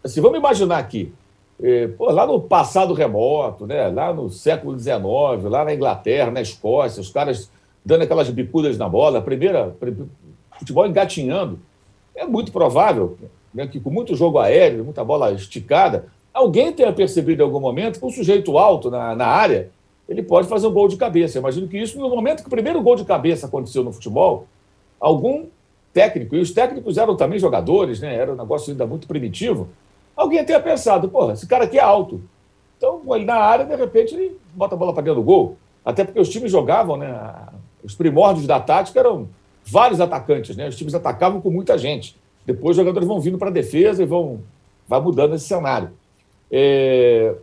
assim, 0.04 0.22
vamos 0.22 0.38
imaginar 0.38 0.78
aqui, 0.78 1.14
é, 1.62 1.88
pô, 1.88 2.10
lá 2.12 2.26
no 2.26 2.40
passado 2.42 2.94
remoto, 2.94 3.68
né, 3.68 3.88
lá 3.88 4.14
no 4.14 4.30
século 4.30 4.78
XIX, 4.78 5.00
lá 5.44 5.66
na 5.66 5.74
Inglaterra, 5.74 6.32
na 6.32 6.42
Escócia, 6.42 7.02
os 7.02 7.10
caras 7.10 7.52
dando 7.84 8.04
aquelas 8.04 8.30
bicudas 8.30 8.78
na 8.78 8.88
bola, 8.88 9.22
primeira, 9.22 9.76
futebol 10.58 10.88
engatinhando, 10.88 11.60
é 12.16 12.26
muito 12.26 12.52
provável 12.52 13.18
né, 13.54 13.68
que 13.68 13.80
com 13.80 13.90
muito 13.90 14.16
jogo 14.16 14.40
aéreo, 14.40 14.84
muita 14.84 15.04
bola 15.04 15.32
esticada, 15.32 16.06
alguém 16.34 16.72
tenha 16.72 16.94
percebido 16.94 17.42
em 17.42 17.46
algum 17.46 17.60
momento 17.60 18.00
que 18.00 18.06
um 18.06 18.10
sujeito 18.10 18.58
alto 18.58 18.90
na, 18.90 19.16
na 19.16 19.28
área, 19.28 19.70
ele 20.08 20.24
pode 20.24 20.48
fazer 20.48 20.68
um 20.68 20.74
gol 20.74 20.88
de 20.88 20.98
cabeça. 20.98 21.38
Eu 21.38 21.42
imagino 21.42 21.68
que 21.68 21.78
isso, 21.78 22.00
no 22.00 22.10
momento 22.10 22.42
que 22.42 22.48
o 22.48 22.52
primeiro 22.52 22.82
gol 22.82 22.96
de 22.96 23.06
cabeça 23.06 23.48
aconteceu 23.48 23.84
no 23.84 23.92
futebol, 23.92 24.48
algum 25.00 25.46
técnico, 25.94 26.36
e 26.36 26.40
os 26.40 26.52
técnicos 26.52 26.98
eram 26.98 27.16
também 27.16 27.40
jogadores, 27.40 28.00
né, 28.00 28.16
era 28.16 28.32
um 28.32 28.36
negócio 28.36 28.72
ainda 28.72 28.86
muito 28.86 29.08
primitivo, 29.08 29.70
alguém 30.20 30.44
tenha 30.44 30.60
pensado, 30.60 31.10
porra, 31.10 31.34
esse 31.34 31.48
cara 31.48 31.64
aqui 31.64 31.78
é 31.78 31.82
alto. 31.82 32.22
Então, 32.78 33.02
ele 33.16 33.26
na 33.26 33.36
área, 33.36 33.66
de 33.66 33.76
repente, 33.76 34.14
ele 34.14 34.38
bota 34.54 34.76
a 34.76 34.78
bola 34.78 34.94
para 34.94 35.04
dentro 35.04 35.20
do 35.20 35.26
gol. 35.26 35.58
Até 35.84 36.04
porque 36.04 36.20
os 36.20 36.30
times 36.30 36.52
jogavam, 36.52 36.98
né? 36.98 37.48
Os 37.84 37.96
primórdios 37.96 38.46
da 38.46 38.60
tática 38.60 39.00
eram 39.00 39.30
vários 39.66 40.02
atacantes, 40.02 40.56
né? 40.56 40.68
Os 40.68 40.76
times 40.76 40.94
atacavam 40.94 41.42
com 41.42 41.50
muita 41.50 41.78
gente. 41.78 42.18
Depois 42.46 42.72
os 42.72 42.78
jogadores 42.78 43.08
vão 43.08 43.20
vindo 43.20 43.38
para 43.38 43.50
a 43.50 43.52
defesa 43.52 44.04
e 44.04 44.06
vão 44.06 44.42
vai 44.88 45.00
mudando 45.00 45.36
esse 45.36 45.46
cenário. 45.46 45.92
É... 46.52 47.36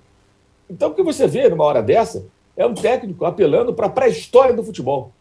Então, 0.68 0.90
o 0.90 0.94
que 0.94 1.02
você 1.02 1.26
vê 1.26 1.48
numa 1.48 1.64
hora 1.64 1.82
dessa 1.82 2.26
é 2.56 2.66
um 2.66 2.74
técnico 2.74 3.24
apelando 3.24 3.72
para 3.72 3.86
a 3.86 3.90
pré-história 3.90 4.54
do 4.54 4.64
futebol. 4.64 5.12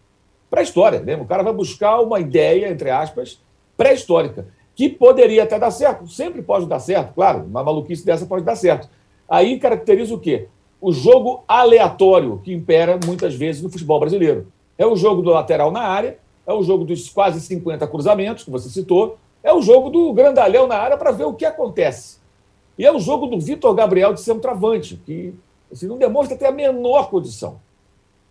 Pré-história, 0.49 0.99
né? 1.01 1.15
O 1.15 1.25
cara 1.25 1.43
vai 1.43 1.53
buscar 1.53 1.99
uma 2.01 2.19
ideia, 2.19 2.69
entre 2.69 2.89
aspas, 2.89 3.39
pré-histórica 3.77 4.47
que 4.75 4.89
poderia 4.89 5.43
até 5.43 5.57
dar 5.57 5.71
certo, 5.71 6.07
sempre 6.07 6.41
pode 6.41 6.65
dar 6.67 6.79
certo, 6.79 7.13
claro, 7.13 7.45
uma 7.45 7.63
maluquice 7.63 8.05
dessa 8.05 8.25
pode 8.25 8.43
dar 8.43 8.57
certo. 8.57 8.89
Aí 9.27 9.57
caracteriza 9.57 10.13
o 10.13 10.19
quê? 10.19 10.49
O 10.81 10.91
jogo 10.91 11.43
aleatório 11.47 12.41
que 12.43 12.53
impera 12.53 12.99
muitas 13.05 13.33
vezes 13.33 13.61
no 13.61 13.69
futebol 13.69 13.99
brasileiro. 13.99 14.51
É 14.77 14.85
o 14.85 14.95
jogo 14.95 15.21
do 15.21 15.31
lateral 15.31 15.71
na 15.71 15.81
área, 15.81 16.19
é 16.45 16.53
o 16.53 16.61
jogo 16.61 16.83
dos 16.83 17.09
quase 17.09 17.39
50 17.39 17.87
cruzamentos 17.87 18.43
que 18.43 18.51
você 18.51 18.69
citou, 18.69 19.17
é 19.41 19.53
o 19.53 19.61
jogo 19.61 19.89
do 19.89 20.11
grandalhão 20.11 20.67
na 20.67 20.75
área 20.75 20.97
para 20.97 21.11
ver 21.11 21.23
o 21.23 21.33
que 21.33 21.45
acontece. 21.45 22.19
E 22.77 22.85
é 22.85 22.91
o 22.91 22.99
jogo 22.99 23.27
do 23.27 23.39
Vitor 23.39 23.73
Gabriel 23.73 24.13
de 24.13 24.19
centroavante, 24.19 24.99
que 25.05 25.33
assim, 25.71 25.87
não 25.87 25.97
demonstra 25.97 26.37
ter 26.37 26.47
a 26.47 26.51
menor 26.51 27.09
condição. 27.09 27.59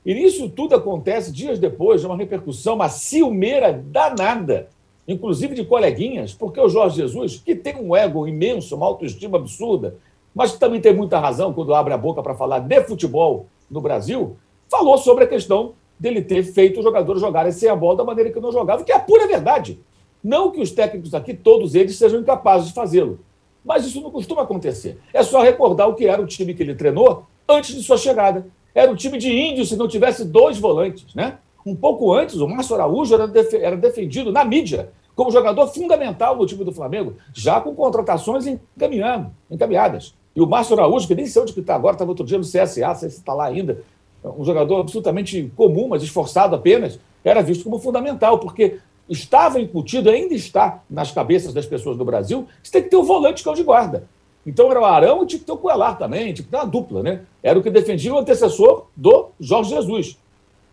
E 0.05 0.13
isso 0.13 0.51
tudo 0.51 0.75
acontece 0.75 1.33
dias 1.33 1.59
depois 1.59 2.03
de 2.03 2.07
uma 2.07 2.17
repercussão, 2.17 2.75
uma 2.75 2.91
ciumeira 2.91 3.73
danada 3.73 4.69
inclusive 5.07 5.55
de 5.55 5.65
coleguinhas, 5.65 6.33
porque 6.33 6.61
o 6.61 6.69
Jorge 6.69 6.97
Jesus, 6.97 7.37
que 7.37 7.55
tem 7.55 7.77
um 7.77 7.95
ego 7.95 8.27
imenso, 8.27 8.75
uma 8.77 8.87
autoestima 8.87 9.39
absurda, 9.39 9.97
mas 10.35 10.53
que 10.53 10.59
também 10.59 10.81
tem 10.81 10.95
muita 10.95 11.19
razão 11.19 11.53
quando 11.53 11.75
abre 11.75 11.93
a 11.93 11.99
boca 11.99 12.23
para 12.23 12.35
falar 12.35 12.61
de 12.61 12.83
futebol 12.85 13.47
no 13.71 13.81
Brasil, 13.81 14.37
falou 14.69 14.99
sobre 14.99 15.25
a 15.25 15.27
questão 15.27 15.75
dele 15.99 16.23
ter 16.23 16.43
feito 16.43 16.79
os 16.79 16.85
jogadores 16.85 17.21
jogarem 17.21 17.53
sem 17.53 17.69
a 17.69 17.77
bola 17.77 17.99
da 17.99 18.05
maneira 18.05 18.31
que 18.31 18.41
não 18.41 18.51
jogavam, 18.51 18.85
que 18.85 18.93
é 18.93 18.97
a 18.97 19.01
pura 19.01 19.27
verdade. 19.27 19.79
Não 20.23 20.51
que 20.51 20.61
os 20.61 20.71
técnicos 20.71 21.15
aqui, 21.15 21.35
todos 21.35 21.75
eles, 21.75 21.97
sejam 21.97 22.21
incapazes 22.21 22.69
de 22.69 22.75
fazê-lo. 22.75 23.21
Mas 23.65 23.85
isso 23.87 24.01
não 24.01 24.11
costuma 24.11 24.43
acontecer. 24.43 24.99
É 25.13 25.23
só 25.23 25.43
recordar 25.43 25.89
o 25.89 25.95
que 25.95 26.07
era 26.07 26.21
o 26.21 26.27
time 26.27 26.55
que 26.55 26.63
ele 26.63 26.75
treinou 26.75 27.25
antes 27.49 27.75
de 27.75 27.83
sua 27.83 27.97
chegada. 27.97 28.47
Era 28.75 28.91
um 28.91 28.97
time 28.97 29.19
de 29.19 29.31
índios 29.31 29.69
se 29.69 29.77
não 29.77 29.87
tivesse 29.87 30.25
dois 30.25 30.59
volantes, 30.59 31.15
né? 31.15 31.39
Um 31.65 31.75
pouco 31.75 32.13
antes, 32.13 32.37
o 32.37 32.47
Márcio 32.47 32.75
Araújo 32.75 33.15
era, 33.15 33.27
def 33.27 33.55
era 33.55 33.77
defendido 33.77 34.31
na 34.31 34.45
mídia 34.45 34.91
como 35.15 35.31
jogador 35.31 35.69
fundamental 35.69 36.37
no 36.37 36.45
time 36.45 36.65
do 36.65 36.73
Flamengo, 36.73 37.15
já 37.33 37.61
com 37.61 37.75
contratações 37.75 38.47
encaminhando, 38.47 39.31
encaminhadas. 39.51 40.15
E 40.35 40.41
o 40.41 40.47
Márcio 40.47 40.75
Araújo, 40.75 41.07
que 41.07 41.15
nem 41.15 41.27
sei 41.27 41.41
onde 41.41 41.59
está 41.59 41.75
agora, 41.75 41.95
estava 41.95 42.11
outro 42.11 42.27
dia 42.27 42.37
no 42.37 42.45
CSA, 42.45 42.95
se 42.95 43.07
está 43.07 43.33
lá 43.33 43.47
ainda, 43.47 43.83
um 44.25 44.45
jogador 44.45 44.81
absolutamente 44.81 45.53
comum, 45.57 45.89
mas 45.89 46.03
esforçado 46.03 46.57
apenas, 46.57 46.99
era 47.23 47.43
visto 47.43 47.65
como 47.65 47.79
fundamental, 47.79 48.39
porque 48.39 48.79
estava 49.09 49.61
incutido, 49.61 50.11
ainda 50.11 50.35
está 50.35 50.83
nas 50.91 51.13
cabeças 51.13 51.55
das 51.55 51.67
pessoas 51.67 51.97
do 51.97 52.05
Brasil, 52.05 52.47
que 52.63 52.69
você 52.69 52.73
tem 52.73 52.83
que 52.83 52.91
ter 52.91 52.97
o 52.97 53.05
volante 53.05 53.45
cão 53.45 53.55
de 53.55 53.63
guarda. 53.63 54.09
Então 54.47 54.71
era 54.71 54.81
o 54.81 54.85
Arão 54.85 55.23
e 55.23 55.27
tinha 55.27 55.39
que 55.39 55.47
ter 55.47 55.53
o 55.53 55.57
Coelar 55.57 55.97
também, 55.97 56.35
tinha 56.35 56.45
que 56.45 56.51
ter 56.51 56.57
uma 56.57 56.67
dupla, 56.67 57.03
né? 57.03 57.23
Era 57.43 57.59
o 57.59 57.63
que 57.63 57.71
defendia 57.71 58.13
o 58.13 58.19
antecessor 58.19 58.87
do 58.95 59.29
Jorge 59.41 59.71
Jesus. 59.71 60.19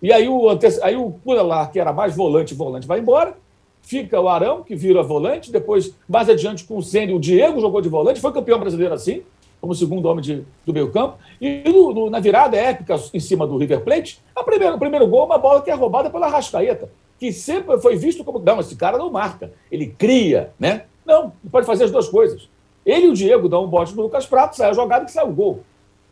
E 0.02 0.12
aí 0.12 0.28
o, 0.28 0.48
aí 0.82 0.96
o 0.96 1.12
Coelar, 1.24 1.72
que 1.72 1.80
era 1.80 1.94
mais 1.94 2.16
volante, 2.16 2.54
volante 2.54 2.88
vai 2.88 3.00
embora, 3.00 3.36
fica 3.82 4.20
o 4.20 4.28
Arão, 4.28 4.64
que 4.64 4.76
vira 4.76 5.04
volante, 5.04 5.52
depois, 5.52 5.94
mais 6.08 6.30
adiante, 6.30 6.64
com 6.64 6.78
o 6.78 6.84
Sênio, 6.84 7.18
o 7.18 7.20
Diego 7.20 7.60
jogou 7.60 7.82
de 7.82 7.90
volante, 7.90 8.20
foi 8.20 8.32
campeão 8.32 8.60
brasileiro 8.60 8.94
assim, 8.94 9.22
como 9.60 9.76
segundo 9.76 10.08
homem 10.08 10.24
de, 10.24 10.44
do 10.66 10.74
meio 10.74 10.92
campo, 10.92 11.18
e 11.40 11.62
no, 11.66 11.94
no, 11.94 12.10
na 12.10 12.20
virada 12.20 12.58
épica 12.58 12.96
em 13.14 13.20
cima 13.20 13.46
do 13.46 13.58
River 13.58 13.82
Plate, 13.82 14.20
a 14.36 14.44
primeira, 14.44 14.76
o 14.76 14.80
primeiro 14.80 15.08
gol, 15.08 15.26
uma 15.26 15.38
bola 15.38 15.62
que 15.62 15.70
é 15.70 15.74
roubada 15.74 16.10
pela 16.10 16.28
Rascaeta, 16.28 16.90
que 17.20 17.32
sempre 17.32 17.80
foi 17.80 17.96
visto 17.96 18.24
como, 18.24 18.40
não, 18.40 18.60
esse 18.60 18.76
cara 18.76 18.98
não 18.98 19.12
marca, 19.12 19.54
ele 19.72 19.88
cria, 19.88 20.52
né? 20.60 20.86
Não, 21.06 21.32
pode 21.52 21.68
fazer 21.68 21.84
as 21.84 21.92
duas 21.92 22.08
coisas. 22.08 22.50
Ele 22.84 23.06
e 23.06 23.10
o 23.10 23.14
Diego 23.14 23.48
dão 23.48 23.66
um 23.66 23.68
bote 23.68 23.96
no 23.96 24.02
Lucas 24.02 24.26
Prato, 24.26 24.56
sai 24.56 24.70
a 24.70 24.74
jogada 24.74 25.06
que 25.06 25.12
sai 25.12 25.26
o 25.26 25.32
gol. 25.32 25.60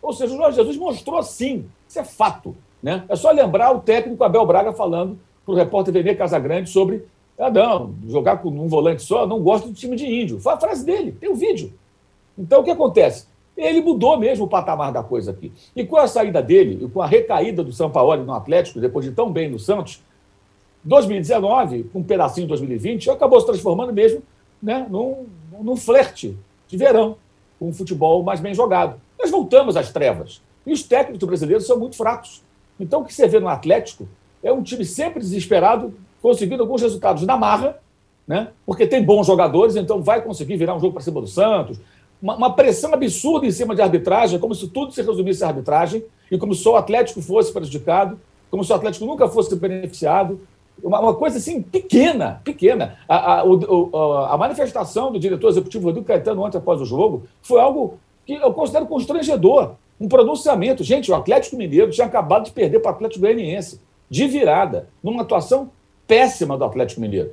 Ou 0.01 0.13
seja, 0.13 0.33
o 0.33 0.37
Jorge 0.37 0.57
Jesus 0.57 0.77
mostrou 0.77 1.21
sim, 1.23 1.65
isso 1.87 1.99
é 1.99 2.03
fato. 2.03 2.55
Né? 2.81 3.03
É 3.09 3.15
só 3.15 3.31
lembrar 3.31 3.71
o 3.75 3.79
técnico 3.79 4.23
Abel 4.23 4.45
Braga 4.45 4.71
falando 4.71 5.19
para 5.45 5.53
o 5.53 5.57
repórter 5.57 5.93
Vene 5.93 6.15
Casagrande 6.15 6.69
sobre 6.69 7.03
ah, 7.37 7.87
jogar 8.07 8.37
com 8.37 8.49
um 8.49 8.67
volante 8.67 9.01
só, 9.01 9.25
não 9.25 9.41
gosto 9.41 9.67
do 9.69 9.73
time 9.73 9.95
de 9.95 10.05
índio. 10.05 10.39
Foi 10.39 10.53
a 10.53 10.57
frase 10.57 10.85
dele, 10.85 11.13
tem 11.13 11.29
o 11.29 11.33
um 11.33 11.35
vídeo. 11.35 11.73
Então, 12.37 12.61
o 12.61 12.63
que 12.63 12.71
acontece? 12.71 13.27
Ele 13.55 13.81
mudou 13.81 14.17
mesmo 14.17 14.45
o 14.45 14.47
patamar 14.47 14.91
da 14.91 15.03
coisa 15.03 15.31
aqui. 15.31 15.51
E 15.75 15.85
com 15.85 15.97
a 15.97 16.07
saída 16.07 16.41
dele, 16.41 16.85
e 16.85 16.89
com 16.89 17.01
a 17.01 17.05
recaída 17.05 17.63
do 17.63 17.73
São 17.73 17.89
Paulo 17.89 18.23
no 18.23 18.33
Atlético, 18.33 18.79
depois 18.79 19.05
de 19.05 19.11
tão 19.11 19.31
bem 19.31 19.49
no 19.49 19.59
Santos, 19.59 20.01
2019, 20.83 21.83
com 21.85 21.99
um 21.99 22.03
pedacinho 22.03 22.45
de 22.45 22.49
2020, 22.49 23.09
acabou 23.09 23.39
se 23.39 23.45
transformando 23.45 23.91
mesmo 23.91 24.21
né, 24.61 24.85
num, 24.89 25.25
num 25.61 25.75
flerte 25.75 26.37
de 26.67 26.77
verão, 26.77 27.17
com 27.57 27.69
um 27.69 27.73
futebol 27.73 28.23
mais 28.23 28.39
bem 28.39 28.53
jogado. 28.53 28.99
Nós 29.17 29.29
voltamos 29.29 29.75
às 29.75 29.91
trevas. 29.91 30.41
E 30.65 30.71
os 30.71 30.83
técnicos 30.83 31.27
brasileiros 31.27 31.65
são 31.65 31.77
muito 31.77 31.97
fracos. 31.97 32.41
Então, 32.79 33.01
o 33.01 33.05
que 33.05 33.13
você 33.13 33.27
vê 33.27 33.39
no 33.39 33.47
Atlético 33.47 34.07
é 34.43 34.51
um 34.51 34.63
time 34.63 34.85
sempre 34.85 35.19
desesperado, 35.19 35.93
conseguindo 36.21 36.63
alguns 36.63 36.81
resultados 36.81 37.23
na 37.23 37.35
marra, 37.35 37.77
né? 38.27 38.49
porque 38.65 38.85
tem 38.85 39.03
bons 39.03 39.27
jogadores, 39.27 39.75
então 39.75 40.01
vai 40.01 40.21
conseguir 40.21 40.55
virar 40.55 40.75
um 40.75 40.79
jogo 40.79 40.93
para 40.93 41.01
cima 41.01 41.19
do 41.19 41.27
Santos. 41.27 41.79
Uma, 42.21 42.35
uma, 42.35 42.53
pressão 42.53 42.93
absurda 42.93 43.47
em 43.47 43.51
cima 43.51 43.73
de 43.73 43.81
arbitragem, 43.81 44.39
como 44.39 44.53
se 44.53 44.67
tudo 44.67 44.91
se 44.91 45.01
resumisse 45.01 45.43
à 45.43 45.47
arbitragem, 45.47 46.03
e 46.29 46.37
como 46.37 46.53
se 46.53 46.61
só 46.61 46.73
o 46.73 46.75
Atlético 46.75 47.21
fosse 47.21 47.51
prejudicado, 47.51 48.19
como 48.51 48.63
se 48.63 48.71
o 48.71 48.75
Atlético 48.75 49.05
nunca 49.05 49.27
fosse 49.27 49.55
beneficiado. 49.55 50.39
Uma, 50.81 50.99
uma 50.99 51.13
coisa 51.13 51.37
assim 51.37 51.61
pequena, 51.61 52.41
pequena. 52.43 52.97
A, 53.07 53.39
a, 53.39 53.43
o, 53.45 53.95
a, 54.27 54.37
manifestação 54.37 55.11
do 55.11 55.19
diretor 55.19 55.49
executivo 55.49 55.89
Edu 55.89 56.03
Caetano 56.03 56.43
ontem 56.43 56.57
após 56.57 56.79
o 56.81 56.85
jogo 56.85 57.23
foi 57.41 57.59
algo 57.59 57.99
que 58.25 58.33
eu 58.33 58.53
considero 58.53 58.85
constrangedor. 58.85 59.71
Um 59.99 60.07
pronunciamento. 60.07 60.83
Gente, 60.83 61.11
o 61.11 61.15
Atlético 61.15 61.57
Mineiro 61.57 61.91
tinha 61.91 62.07
acabado 62.07 62.45
de 62.45 62.51
perder 62.51 62.79
para 62.79 62.91
o 62.91 62.95
Atlético 62.95 63.21
Goianiense, 63.21 63.81
de 64.09 64.27
virada, 64.27 64.87
numa 65.03 65.21
atuação 65.21 65.69
péssima 66.07 66.57
do 66.57 66.63
Atlético 66.63 67.01
Mineiro. 67.01 67.31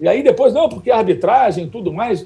E 0.00 0.08
aí 0.08 0.22
depois, 0.22 0.54
não, 0.54 0.68
porque 0.68 0.90
arbitragem 0.90 1.64
e 1.64 1.70
tudo 1.70 1.92
mais. 1.92 2.24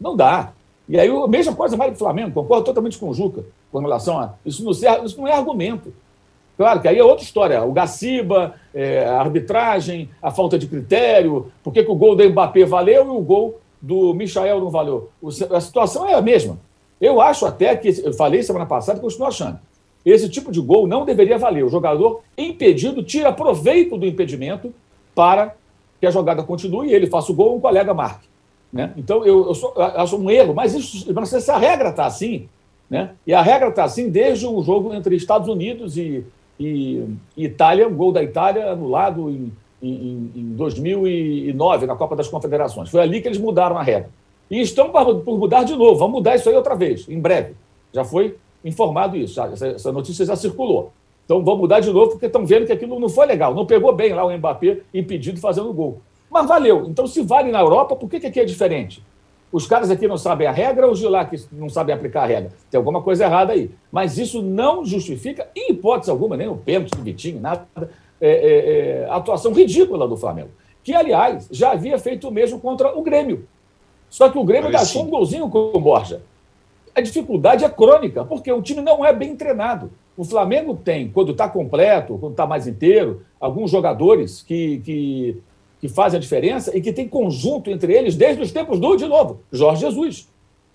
Não 0.00 0.16
dá. 0.16 0.52
E 0.88 0.98
aí 0.98 1.08
a 1.08 1.26
mesma 1.26 1.54
coisa 1.54 1.76
vale 1.76 1.92
para 1.92 1.96
o 1.96 1.98
Flamengo, 1.98 2.32
concordo 2.32 2.64
totalmente 2.64 2.98
com 2.98 3.08
o 3.08 3.14
Juca 3.14 3.44
com 3.72 3.78
relação 3.78 4.18
a. 4.18 4.34
Isso 4.44 4.62
não, 4.62 4.70
isso 4.70 5.18
não 5.18 5.26
é 5.26 5.32
argumento. 5.32 5.92
Claro 6.56 6.80
que 6.80 6.86
aí 6.86 6.98
é 6.98 7.04
outra 7.04 7.24
história. 7.24 7.64
O 7.64 7.72
Gaciba, 7.72 8.54
é, 8.74 9.04
a 9.06 9.18
arbitragem, 9.18 10.10
a 10.20 10.30
falta 10.30 10.58
de 10.58 10.66
critério, 10.66 11.50
por 11.64 11.72
que, 11.72 11.80
o 11.80 11.94
gol 11.94 12.14
do 12.14 12.28
Mbappé 12.28 12.64
valeu 12.64 13.06
e 13.06 13.08
o 13.08 13.20
gol 13.20 13.58
do 13.80 14.12
Michael 14.14 14.60
não 14.60 14.70
valeu. 14.70 15.10
A 15.50 15.60
situação 15.60 16.06
é 16.06 16.14
a 16.14 16.20
mesma. 16.20 16.58
Eu 17.02 17.20
acho 17.20 17.44
até 17.44 17.74
que, 17.74 17.88
eu 18.04 18.12
falei 18.12 18.44
semana 18.44 18.64
passada 18.64 19.00
e 19.00 19.02
continuo 19.02 19.26
achando, 19.26 19.58
esse 20.06 20.28
tipo 20.28 20.52
de 20.52 20.60
gol 20.60 20.86
não 20.86 21.04
deveria 21.04 21.36
valer. 21.36 21.64
O 21.64 21.68
jogador 21.68 22.22
impedido 22.38 23.02
tira 23.02 23.32
proveito 23.32 23.98
do 23.98 24.06
impedimento 24.06 24.72
para 25.12 25.56
que 26.00 26.06
a 26.06 26.12
jogada 26.12 26.44
continue 26.44 26.90
e 26.90 26.94
ele 26.94 27.08
faça 27.08 27.32
o 27.32 27.34
gol 27.34 27.56
um 27.56 27.60
colega 27.60 27.92
marque. 27.92 28.28
Né? 28.72 28.92
Então, 28.96 29.26
eu, 29.26 29.48
eu, 29.48 29.54
sou, 29.54 29.72
eu 29.74 29.82
acho 29.82 30.16
um 30.16 30.30
erro, 30.30 30.54
mas 30.54 30.74
isso, 30.74 31.12
não 31.12 31.26
sei 31.26 31.40
se 31.40 31.50
a 31.50 31.58
regra 31.58 31.90
está 31.90 32.06
assim. 32.06 32.48
Né? 32.88 33.10
E 33.26 33.34
a 33.34 33.42
regra 33.42 33.68
está 33.68 33.82
assim 33.82 34.08
desde 34.08 34.46
o 34.46 34.62
jogo 34.62 34.94
entre 34.94 35.16
Estados 35.16 35.48
Unidos 35.48 35.96
e, 35.96 36.24
e, 36.58 37.04
e 37.36 37.44
Itália, 37.44 37.88
o 37.88 37.94
gol 37.94 38.12
da 38.12 38.22
Itália 38.22 38.70
anulado 38.70 39.28
em, 39.28 39.52
em, 39.82 40.30
em 40.36 40.54
2009, 40.54 41.86
na 41.86 41.96
Copa 41.96 42.14
das 42.14 42.28
Confederações. 42.28 42.90
Foi 42.90 43.00
ali 43.00 43.20
que 43.20 43.26
eles 43.26 43.38
mudaram 43.38 43.76
a 43.76 43.82
regra. 43.82 44.10
E 44.52 44.60
estão 44.60 44.90
por 44.90 45.38
mudar 45.38 45.64
de 45.64 45.74
novo. 45.74 45.96
Vamos 45.96 46.12
mudar 46.12 46.36
isso 46.36 46.46
aí 46.46 46.54
outra 46.54 46.74
vez, 46.74 47.08
em 47.08 47.18
breve. 47.18 47.54
Já 47.90 48.04
foi 48.04 48.36
informado 48.62 49.16
isso, 49.16 49.40
essa, 49.40 49.68
essa 49.68 49.90
notícia 49.90 50.26
já 50.26 50.36
circulou. 50.36 50.92
Então 51.24 51.42
vamos 51.42 51.60
mudar 51.60 51.80
de 51.80 51.90
novo, 51.90 52.10
porque 52.10 52.26
estão 52.26 52.44
vendo 52.44 52.66
que 52.66 52.72
aquilo 52.72 53.00
não 53.00 53.08
foi 53.08 53.24
legal. 53.24 53.54
Não 53.54 53.64
pegou 53.64 53.94
bem 53.94 54.12
lá 54.12 54.26
o 54.26 54.36
Mbappé 54.36 54.80
impedido 54.92 55.40
fazendo 55.40 55.72
gol. 55.72 56.02
Mas 56.30 56.46
valeu. 56.46 56.84
Então, 56.86 57.06
se 57.06 57.22
vale 57.22 57.50
na 57.50 57.60
Europa, 57.60 57.96
por 57.96 58.10
que, 58.10 58.20
que 58.20 58.26
aqui 58.26 58.40
é 58.40 58.44
diferente? 58.44 59.02
Os 59.50 59.66
caras 59.66 59.90
aqui 59.90 60.06
não 60.06 60.18
sabem 60.18 60.46
a 60.46 60.52
regra 60.52 60.90
os 60.90 60.98
de 60.98 61.08
lá 61.08 61.24
que 61.24 61.42
não 61.50 61.70
sabem 61.70 61.94
aplicar 61.94 62.24
a 62.24 62.26
regra? 62.26 62.52
Tem 62.70 62.76
alguma 62.76 63.00
coisa 63.00 63.24
errada 63.24 63.54
aí. 63.54 63.70
Mas 63.90 64.18
isso 64.18 64.42
não 64.42 64.84
justifica, 64.84 65.48
em 65.56 65.72
hipótese 65.72 66.10
alguma, 66.10 66.36
nem 66.36 66.48
o 66.48 66.56
pênalti 66.56 66.94
do 66.94 67.02
Vitinho, 67.02 67.40
nada, 67.40 67.66
é, 68.20 68.28
é, 68.28 69.00
é, 69.00 69.06
a 69.08 69.16
atuação 69.16 69.52
ridícula 69.52 70.06
do 70.06 70.16
Flamengo. 70.16 70.50
Que, 70.84 70.94
aliás, 70.94 71.48
já 71.50 71.72
havia 71.72 71.98
feito 71.98 72.28
o 72.28 72.30
mesmo 72.30 72.60
contra 72.60 72.94
o 72.94 73.02
Grêmio. 73.02 73.46
Só 74.12 74.28
que 74.28 74.36
o 74.36 74.44
Grêmio 74.44 74.70
gastou 74.70 75.04
um 75.04 75.10
golzinho 75.10 75.48
com 75.48 75.72
o 75.72 75.80
Borja. 75.80 76.20
A 76.94 77.00
dificuldade 77.00 77.64
é 77.64 77.68
crônica, 77.70 78.22
porque 78.24 78.52
o 78.52 78.60
time 78.60 78.82
não 78.82 79.02
é 79.02 79.10
bem 79.10 79.34
treinado. 79.34 79.90
O 80.14 80.22
Flamengo 80.22 80.76
tem, 80.76 81.08
quando 81.08 81.32
está 81.32 81.48
completo, 81.48 82.18
quando 82.18 82.32
está 82.32 82.46
mais 82.46 82.66
inteiro, 82.66 83.22
alguns 83.40 83.70
jogadores 83.70 84.42
que, 84.42 84.82
que 84.84 85.42
que 85.82 85.88
fazem 85.88 86.18
a 86.18 86.20
diferença 86.20 86.76
e 86.76 86.80
que 86.80 86.92
tem 86.92 87.08
conjunto 87.08 87.68
entre 87.68 87.92
eles 87.92 88.14
desde 88.14 88.40
os 88.40 88.52
tempos 88.52 88.78
do, 88.78 88.94
de 88.94 89.04
novo, 89.04 89.40
Jorge 89.50 89.80
Jesus. 89.80 90.28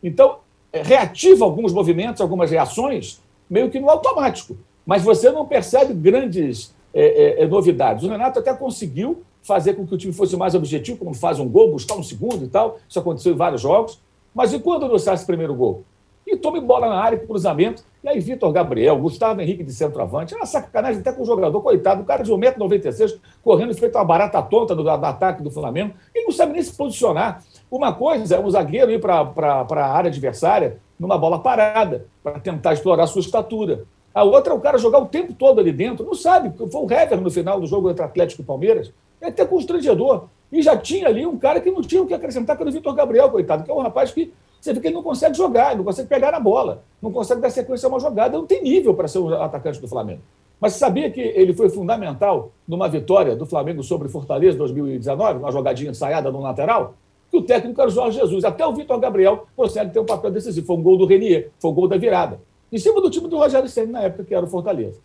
Então, 0.03 0.39
é, 0.73 0.81
reativa 0.81 1.45
alguns 1.45 1.71
movimentos, 1.71 2.19
algumas 2.19 2.51
reações, 2.51 3.21
meio 3.49 3.69
que 3.69 3.79
no 3.79 3.89
automático. 3.89 4.57
Mas 4.85 5.03
você 5.03 5.31
não 5.31 5.45
percebe 5.45 5.93
grandes 5.93 6.75
é, 6.93 7.41
é, 7.41 7.43
é, 7.43 7.47
novidades. 7.47 8.03
O 8.03 8.09
Renato 8.09 8.39
até 8.39 8.53
conseguiu 8.53 9.23
fazer 9.41 9.73
com 9.73 9.85
que 9.85 9.93
o 9.93 9.97
time 9.97 10.13
fosse 10.13 10.35
mais 10.35 10.55
objetivo, 10.55 10.97
como 10.97 11.13
faz 11.13 11.39
um 11.39 11.47
gol, 11.47 11.71
buscar 11.71 11.95
um 11.95 12.03
segundo 12.03 12.43
e 12.43 12.47
tal. 12.47 12.79
Isso 12.87 12.99
aconteceu 12.99 13.33
em 13.33 13.37
vários 13.37 13.61
jogos. 13.61 14.01
Mas 14.33 14.53
e 14.53 14.59
quando 14.59 14.97
sai 14.99 15.15
esse 15.15 15.25
primeiro 15.25 15.55
gol? 15.55 15.83
E 16.27 16.35
tome 16.35 16.59
bola 16.59 16.89
na 16.89 17.01
área, 17.01 17.17
cruzamento. 17.17 17.83
E 18.03 18.09
aí, 18.09 18.19
Vitor 18.19 18.51
Gabriel, 18.51 18.97
Gustavo 18.97 19.39
Henrique 19.39 19.63
de 19.63 19.73
centroavante. 19.73 20.35
Era 20.35 20.45
sacanagem 20.45 20.99
até 20.99 21.13
com 21.13 21.21
o 21.21 21.25
jogador, 21.25 21.61
coitado. 21.61 22.01
O 22.01 22.05
cara 22.05 22.21
de 22.21 22.31
1,96m, 22.31 23.17
correndo, 23.41 23.73
feito 23.73 23.97
uma 23.97 24.03
barata 24.03 24.41
tonta 24.41 24.75
do, 24.75 24.83
do, 24.83 24.89
ataque 24.89 25.41
do 25.41 25.49
Flamengo. 25.49 25.93
Ele 26.13 26.25
não 26.25 26.31
sabe 26.31 26.51
nem 26.51 26.61
se 26.61 26.75
posicionar. 26.75 27.41
Uma 27.71 27.93
coisa 27.93 28.35
é 28.35 28.39
o 28.39 28.49
zagueiro 28.49 28.91
ir 28.91 28.99
para 28.99 29.21
a 29.21 29.91
área 29.91 30.09
adversária 30.09 30.79
numa 30.99 31.17
bola 31.17 31.39
parada, 31.39 32.07
para 32.21 32.39
tentar 32.39 32.73
explorar 32.73 33.07
sua 33.07 33.21
estatura. 33.21 33.85
A 34.13 34.23
outra 34.23 34.53
é 34.53 34.55
o 34.55 34.59
cara 34.59 34.77
jogar 34.77 34.99
o 34.99 35.05
tempo 35.05 35.33
todo 35.33 35.59
ali 35.59 35.71
dentro. 35.71 36.05
Não 36.05 36.15
sabe, 36.15 36.51
foi 36.57 36.81
o 36.81 36.91
Hever 36.91 37.21
no 37.21 37.29
final 37.29 37.59
do 37.59 37.67
jogo 37.67 37.89
entre 37.89 38.03
Atlético 38.03 38.41
e 38.41 38.45
Palmeiras. 38.45 38.91
É 39.21 39.27
até 39.27 39.45
constrangedor. 39.45 40.25
E 40.51 40.61
já 40.61 40.77
tinha 40.77 41.07
ali 41.07 41.25
um 41.25 41.37
cara 41.37 41.59
que 41.59 41.69
não 41.69 41.81
tinha 41.81 42.01
o 42.01 42.07
que 42.07 42.13
acrescentar, 42.13 42.55
que 42.55 42.63
era 42.63 42.69
o 42.69 42.73
Vitor 42.73 42.93
Gabriel, 42.93 43.29
coitado, 43.29 43.63
que 43.63 43.71
é 43.71 43.73
um 43.73 43.81
rapaz 43.81 44.11
que 44.11 44.33
você 44.59 44.73
vê 44.73 44.79
que 44.79 44.87
ele 44.87 44.95
não 44.95 45.03
consegue 45.03 45.35
jogar, 45.35 45.75
não 45.75 45.83
consegue 45.83 46.09
pegar 46.09 46.33
a 46.33 46.39
bola, 46.39 46.83
não 47.01 47.11
consegue 47.11 47.41
dar 47.41 47.49
sequência 47.49 47.87
a 47.87 47.89
uma 47.89 47.99
jogada, 47.99 48.37
não 48.37 48.45
tem 48.45 48.61
nível 48.61 48.93
para 48.93 49.07
ser 49.07 49.19
um 49.19 49.33
atacante 49.33 49.79
do 49.79 49.87
Flamengo. 49.87 50.21
Mas 50.59 50.73
sabia 50.73 51.11
que 51.11 51.21
ele 51.21 51.53
foi 51.53 51.69
fundamental 51.69 52.51
numa 52.67 52.89
vitória 52.89 53.35
do 53.35 53.45
Flamengo 53.45 53.83
sobre 53.83 54.09
Fortaleza 54.09 54.55
em 54.55 54.57
2019, 54.57 55.39
uma 55.39 55.51
jogadinha 55.51 55.91
ensaiada 55.91 56.31
no 56.31 56.41
lateral? 56.41 56.95
Que 57.29 57.37
o 57.37 57.43
técnico 57.43 57.79
era 57.79 57.89
o 57.89 57.93
Jorge 57.93 58.19
Jesus. 58.19 58.43
Até 58.43 58.65
o 58.65 58.73
Vitor 58.73 58.99
Gabriel 58.99 59.45
consegue 59.55 59.91
ter 59.91 59.99
um 59.99 60.05
papel 60.05 60.31
decisivo. 60.31 60.65
Foi 60.65 60.75
um 60.75 60.81
gol 60.81 60.97
do 60.97 61.05
Renier, 61.05 61.51
foi 61.59 61.69
um 61.69 61.73
gol 61.73 61.87
da 61.87 61.97
virada. 61.97 62.39
Em 62.71 62.77
cima 62.77 63.01
do 63.01 63.09
time 63.09 63.27
do 63.27 63.37
Rogério 63.37 63.69
Senna, 63.69 63.93
na 63.93 64.01
época, 64.03 64.23
que 64.23 64.35
era 64.35 64.45
o 64.45 64.49
Fortaleza. 64.49 64.99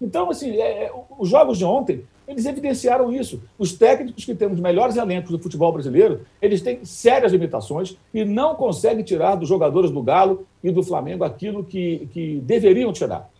Então, 0.00 0.30
assim, 0.30 0.50
é, 0.56 0.84
é, 0.84 0.92
os 1.18 1.28
jogos 1.28 1.56
de 1.56 1.64
ontem, 1.64 2.04
eles 2.28 2.44
evidenciaram 2.44 3.12
isso. 3.12 3.42
Os 3.58 3.72
técnicos 3.72 4.24
que 4.24 4.34
temos 4.34 4.60
melhores 4.60 4.96
elencos 4.96 5.30
do 5.30 5.38
futebol 5.38 5.72
brasileiro, 5.72 6.20
eles 6.40 6.60
têm 6.60 6.84
sérias 6.84 7.32
limitações 7.32 7.96
e 8.12 8.24
não 8.24 8.54
conseguem 8.54 9.04
tirar 9.04 9.36
dos 9.36 9.48
jogadores 9.48 9.90
do 9.90 10.02
Galo 10.02 10.46
e 10.62 10.70
do 10.70 10.82
Flamengo 10.82 11.24
aquilo 11.24 11.64
que, 11.64 12.08
que 12.12 12.40
deveriam 12.42 12.92
tirar. 12.92 13.30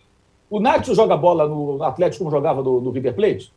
O 0.49 0.61
Nacho 0.61 0.95
joga 0.95 1.17
bola 1.17 1.47
no 1.49 1.83
Atlético 1.83 2.25
como 2.25 2.31
jogava 2.31 2.63
no, 2.63 2.81
no 2.81 2.91
River 2.91 3.15
Plate? 3.15 3.53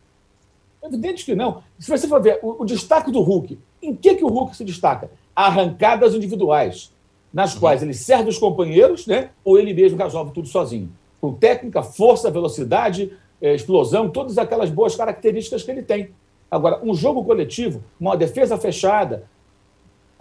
Evidente 0.82 1.24
que 1.24 1.36
não. 1.36 1.62
Se 1.78 1.90
você 1.90 2.08
for 2.08 2.22
ver 2.22 2.40
o, 2.42 2.64
o, 2.64 2.66
destaque 2.66 3.12
do 3.12 3.22
Hulk, 3.22 3.60
em 3.82 3.96
que, 3.96 4.16
que 4.16 4.24
o 4.24 4.28
Hulk 4.28 4.56
se 4.56 4.64
destaca? 4.64 5.12
Arrancadas 5.36 6.16
individuais, 6.16 6.92
nas 7.34 7.54
quais 7.54 7.84
ele 7.84 7.94
serve 7.94 8.30
os 8.30 8.38
companheiros, 8.38 9.06
né? 9.06 9.30
ou 9.44 9.58
ele 9.60 9.74
mesmo 9.74 9.98
resolve 9.98 10.32
tudo 10.32 10.48
sozinho. 10.48 10.90
com 11.22 11.34
técnica, 11.34 11.84
força, 11.84 12.32
velocidade, 12.32 13.12
eh, 13.42 13.54
explosão, 13.54 14.10
todas 14.10 14.38
aquelas 14.38 14.70
boas 14.70 14.96
características 14.96 15.64
que 15.64 15.72
ele 15.72 15.84
tem. 15.84 16.12
Agora, 16.50 16.80
um 16.82 16.94
jogo 16.94 17.24
coletivo, 17.26 17.84
uma 18.00 18.16
defesa 18.16 18.58
fechada, 18.58 19.26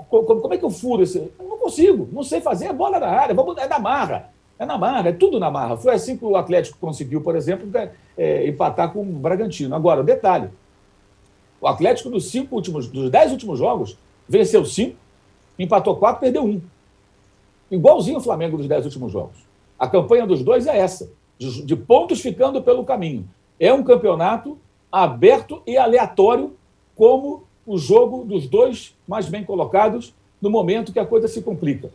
como 0.09 0.53
é 0.53 0.59
que 0.59 0.65
eu 0.65 0.71
furo 0.71 1.03
esse? 1.03 1.19
Eu 1.19 1.49
não 1.49 1.59
consigo, 1.59 2.09
não 2.13 2.23
sei 2.23 2.41
fazer, 2.41 2.67
a 2.67 2.73
bola 2.73 2.99
na 2.99 3.09
área, 3.09 3.35
vamos, 3.35 3.57
é 3.59 3.67
na 3.67 3.79
marra. 3.79 4.31
É 4.59 4.67
na 4.67 4.77
marra, 4.77 5.11
é 5.11 5.13
tudo 5.13 5.39
na 5.39 5.51
marra. 5.51 5.77
Foi 5.77 5.95
assim 5.95 6.17
que 6.17 6.25
o 6.25 6.37
Atlético 6.37 6.79
conseguiu, 6.81 7.21
por 7.21 7.37
exemplo, 7.37 7.71
é, 8.17 8.49
empatar 8.49 8.93
com 8.93 9.03
o 9.03 9.05
Bragantino. 9.05 9.75
Agora, 9.75 10.03
detalhe: 10.03 10.49
o 11.61 11.69
Atlético, 11.69 12.11
dos 12.11 12.29
cinco 12.29 12.57
últimos, 12.57 12.89
dos 12.89 13.09
dez 13.09 13.31
últimos 13.31 13.59
jogos, 13.59 13.97
venceu 14.29 14.65
cinco, 14.65 14.97
empatou 15.59 15.97
quatro, 15.97 16.21
perdeu 16.21 16.45
um. 16.45 16.61
Igualzinho 17.71 18.19
o 18.19 18.23
Flamengo 18.23 18.57
dos 18.57 18.67
dez 18.67 18.85
últimos 18.85 19.13
jogos. 19.13 19.39
A 19.79 19.87
campanha 19.87 20.27
dos 20.27 20.43
dois 20.43 20.67
é 20.67 20.79
essa, 20.79 21.11
de, 21.39 21.63
de 21.63 21.77
pontos 21.77 22.21
ficando 22.21 22.63
pelo 22.63 22.85
caminho. 22.85 23.29
É 23.61 23.73
um 23.73 23.83
campeonato 23.83 24.59
aberto 24.91 25.63
e 25.67 25.77
aleatório, 25.77 26.55
como 26.97 27.45
o 27.67 27.77
jogo 27.77 28.25
dos 28.25 28.47
dois 28.47 28.95
mais 29.07 29.29
bem 29.29 29.45
colocados 29.45 30.15
no 30.41 30.51
momento 30.51 30.93
que 30.93 30.99
a 30.99 31.07
coisa 31.07 31.29
se 31.29 31.43
complica. 31.43 31.91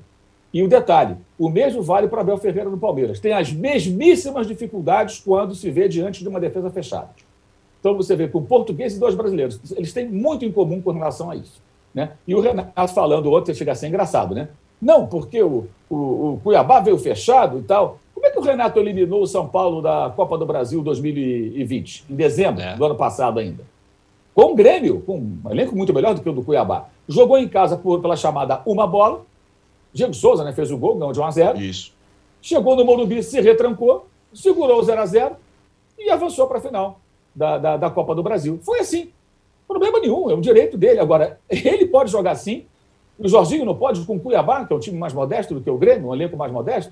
E 0.54 0.62
o 0.62 0.68
detalhe: 0.68 1.18
o 1.38 1.50
mesmo 1.50 1.82
vale 1.82 2.08
para 2.08 2.22
Abel 2.22 2.38
Ferreira 2.38 2.70
no 2.70 2.78
Palmeiras. 2.78 3.20
Tem 3.20 3.34
as 3.34 3.52
mesmíssimas 3.52 4.46
dificuldades 4.46 5.20
quando 5.20 5.56
se 5.56 5.70
vê 5.72 5.90
diante 5.90 6.22
de 6.22 6.30
uma 6.30 6.40
defesa 6.40 6.70
fechada. 6.70 7.10
Então 7.80 7.98
você 7.98 8.16
vê 8.16 8.28
com 8.28 8.42
português 8.44 8.96
e 8.96 9.00
dois 9.00 9.14
brasileiros, 9.16 9.60
eles 9.76 9.92
têm 9.92 10.08
muito 10.08 10.46
em 10.46 10.52
comum 10.52 10.82
com 10.82 10.92
relação 10.92 11.30
a 11.30 11.36
isso. 11.36 11.62
Né? 11.94 12.12
E 12.26 12.34
o 12.34 12.40
Renato 12.40 12.94
falando 12.94 13.32
ontem 13.32 13.54
chega 13.54 13.74
a 13.74 13.76
ser 13.76 13.88
engraçado, 13.88 14.34
né? 14.34 14.48
Não, 14.84 15.08
porque 15.08 15.42
o, 15.42 15.66
o, 15.90 15.96
o, 15.96 16.42
Cuiabá 16.44 16.82
veio 16.82 16.98
fechado 16.98 17.58
e 17.58 17.62
tal. 17.62 18.00
Como 18.14 18.26
é 18.26 18.30
que 18.30 18.38
o 18.38 18.42
Renato 18.42 18.78
eliminou 18.80 19.22
o 19.22 19.28
São 19.28 19.48
Paulo 19.48 19.82
da 19.82 20.12
Copa 20.14 20.38
do 20.38 20.46
Brasil 20.46 20.84
2020, 20.84 22.06
em 22.10 22.16
dezembro 22.16 22.62
é. 22.62 22.76
do 22.76 22.84
ano 22.84 22.96
passado 22.96 23.40
ainda? 23.40 23.64
Com 24.36 24.52
o 24.52 24.56
Grêmio, 24.56 25.02
com 25.02 25.18
um 25.18 25.50
elenco 25.50 25.74
muito 25.74 25.94
melhor 25.94 26.14
do 26.14 26.22
que 26.22 26.30
o 26.30 26.34
do 26.34 26.44
Cuiabá. 26.44 26.90
Jogou 27.08 27.38
em 27.38 27.48
casa 27.48 27.78
por, 27.78 28.02
pela 28.02 28.18
chamada 28.18 28.62
uma 28.66 28.86
bola. 28.86 29.22
Diego 29.94 30.14
Souza 30.14 30.44
né, 30.44 30.52
fez 30.52 30.70
o 30.70 30.78
gol, 30.78 30.96
ganhou 30.96 31.14
de 31.14 31.20
1 31.20 31.24
a 31.24 31.32
0 31.32 31.62
Isso. 31.62 31.94
Chegou 32.42 32.76
no 32.76 32.84
Morumbi, 32.84 33.24
se 33.24 33.40
retrancou, 33.40 34.08
segurou 34.34 34.80
o 34.80 34.84
0 34.84 35.00
a 35.02 35.06
0 35.06 35.36
e 35.98 36.10
avançou 36.10 36.46
para 36.48 36.58
a 36.58 36.62
final 36.62 37.00
da, 37.34 37.58
da, 37.58 37.78
da 37.78 37.90
Copa 37.90 38.14
do 38.14 38.22
Brasil. 38.22 38.60
Foi 38.64 38.80
assim. 38.80 39.12
Problema 39.66 40.00
nenhum, 40.00 40.30
é 40.30 40.36
um 40.36 40.42
direito 40.42 40.78
dele. 40.78 41.00
Agora, 41.00 41.40
ele 41.50 41.86
pode 41.86 42.12
jogar 42.12 42.32
assim, 42.32 42.66
o 43.18 43.28
Jorginho 43.28 43.66
não 43.66 43.76
pode 43.76 44.02
com 44.06 44.16
o 44.16 44.20
Cuiabá, 44.20 44.66
que 44.66 44.74
é 44.74 44.76
um 44.76 44.80
time 44.80 44.98
mais 44.98 45.14
modesto 45.14 45.54
do 45.54 45.62
que 45.62 45.70
o 45.70 45.78
Grêmio, 45.78 46.10
um 46.10 46.14
elenco 46.14 46.36
mais 46.36 46.52
modesto. 46.52 46.92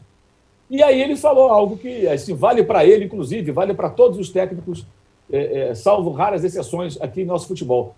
E 0.70 0.82
aí 0.82 1.02
ele 1.02 1.16
falou 1.16 1.50
algo 1.50 1.78
que 1.78 2.08
assim, 2.08 2.34
vale 2.34 2.64
para 2.64 2.86
ele, 2.86 3.06
inclusive, 3.06 3.52
vale 3.52 3.74
para 3.74 3.90
todos 3.90 4.18
os 4.18 4.30
técnicos, 4.30 4.86
é, 5.32 5.70
é, 5.70 5.76
salvo 5.76 6.12
raras 6.12 6.44
exceções 6.44 7.00
aqui 7.02 7.22
em 7.22 7.26
nosso 7.26 7.48
futebol. 7.48 7.96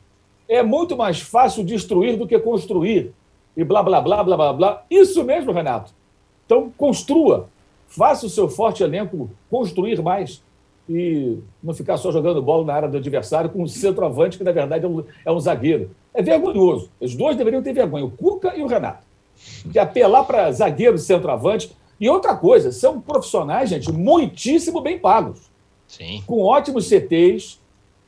É 0.47 0.63
muito 0.63 0.97
mais 0.97 1.21
fácil 1.21 1.63
destruir 1.63 2.17
do 2.17 2.27
que 2.27 2.37
construir. 2.39 3.11
E 3.55 3.63
blá, 3.63 3.83
blá, 3.83 4.01
blá, 4.01 4.23
blá, 4.23 4.35
blá, 4.35 4.53
blá. 4.53 4.83
Isso 4.89 5.23
mesmo, 5.23 5.51
Renato. 5.51 5.93
Então, 6.45 6.71
construa. 6.77 7.47
Faça 7.87 8.25
o 8.25 8.29
seu 8.29 8.49
forte 8.49 8.81
elenco 8.81 9.29
construir 9.49 10.01
mais 10.01 10.41
e 10.89 11.37
não 11.61 11.73
ficar 11.73 11.97
só 11.97 12.11
jogando 12.11 12.41
bola 12.41 12.65
na 12.65 12.73
área 12.73 12.89
do 12.89 12.97
adversário 12.97 13.49
com 13.49 13.61
um 13.61 13.67
centroavante 13.67 14.37
que, 14.37 14.43
na 14.43 14.51
verdade, 14.51 14.85
é 14.85 14.87
um, 14.87 15.03
é 15.25 15.31
um 15.31 15.39
zagueiro. 15.39 15.91
É 16.13 16.21
vergonhoso. 16.21 16.89
Os 16.99 17.15
dois 17.15 17.35
deveriam 17.35 17.63
ter 17.63 17.73
vergonha, 17.73 18.05
o 18.05 18.11
Cuca 18.11 18.55
e 18.55 18.61
o 18.61 18.67
Renato. 18.67 19.05
Que 19.71 19.79
apelar 19.79 20.23
para 20.23 20.51
zagueiro 20.51 20.95
e 20.95 20.99
centroavante. 20.99 21.75
E 21.99 22.09
outra 22.09 22.35
coisa, 22.35 22.71
são 22.71 22.99
profissionais, 22.99 23.69
gente, 23.69 23.91
muitíssimo 23.91 24.81
bem 24.81 24.99
pagos. 24.99 25.49
Sim. 25.87 26.23
Com 26.25 26.41
ótimos 26.41 26.87
CTs, 26.87 27.59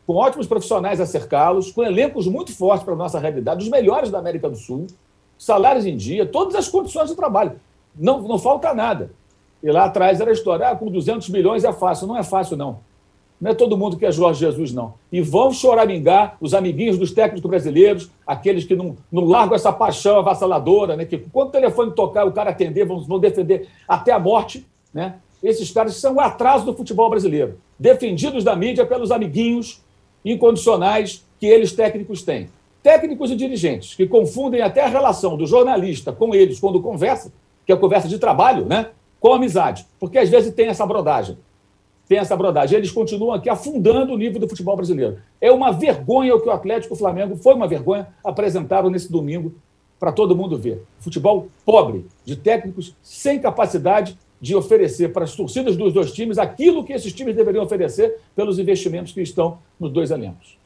com 0.05 0.15
ótimos 0.15 0.47
profissionais 0.47 0.99
a 0.99 1.05
cercá-los, 1.05 1.71
com 1.71 1.83
elencos 1.83 2.27
muito 2.27 2.55
fortes 2.55 2.83
para 2.83 2.93
a 2.93 2.97
nossa 2.97 3.19
realidade, 3.19 3.63
os 3.63 3.69
melhores 3.69 4.11
da 4.11 4.19
América 4.19 4.49
do 4.49 4.55
Sul, 4.55 4.87
salários 5.37 5.85
em 5.85 5.95
dia, 5.95 6.25
todas 6.25 6.55
as 6.55 6.67
condições 6.67 7.09
de 7.09 7.15
trabalho. 7.15 7.59
Não, 7.95 8.21
não 8.21 8.37
falta 8.37 8.73
nada. 8.73 9.11
E 9.63 9.71
lá 9.71 9.85
atrás 9.85 10.19
era 10.19 10.29
a 10.29 10.33
história, 10.33 10.69
ah, 10.69 10.75
com 10.75 10.91
200 10.91 11.29
milhões 11.29 11.63
é 11.63 11.73
fácil. 11.73 12.07
Não 12.07 12.17
é 12.17 12.23
fácil, 12.23 12.55
não. 12.55 12.79
Não 13.39 13.51
é 13.51 13.53
todo 13.53 13.77
mundo 13.77 13.97
que 13.97 14.05
é 14.05 14.11
Jorge 14.11 14.39
Jesus, 14.39 14.71
não. 14.71 14.93
E 15.11 15.21
vão 15.21 15.51
choramingar 15.51 16.37
os 16.39 16.53
amiguinhos 16.53 16.97
dos 16.97 17.11
técnicos 17.11 17.49
brasileiros, 17.49 18.09
aqueles 18.25 18.63
que 18.63 18.75
não, 18.75 18.95
não 19.11 19.25
largam 19.25 19.55
essa 19.55 19.73
paixão 19.73 20.17
avassaladora, 20.17 20.95
né? 20.95 21.05
que 21.05 21.17
quando 21.17 21.49
o 21.49 21.51
telefone 21.51 21.91
tocar 21.91 22.25
o 22.25 22.31
cara 22.31 22.51
atender, 22.51 22.85
vão, 22.85 23.01
vão 23.01 23.19
defender 23.19 23.67
até 23.87 24.11
a 24.11 24.19
morte. 24.19 24.65
Né? 24.93 25.15
Esses 25.43 25.69
caras 25.71 25.95
são 25.95 26.15
o 26.15 26.21
atraso 26.21 26.65
do 26.65 26.73
futebol 26.73 27.09
brasileiro, 27.09 27.59
defendidos 27.77 28.43
da 28.43 28.55
mídia 28.55 28.85
pelos 28.85 29.11
amiguinhos 29.11 29.81
incondicionais 30.23 31.25
que 31.39 31.45
eles 31.45 31.73
técnicos 31.73 32.23
têm. 32.23 32.49
Técnicos 32.81 33.31
e 33.31 33.35
dirigentes 33.35 33.95
que 33.95 34.07
confundem 34.07 34.61
até 34.61 34.81
a 34.81 34.87
relação 34.87 35.35
do 35.35 35.45
jornalista 35.45 36.11
com 36.11 36.33
eles 36.33 36.59
quando 36.59 36.81
conversa, 36.81 37.33
que 37.65 37.71
é 37.71 37.75
a 37.75 37.77
conversa 37.77 38.07
de 38.07 38.17
trabalho, 38.17 38.65
né? 38.65 38.87
com 39.19 39.33
amizade, 39.33 39.85
porque 39.99 40.19
às 40.19 40.29
vezes 40.29 40.53
tem 40.53 40.67
essa 40.67 40.85
brodagem. 40.85 41.37
Tem 42.07 42.17
essa 42.17 42.35
brodagem. 42.35 42.77
Eles 42.77 42.91
continuam 42.91 43.33
aqui 43.33 43.49
afundando 43.49 44.13
o 44.13 44.17
nível 44.17 44.39
do 44.39 44.47
futebol 44.47 44.75
brasileiro. 44.75 45.17
É 45.41 45.51
uma 45.51 45.71
vergonha 45.71 46.35
o 46.35 46.41
que 46.41 46.47
o 46.47 46.51
Atlético 46.51 46.93
e 46.93 46.95
o 46.95 46.97
Flamengo, 46.97 47.35
foi 47.35 47.53
uma 47.53 47.67
vergonha, 47.67 48.07
apresentaram 48.23 48.89
nesse 48.89 49.11
domingo 49.11 49.55
para 49.99 50.11
todo 50.11 50.35
mundo 50.35 50.57
ver. 50.57 50.83
Futebol 50.99 51.47
pobre, 51.65 52.05
de 52.23 52.35
técnicos 52.35 52.93
sem 53.01 53.39
capacidade 53.39 54.17
de 54.39 54.55
oferecer 54.55 55.11
para 55.11 55.23
as 55.23 55.33
torcidas 55.33 55.75
dos 55.75 55.93
dois 55.93 56.11
times 56.11 56.37
aquilo 56.37 56.83
que 56.83 56.93
esses 56.93 57.13
times 57.13 57.35
deveriam 57.35 57.63
oferecer 57.63 58.19
pelos 58.35 58.59
investimentos 58.59 59.13
que 59.13 59.21
estão 59.21 59.57
nos 59.79 59.91
dois 59.91 60.11
elencos. 60.11 60.57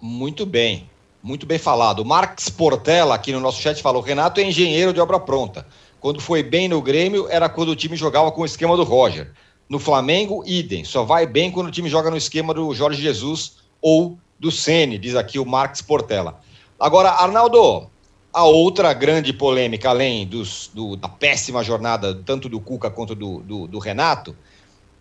Muito 0.00 0.46
bem, 0.46 0.88
muito 1.22 1.46
bem 1.46 1.58
falado. 1.58 2.04
Marx 2.04 2.48
Portela, 2.48 3.14
aqui 3.14 3.32
no 3.32 3.40
nosso 3.40 3.60
chat, 3.60 3.80
falou: 3.82 4.02
Renato 4.02 4.40
é 4.40 4.44
engenheiro 4.44 4.92
de 4.92 5.00
obra 5.00 5.20
pronta. 5.20 5.66
Quando 6.00 6.20
foi 6.20 6.42
bem 6.42 6.68
no 6.68 6.80
Grêmio, 6.80 7.26
era 7.28 7.48
quando 7.48 7.70
o 7.70 7.76
time 7.76 7.96
jogava 7.96 8.30
com 8.30 8.42
o 8.42 8.46
esquema 8.46 8.76
do 8.76 8.84
Roger. 8.84 9.32
No 9.68 9.78
Flamengo, 9.78 10.42
idem. 10.46 10.84
Só 10.84 11.04
vai 11.04 11.26
bem 11.26 11.50
quando 11.50 11.68
o 11.68 11.70
time 11.70 11.88
joga 11.88 12.10
no 12.10 12.16
esquema 12.16 12.54
do 12.54 12.74
Jorge 12.74 13.00
Jesus 13.00 13.56
ou 13.80 14.18
do 14.38 14.50
Ceni, 14.50 14.98
diz 14.98 15.14
aqui 15.14 15.38
o 15.38 15.44
Marcos 15.44 15.82
Portela. 15.82 16.40
Agora, 16.78 17.10
Arnaldo, 17.10 17.88
a 18.32 18.44
outra 18.44 18.92
grande 18.92 19.32
polêmica, 19.32 19.90
além 19.90 20.26
dos, 20.26 20.70
do, 20.72 20.96
da 20.96 21.08
péssima 21.08 21.62
jornada, 21.62 22.14
tanto 22.24 22.48
do 22.48 22.60
Cuca 22.60 22.90
quanto 22.90 23.14
do, 23.14 23.40
do, 23.40 23.66
do 23.66 23.78
Renato, 23.78 24.36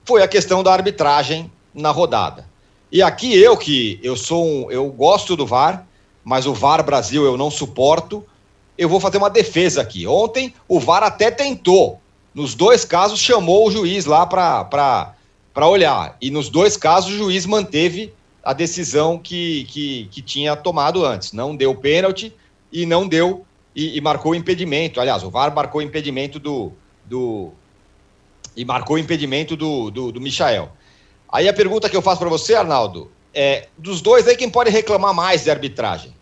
foi 0.03 0.23
a 0.23 0.27
questão 0.27 0.63
da 0.63 0.73
arbitragem 0.73 1.51
na 1.73 1.91
rodada. 1.91 2.47
E 2.91 3.01
aqui 3.01 3.37
eu 3.37 3.55
que 3.55 3.99
eu 4.01 4.15
sou 4.15 4.45
um, 4.45 4.71
eu 4.71 4.89
gosto 4.89 5.35
do 5.35 5.45
VAR, 5.45 5.85
mas 6.23 6.45
o 6.45 6.53
VAR 6.53 6.83
Brasil 6.83 7.23
eu 7.25 7.37
não 7.37 7.51
suporto 7.51 8.25
eu 8.77 8.87
vou 8.87 8.99
fazer 8.99 9.17
uma 9.17 9.29
defesa 9.29 9.81
aqui. 9.81 10.05
Ontem 10.05 10.53
o 10.67 10.79
VAR 10.79 11.03
até 11.03 11.31
tentou. 11.31 11.99
Nos 12.37 12.53
dois 12.53 12.85
casos 12.85 13.19
chamou 13.19 13.67
o 13.67 13.71
juiz 13.71 14.05
lá 14.05 14.23
para 14.23 15.15
olhar. 15.67 16.15
E 16.21 16.29
nos 16.29 16.49
dois 16.49 16.77
casos 16.77 17.11
o 17.11 17.17
juiz 17.17 17.47
manteve 17.47 18.13
a 18.43 18.53
decisão 18.53 19.17
que, 19.17 19.63
que, 19.63 20.07
que 20.11 20.21
tinha 20.21 20.55
tomado 20.55 21.03
antes. 21.03 21.31
Não 21.31 21.55
deu 21.55 21.73
pênalti 21.73 22.31
e 22.71 22.85
não 22.85 23.07
deu 23.07 23.43
e, 23.75 23.97
e 23.97 24.01
marcou 24.01 24.35
impedimento. 24.35 25.01
Aliás, 25.01 25.23
o 25.23 25.31
VAR 25.31 25.51
marcou 25.51 25.81
impedimento 25.81 26.37
do. 26.37 26.73
do 27.03 27.49
e 28.55 28.63
marcou 28.63 28.99
impedimento 28.99 29.55
do, 29.55 29.89
do, 29.89 30.11
do 30.11 30.21
Michael. 30.21 30.69
Aí 31.33 31.49
a 31.49 31.53
pergunta 31.53 31.89
que 31.89 31.97
eu 31.97 32.03
faço 32.03 32.19
para 32.19 32.29
você, 32.29 32.53
Arnaldo, 32.53 33.09
é: 33.33 33.67
dos 33.75 33.99
dois 33.99 34.27
aí, 34.27 34.37
quem 34.37 34.47
pode 34.51 34.69
reclamar 34.69 35.11
mais 35.11 35.45
de 35.45 35.49
arbitragem? 35.49 36.13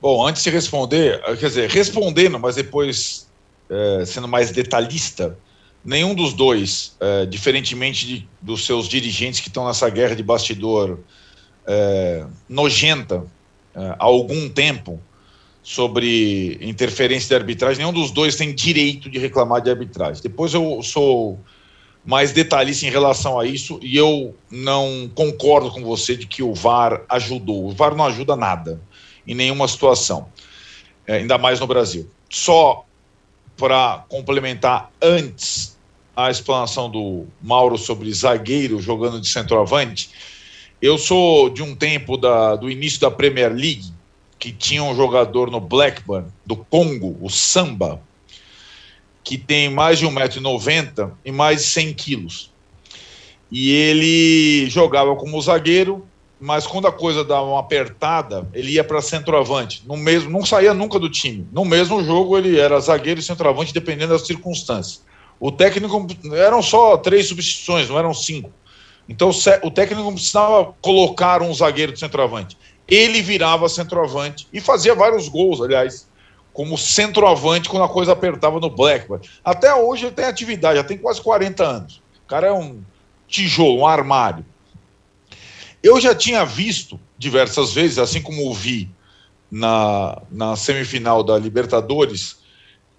Bom, 0.00 0.24
antes 0.24 0.44
de 0.44 0.50
responder, 0.50 1.20
quer 1.36 1.48
dizer, 1.48 1.68
respondendo, 1.68 2.38
mas 2.38 2.54
depois 2.54 3.25
é, 3.70 4.04
sendo 4.04 4.28
mais 4.28 4.50
detalhista, 4.50 5.38
nenhum 5.84 6.14
dos 6.14 6.32
dois, 6.32 6.96
é, 7.00 7.26
diferentemente 7.26 8.06
de, 8.06 8.28
dos 8.40 8.64
seus 8.66 8.88
dirigentes 8.88 9.40
que 9.40 9.48
estão 9.48 9.66
nessa 9.66 9.88
guerra 9.88 10.14
de 10.14 10.22
bastidor 10.22 11.00
é, 11.66 12.24
nojenta 12.48 13.24
há 13.74 14.04
algum 14.04 14.48
tempo 14.48 14.98
sobre 15.62 16.56
interferência 16.60 17.28
de 17.28 17.34
arbitragem, 17.34 17.78
nenhum 17.78 17.92
dos 17.92 18.10
dois 18.12 18.36
tem 18.36 18.54
direito 18.54 19.10
de 19.10 19.18
reclamar 19.18 19.60
de 19.60 19.68
arbitragem. 19.68 20.22
Depois 20.22 20.54
eu 20.54 20.80
sou 20.82 21.40
mais 22.04 22.30
detalhista 22.30 22.86
em 22.86 22.90
relação 22.90 23.38
a 23.38 23.44
isso 23.44 23.80
e 23.82 23.96
eu 23.96 24.32
não 24.48 25.10
concordo 25.12 25.72
com 25.72 25.82
você 25.82 26.16
de 26.16 26.24
que 26.24 26.40
o 26.40 26.54
VAR 26.54 27.02
ajudou. 27.08 27.66
O 27.66 27.72
VAR 27.72 27.96
não 27.96 28.04
ajuda 28.04 28.36
nada 28.36 28.80
em 29.26 29.34
nenhuma 29.34 29.66
situação, 29.66 30.28
ainda 31.06 31.36
mais 31.36 31.58
no 31.58 31.66
Brasil. 31.66 32.08
Só 32.30 32.85
para 33.56 34.04
complementar 34.08 34.90
antes 35.00 35.76
a 36.14 36.30
explanação 36.30 36.90
do 36.90 37.26
Mauro 37.42 37.76
sobre 37.76 38.12
zagueiro 38.12 38.80
jogando 38.80 39.20
de 39.20 39.28
centroavante, 39.28 40.10
eu 40.80 40.98
sou 40.98 41.50
de 41.50 41.62
um 41.62 41.74
tempo 41.74 42.16
da, 42.16 42.56
do 42.56 42.70
início 42.70 43.00
da 43.00 43.10
Premier 43.10 43.52
League 43.52 43.92
que 44.38 44.52
tinha 44.52 44.82
um 44.82 44.94
jogador 44.94 45.50
no 45.50 45.60
Blackburn 45.60 46.28
do 46.44 46.56
Congo, 46.56 47.16
o 47.20 47.30
Samba, 47.30 48.00
que 49.24 49.36
tem 49.36 49.68
mais 49.70 49.98
de 49.98 50.06
1,90m 50.06 51.12
e 51.24 51.32
mais 51.32 51.62
de 51.62 51.66
100 51.68 51.94
quilos. 51.94 52.50
E 53.50 53.70
ele 53.70 54.68
jogava 54.68 55.16
como 55.16 55.40
zagueiro, 55.40 56.06
mas 56.38 56.66
quando 56.66 56.86
a 56.86 56.92
coisa 56.92 57.24
dava 57.24 57.46
uma 57.46 57.60
apertada, 57.60 58.46
ele 58.52 58.72
ia 58.72 58.84
para 58.84 59.00
centroavante. 59.00 59.82
No 59.86 59.96
mesmo, 59.96 60.30
não 60.30 60.44
saía 60.44 60.74
nunca 60.74 60.98
do 60.98 61.08
time. 61.08 61.48
No 61.50 61.64
mesmo 61.64 62.04
jogo 62.04 62.36
ele 62.36 62.58
era 62.58 62.78
zagueiro 62.78 63.20
e 63.20 63.22
centroavante, 63.22 63.72
dependendo 63.72 64.12
das 64.12 64.26
circunstâncias. 64.26 65.02
O 65.40 65.50
técnico 65.50 66.06
eram 66.34 66.62
só 66.62 66.96
três 66.96 67.28
substituições, 67.28 67.88
não 67.88 67.98
eram 67.98 68.12
cinco. 68.12 68.50
Então 69.08 69.30
o 69.62 69.70
técnico 69.70 70.12
precisava 70.12 70.74
colocar 70.80 71.42
um 71.42 71.54
zagueiro 71.54 71.92
de 71.92 72.00
centroavante. 72.00 72.56
Ele 72.88 73.22
virava 73.22 73.68
centroavante 73.68 74.46
e 74.52 74.60
fazia 74.60 74.94
vários 74.94 75.28
gols, 75.28 75.60
aliás, 75.60 76.08
como 76.52 76.76
centroavante 76.76 77.68
quando 77.68 77.84
a 77.84 77.88
coisa 77.88 78.12
apertava 78.12 78.60
no 78.60 78.70
Blackburn. 78.70 79.26
Até 79.44 79.74
hoje 79.74 80.06
ele 80.06 80.14
tem 80.14 80.24
atividade, 80.24 80.78
já 80.78 80.84
tem 80.84 80.98
quase 80.98 81.20
40 81.20 81.64
anos. 81.64 82.02
O 82.24 82.28
cara 82.28 82.48
é 82.48 82.52
um 82.52 82.82
tijolo, 83.28 83.80
um 83.80 83.86
armário. 83.86 84.44
Eu 85.86 86.00
já 86.00 86.12
tinha 86.16 86.44
visto 86.44 86.98
diversas 87.16 87.72
vezes, 87.72 87.96
assim 87.96 88.20
como 88.20 88.52
vi 88.52 88.90
na, 89.48 90.20
na 90.32 90.56
semifinal 90.56 91.22
da 91.22 91.38
Libertadores, 91.38 92.38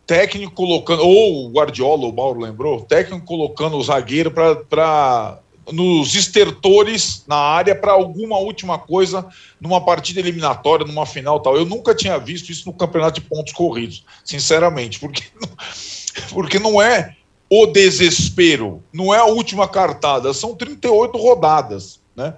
técnico 0.05 0.53
colocando, 0.53 1.03
ou 1.03 1.47
o 1.47 1.51
Guardiola, 1.51 2.07
o 2.07 2.15
Mauro 2.15 2.39
lembrou, 2.39 2.79
técnico 2.79 3.25
colocando 3.25 3.75
o 3.75 3.83
zagueiro 3.83 4.31
para 4.31 5.38
nos 5.69 6.15
estertores 6.15 7.25
na 7.27 7.35
área 7.35 7.75
para 7.75 7.91
alguma 7.91 8.38
última 8.38 8.79
coisa 8.79 9.27
numa 9.59 9.83
partida 9.83 10.21
eliminatória, 10.21 10.88
numa 10.88 11.05
final 11.05 11.41
tal. 11.41 11.57
Eu 11.57 11.65
nunca 11.65 11.93
tinha 11.93 12.17
visto 12.17 12.53
isso 12.53 12.65
no 12.69 12.73
campeonato 12.73 13.19
de 13.19 13.27
pontos 13.27 13.51
corridos, 13.51 14.05
sinceramente, 14.23 14.97
porque, 14.97 15.23
porque 16.31 16.57
não 16.57 16.81
é 16.81 17.17
o 17.49 17.65
desespero, 17.65 18.81
não 18.93 19.13
é 19.13 19.17
a 19.17 19.25
última 19.25 19.67
cartada, 19.67 20.33
são 20.33 20.55
38 20.55 21.17
rodadas, 21.17 21.99
né? 22.15 22.33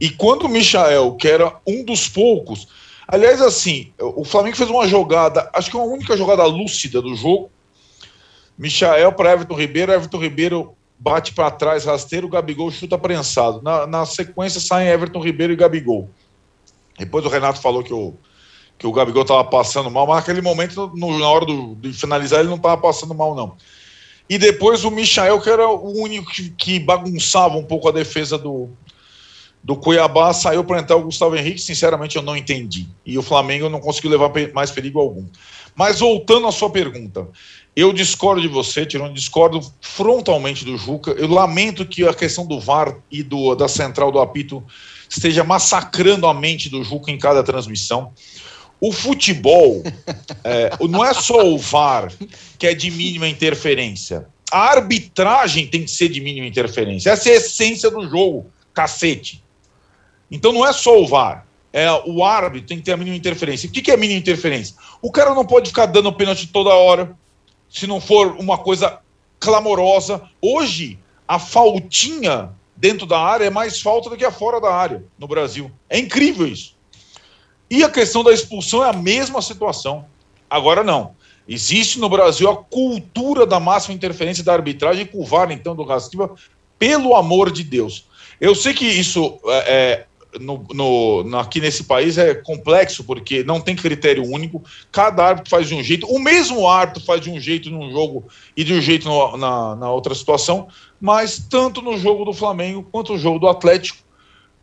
E 0.00 0.10
quando 0.10 0.44
o 0.44 0.48
Michael, 0.48 1.14
que 1.14 1.28
era 1.28 1.54
um 1.66 1.84
dos 1.84 2.08
poucos, 2.08 2.68
aliás, 3.06 3.40
assim, 3.40 3.92
o 3.98 4.24
Flamengo 4.24 4.56
fez 4.56 4.68
uma 4.68 4.88
jogada, 4.88 5.50
acho 5.54 5.70
que 5.70 5.76
uma 5.76 5.86
única 5.86 6.16
jogada 6.16 6.44
lúcida 6.44 7.00
do 7.00 7.14
jogo. 7.14 7.50
Michael 8.56 9.12
para 9.12 9.32
Everton 9.32 9.54
Ribeiro, 9.54 9.92
Everton 9.92 10.18
Ribeiro 10.18 10.74
bate 10.98 11.32
para 11.32 11.50
trás, 11.50 11.84
rasteiro, 11.84 12.28
Gabigol 12.28 12.70
chuta 12.70 12.96
prensado. 12.96 13.60
Na, 13.62 13.86
na 13.86 14.06
sequência 14.06 14.60
saem 14.60 14.88
Everton 14.88 15.20
Ribeiro 15.20 15.52
e 15.52 15.56
Gabigol. 15.56 16.08
Depois 16.98 17.24
o 17.24 17.28
Renato 17.28 17.60
falou 17.60 17.82
que 17.82 17.92
o, 17.92 18.14
que 18.78 18.86
o 18.86 18.92
Gabigol 18.92 19.22
estava 19.22 19.44
passando 19.44 19.90
mal, 19.90 20.06
mas 20.06 20.16
naquele 20.16 20.40
momento, 20.40 20.92
no, 20.94 21.18
na 21.18 21.28
hora 21.28 21.44
do, 21.44 21.74
de 21.74 21.92
finalizar, 21.92 22.40
ele 22.40 22.48
não 22.48 22.56
estava 22.56 22.80
passando 22.80 23.14
mal, 23.14 23.34
não. 23.34 23.56
E 24.28 24.38
depois 24.38 24.84
o 24.84 24.90
Michael, 24.90 25.40
que 25.40 25.50
era 25.50 25.68
o 25.68 26.00
único 26.00 26.30
que, 26.30 26.50
que 26.50 26.78
bagunçava 26.78 27.56
um 27.56 27.64
pouco 27.64 27.88
a 27.88 27.92
defesa 27.92 28.38
do, 28.38 28.70
do 29.64 29.74
Cuiabá, 29.74 30.34
saiu 30.34 30.62
para 30.62 30.78
entrar 30.78 30.96
o 30.96 31.04
Gustavo 31.04 31.34
Henrique. 31.34 31.60
Sinceramente, 31.60 32.16
eu 32.16 32.22
não 32.22 32.36
entendi. 32.36 32.86
E 33.04 33.16
o 33.16 33.22
Flamengo 33.22 33.70
não 33.70 33.80
conseguiu 33.80 34.10
levar 34.10 34.30
mais 34.52 34.70
perigo 34.70 35.00
algum. 35.00 35.26
Mas 35.74 36.00
voltando 36.00 36.46
à 36.46 36.52
sua 36.52 36.68
pergunta, 36.68 37.26
eu 37.74 37.90
discordo 37.90 38.42
de 38.42 38.46
você, 38.46 38.84
Tirone, 38.84 39.14
discordo 39.14 39.60
frontalmente 39.80 40.66
do 40.66 40.76
Juca. 40.76 41.12
Eu 41.12 41.28
lamento 41.28 41.86
que 41.86 42.06
a 42.06 42.12
questão 42.12 42.46
do 42.46 42.60
VAR 42.60 42.94
e 43.10 43.22
do, 43.22 43.54
da 43.54 43.66
central 43.66 44.12
do 44.12 44.20
apito 44.20 44.62
esteja 45.08 45.42
massacrando 45.42 46.26
a 46.26 46.34
mente 46.34 46.68
do 46.68 46.84
Juca 46.84 47.10
em 47.10 47.18
cada 47.18 47.42
transmissão. 47.42 48.12
O 48.78 48.92
futebol 48.92 49.82
é, 50.44 50.70
não 50.88 51.02
é 51.02 51.14
só 51.14 51.48
o 51.48 51.56
VAR 51.56 52.12
que 52.58 52.66
é 52.66 52.74
de 52.74 52.90
mínima 52.90 53.26
interferência. 53.26 54.26
A 54.52 54.72
arbitragem 54.72 55.66
tem 55.66 55.84
que 55.84 55.90
ser 55.90 56.10
de 56.10 56.20
mínima 56.20 56.46
interferência. 56.46 57.10
Essa 57.10 57.30
é 57.30 57.32
a 57.32 57.36
essência 57.36 57.90
do 57.90 58.06
jogo, 58.06 58.46
cacete. 58.74 59.43
Então 60.34 60.52
não 60.52 60.66
é 60.66 60.72
só 60.72 61.00
o 61.00 61.06
VAR. 61.06 61.46
É, 61.72 61.88
o 62.06 62.24
árbitro 62.24 62.66
tem 62.66 62.78
que 62.78 62.84
ter 62.84 62.92
a 62.92 62.96
mínima 62.96 63.16
interferência. 63.16 63.68
O 63.68 63.72
que, 63.72 63.80
que 63.80 63.90
é 63.90 63.96
mínima 63.96 64.18
interferência? 64.18 64.74
O 65.00 65.10
cara 65.10 65.32
não 65.32 65.46
pode 65.46 65.68
ficar 65.68 65.86
dando 65.86 66.12
pênalti 66.12 66.48
toda 66.48 66.70
hora 66.74 67.16
se 67.68 67.86
não 67.86 68.00
for 68.00 68.36
uma 68.36 68.58
coisa 68.58 68.98
clamorosa. 69.38 70.22
Hoje, 70.42 70.98
a 71.26 71.38
faltinha 71.38 72.50
dentro 72.76 73.06
da 73.06 73.18
área 73.18 73.44
é 73.44 73.50
mais 73.50 73.80
falta 73.80 74.10
do 74.10 74.16
que 74.16 74.24
a 74.24 74.32
fora 74.32 74.60
da 74.60 74.74
área 74.74 75.04
no 75.16 75.28
Brasil. 75.28 75.70
É 75.88 75.98
incrível 75.98 76.46
isso. 76.48 76.74
E 77.70 77.84
a 77.84 77.88
questão 77.88 78.24
da 78.24 78.32
expulsão 78.32 78.84
é 78.84 78.90
a 78.90 78.92
mesma 78.92 79.40
situação. 79.40 80.04
Agora 80.50 80.82
não. 80.82 81.14
Existe 81.48 82.00
no 82.00 82.08
Brasil 82.08 82.50
a 82.50 82.56
cultura 82.56 83.46
da 83.46 83.60
máxima 83.60 83.94
interferência 83.94 84.42
da 84.42 84.52
arbitragem 84.52 85.06
com 85.06 85.20
o 85.20 85.24
VAR, 85.24 85.50
então, 85.52 85.76
do 85.76 85.84
Rastiva, 85.84 86.34
pelo 86.76 87.14
amor 87.14 87.52
de 87.52 87.62
Deus. 87.62 88.06
Eu 88.40 88.54
sei 88.54 88.74
que 88.74 88.84
isso 88.84 89.38
é, 89.46 89.74
é 89.74 90.06
no, 90.40 90.64
no, 90.72 91.38
aqui 91.38 91.60
nesse 91.60 91.84
país 91.84 92.18
é 92.18 92.34
complexo, 92.34 93.04
porque 93.04 93.44
não 93.44 93.60
tem 93.60 93.76
critério 93.76 94.24
único, 94.24 94.62
cada 94.90 95.24
árbitro 95.24 95.50
faz 95.50 95.68
de 95.68 95.74
um 95.74 95.82
jeito, 95.82 96.06
o 96.06 96.18
mesmo 96.18 96.68
árbitro 96.68 97.02
faz 97.04 97.20
de 97.20 97.30
um 97.30 97.38
jeito 97.38 97.70
num 97.70 97.90
jogo 97.90 98.24
e 98.56 98.64
de 98.64 98.74
um 98.74 98.80
jeito 98.80 99.08
no, 99.08 99.36
na, 99.36 99.76
na 99.76 99.90
outra 99.90 100.14
situação, 100.14 100.68
mas 101.00 101.38
tanto 101.38 101.82
no 101.82 101.98
jogo 101.98 102.24
do 102.24 102.32
Flamengo 102.32 102.86
quanto 102.90 103.12
no 103.12 103.18
jogo 103.18 103.38
do 103.38 103.48
Atlético, 103.48 103.98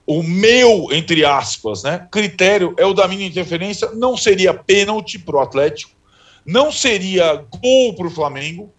o 0.05 0.23
meu, 0.23 0.87
entre 0.91 1.23
aspas, 1.23 1.83
né, 1.83 2.07
critério 2.11 2.73
é 2.77 2.85
o 2.85 2.93
da 2.93 3.07
minha 3.07 3.25
interferência, 3.25 3.91
não 3.91 4.17
seria 4.17 4.53
pênalti 4.53 5.17
para 5.19 5.37
o 5.37 5.39
Atlético, 5.39 5.91
não 6.45 6.71
seria 6.71 7.45
gol 7.61 7.93
para 7.95 8.07
o 8.07 8.11
Flamengo, 8.11 8.73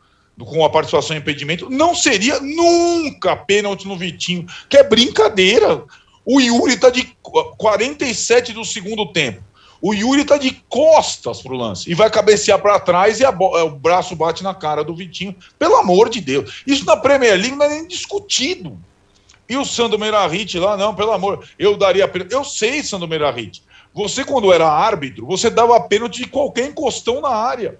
com 0.45 0.64
a 0.64 0.70
participação 0.70 1.16
em 1.16 1.20
impedimento, 1.20 1.70
não 1.70 1.95
seria 1.95 2.40
nunca 2.40 3.36
pênalti 3.36 3.86
no 3.86 3.97
Vitinho, 3.97 4.47
que 4.68 4.76
é 4.76 4.82
brincadeira. 4.82 5.84
O 6.25 6.41
Yuri 6.41 6.75
está 6.75 6.91
de 6.91 7.16
47 7.59 8.53
do 8.53 8.64
segundo 8.64 9.12
tempo. 9.12 9.43
O 9.81 9.93
Yuri 9.93 10.23
está 10.23 10.37
de 10.37 10.53
costas 10.68 11.43
para 11.43 11.53
o 11.53 11.57
lance 11.57 11.91
e 11.91 11.95
vai 11.95 12.09
cabecear 12.09 12.61
para 12.62 12.79
trás 12.79 13.18
e 13.18 13.25
é, 13.25 13.29
o 13.29 13.70
braço 13.70 14.14
bate 14.14 14.45
na 14.45 14.55
cara 14.55 14.85
do 14.85 14.95
Vitinho. 14.95 15.35
Pelo 15.59 15.75
amor 15.75 16.09
de 16.09 16.20
Deus. 16.20 16.62
Isso 16.64 16.85
na 16.85 16.97
Premier 16.97 17.35
League 17.35 17.57
não 17.57 17.66
é 17.66 17.68
nem 17.68 17.89
discutido. 17.89 18.79
E 19.49 19.57
o 19.57 19.64
Sandro 19.64 19.99
Meirahit 19.99 20.57
lá, 20.59 20.77
não, 20.77 20.95
pelo 20.95 21.11
amor, 21.11 21.45
eu 21.59 21.77
daria 21.77 22.07
pênalti. 22.07 22.33
Eu 22.33 22.45
sei, 22.45 22.83
Sandro 22.85 23.09
Meirahit. 23.09 23.64
Você, 23.93 24.25
quando 24.25 24.53
era 24.53 24.70
árbitro, 24.70 25.27
você 25.27 25.51
dava 25.51 25.79
pênalti 25.81 26.18
de 26.18 26.29
qualquer 26.29 26.68
encostão 26.68 27.20
na 27.20 27.31
área. 27.31 27.79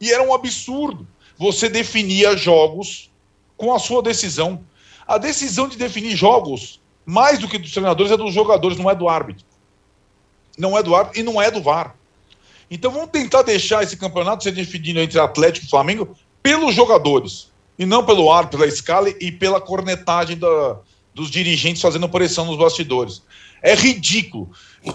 E 0.00 0.12
era 0.12 0.22
um 0.24 0.34
absurdo. 0.34 1.06
Você 1.38 1.68
definia 1.68 2.36
jogos 2.36 3.10
com 3.56 3.72
a 3.72 3.78
sua 3.78 4.02
decisão. 4.02 4.64
A 5.06 5.18
decisão 5.18 5.68
de 5.68 5.76
definir 5.76 6.16
jogos 6.16 6.80
mais 7.04 7.38
do 7.38 7.48
que 7.48 7.58
dos 7.58 7.72
treinadores, 7.72 8.12
é 8.12 8.16
dos 8.16 8.32
jogadores, 8.32 8.78
não 8.78 8.90
é 8.90 8.94
do 8.94 9.08
árbitro. 9.08 9.44
Não 10.56 10.76
é 10.78 10.82
do 10.82 10.94
árbitro 10.94 11.20
e 11.20 11.22
não 11.22 11.40
é 11.40 11.50
do 11.50 11.62
VAR. 11.62 11.94
Então 12.70 12.90
vamos 12.90 13.10
tentar 13.10 13.42
deixar 13.42 13.82
esse 13.82 13.96
campeonato 13.96 14.42
ser 14.42 14.52
definido 14.52 15.00
entre 15.00 15.18
Atlético 15.18 15.66
e 15.66 15.70
Flamengo 15.70 16.16
pelos 16.42 16.74
jogadores. 16.74 17.52
E 17.78 17.84
não 17.84 18.04
pelo 18.04 18.32
árbitro, 18.32 18.58
pela 18.58 18.68
escala 18.68 19.08
e 19.08 19.32
pela 19.32 19.60
cornetagem 19.60 20.38
da, 20.38 20.78
dos 21.14 21.30
dirigentes 21.30 21.82
fazendo 21.82 22.08
pressão 22.08 22.46
nos 22.46 22.56
bastidores. 22.56 23.22
É 23.62 23.74
ridículo. 23.74 24.50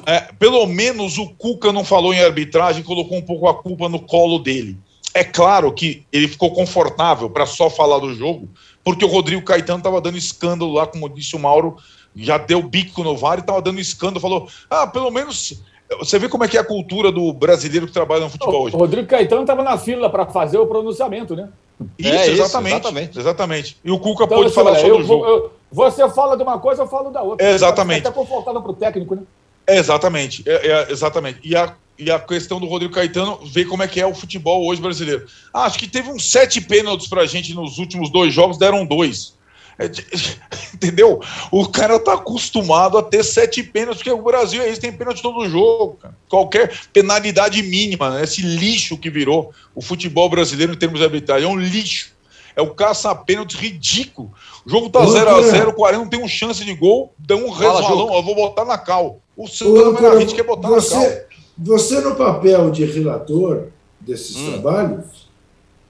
É, 0.05 0.31
pelo 0.37 0.65
menos 0.67 1.17
o 1.17 1.29
Cuca 1.29 1.73
não 1.73 1.83
falou 1.83 2.13
em 2.13 2.21
arbitragem, 2.21 2.83
colocou 2.83 3.17
um 3.17 3.21
pouco 3.21 3.47
a 3.47 3.61
culpa 3.61 3.89
no 3.89 3.99
colo 3.99 4.39
dele. 4.39 4.77
É 5.13 5.23
claro 5.23 5.73
que 5.73 6.05
ele 6.11 6.27
ficou 6.27 6.53
confortável 6.53 7.29
para 7.29 7.45
só 7.45 7.69
falar 7.69 7.97
do 7.97 8.13
jogo, 8.13 8.47
porque 8.83 9.03
o 9.03 9.07
Rodrigo 9.07 9.41
Caetano 9.41 9.79
estava 9.79 9.99
dando 9.99 10.17
escândalo 10.17 10.71
lá, 10.71 10.85
como 10.85 11.09
disse 11.09 11.35
o 11.35 11.39
Mauro, 11.39 11.77
já 12.23 12.37
deu 12.37 12.61
bico 12.61 13.03
no 13.03 13.17
VAR 13.17 13.37
e 13.37 13.41
estava 13.41 13.61
dando 13.61 13.79
escândalo, 13.79 14.19
falou: 14.19 14.47
ah, 14.69 14.87
pelo 14.87 15.11
menos. 15.11 15.61
Você 15.97 16.19
vê 16.19 16.29
como 16.29 16.43
é 16.43 16.47
que 16.47 16.55
é 16.55 16.59
a 16.59 16.63
cultura 16.63 17.11
do 17.11 17.33
brasileiro 17.33 17.87
que 17.87 17.91
trabalha 17.91 18.21
no 18.21 18.29
futebol 18.29 18.65
hoje. 18.65 18.75
O 18.75 18.79
Rodrigo 18.79 19.07
Caetano 19.07 19.41
estava 19.41 19.63
na 19.63 19.75
fila 19.75 20.07
para 20.07 20.23
fazer 20.27 20.59
o 20.59 20.67
pronunciamento, 20.67 21.35
né? 21.35 21.49
Isso, 21.97 22.09
é 22.09 22.27
exatamente, 22.27 22.75
exatamente, 22.75 23.19
exatamente. 23.19 23.77
E 23.83 23.89
o 23.89 23.97
Cuca 23.97 24.25
então, 24.25 24.37
pôde 24.37 24.53
falar 24.53 24.75
sobre 24.75 24.91
o 24.91 25.03
jogo. 25.03 25.25
Eu, 25.25 25.51
você 25.71 26.07
fala 26.09 26.35
de 26.35 26.43
uma 26.43 26.59
coisa, 26.59 26.83
eu 26.83 26.87
falo 26.87 27.09
da 27.09 27.21
outra. 27.21 27.45
É 27.45 27.53
exatamente. 27.53 28.05
Até 28.05 28.11
confortável 28.11 28.61
para 28.61 28.71
o 28.71 28.75
técnico, 28.75 29.15
né? 29.15 29.23
É 29.65 29.77
exatamente, 29.77 30.43
é, 30.47 30.67
é, 30.67 30.91
exatamente. 30.91 31.39
E 31.43 31.55
a, 31.55 31.73
e 31.97 32.09
a 32.09 32.19
questão 32.19 32.59
do 32.59 32.65
Rodrigo 32.65 32.93
Caetano, 32.93 33.39
ver 33.45 33.65
como 33.65 33.83
é 33.83 33.87
que 33.87 34.01
é 34.01 34.05
o 34.05 34.15
futebol 34.15 34.65
hoje 34.65 34.81
brasileiro. 34.81 35.25
Ah, 35.53 35.65
acho 35.65 35.77
que 35.77 35.87
teve 35.87 36.09
uns 36.09 36.31
sete 36.31 36.59
pênaltis 36.59 37.07
para 37.07 37.21
a 37.21 37.25
gente 37.25 37.53
nos 37.53 37.77
últimos 37.77 38.09
dois 38.09 38.33
jogos, 38.33 38.57
deram 38.57 38.85
dois. 38.85 39.37
É 39.79 39.85
entendeu? 40.75 41.21
O 41.49 41.65
cara 41.67 41.97
tá 41.97 42.13
acostumado 42.13 42.97
a 42.97 43.03
ter 43.03 43.23
sete 43.23 43.63
pênaltis, 43.63 44.03
porque 44.03 44.11
o 44.11 44.21
Brasil 44.21 44.61
é 44.61 44.69
isso, 44.69 44.81
tem 44.81 44.91
pênalti 44.91 45.21
todo 45.21 45.47
jogo, 45.47 45.97
cara. 46.01 46.13
Qualquer 46.27 46.77
penalidade 46.91 47.63
mínima, 47.63 48.09
né? 48.11 48.23
esse 48.23 48.41
lixo 48.41 48.97
que 48.97 49.09
virou 49.09 49.53
o 49.73 49.81
futebol 49.81 50.29
brasileiro 50.29 50.73
em 50.73 50.77
termos 50.77 50.99
de 50.99 51.05
arbitragem, 51.05 51.49
é 51.49 51.51
um 51.51 51.57
lixo. 51.57 52.11
É 52.55 52.61
o 52.61 52.73
caça-pênalti 52.73 53.55
ridículo. 53.55 54.33
O 54.65 54.69
jogo 54.69 54.89
tá 54.89 54.99
0x0, 54.99 55.69
o 55.69 55.73
40 55.73 56.03
não 56.03 56.09
tem 56.09 56.21
um 56.21 56.27
chance 56.27 56.65
de 56.65 56.75
gol, 56.75 57.13
dá 57.17 57.35
um 57.35 57.49
resvalão, 57.49 58.13
eu 58.13 58.21
vou 58.21 58.35
botar 58.35 58.65
na 58.65 58.77
cal. 58.77 59.21
O 59.37 59.47
Santana 59.47 59.93
Menarrite 59.93 60.35
quer 60.35 60.43
botar 60.43 60.67
você, 60.67 60.95
na 60.95 61.05
cal. 61.05 61.17
Você, 61.57 62.01
no 62.01 62.15
papel 62.15 62.69
de 62.69 62.83
relator 62.83 63.67
desses 64.01 64.35
hum. 64.35 64.51
trabalhos, 64.51 65.29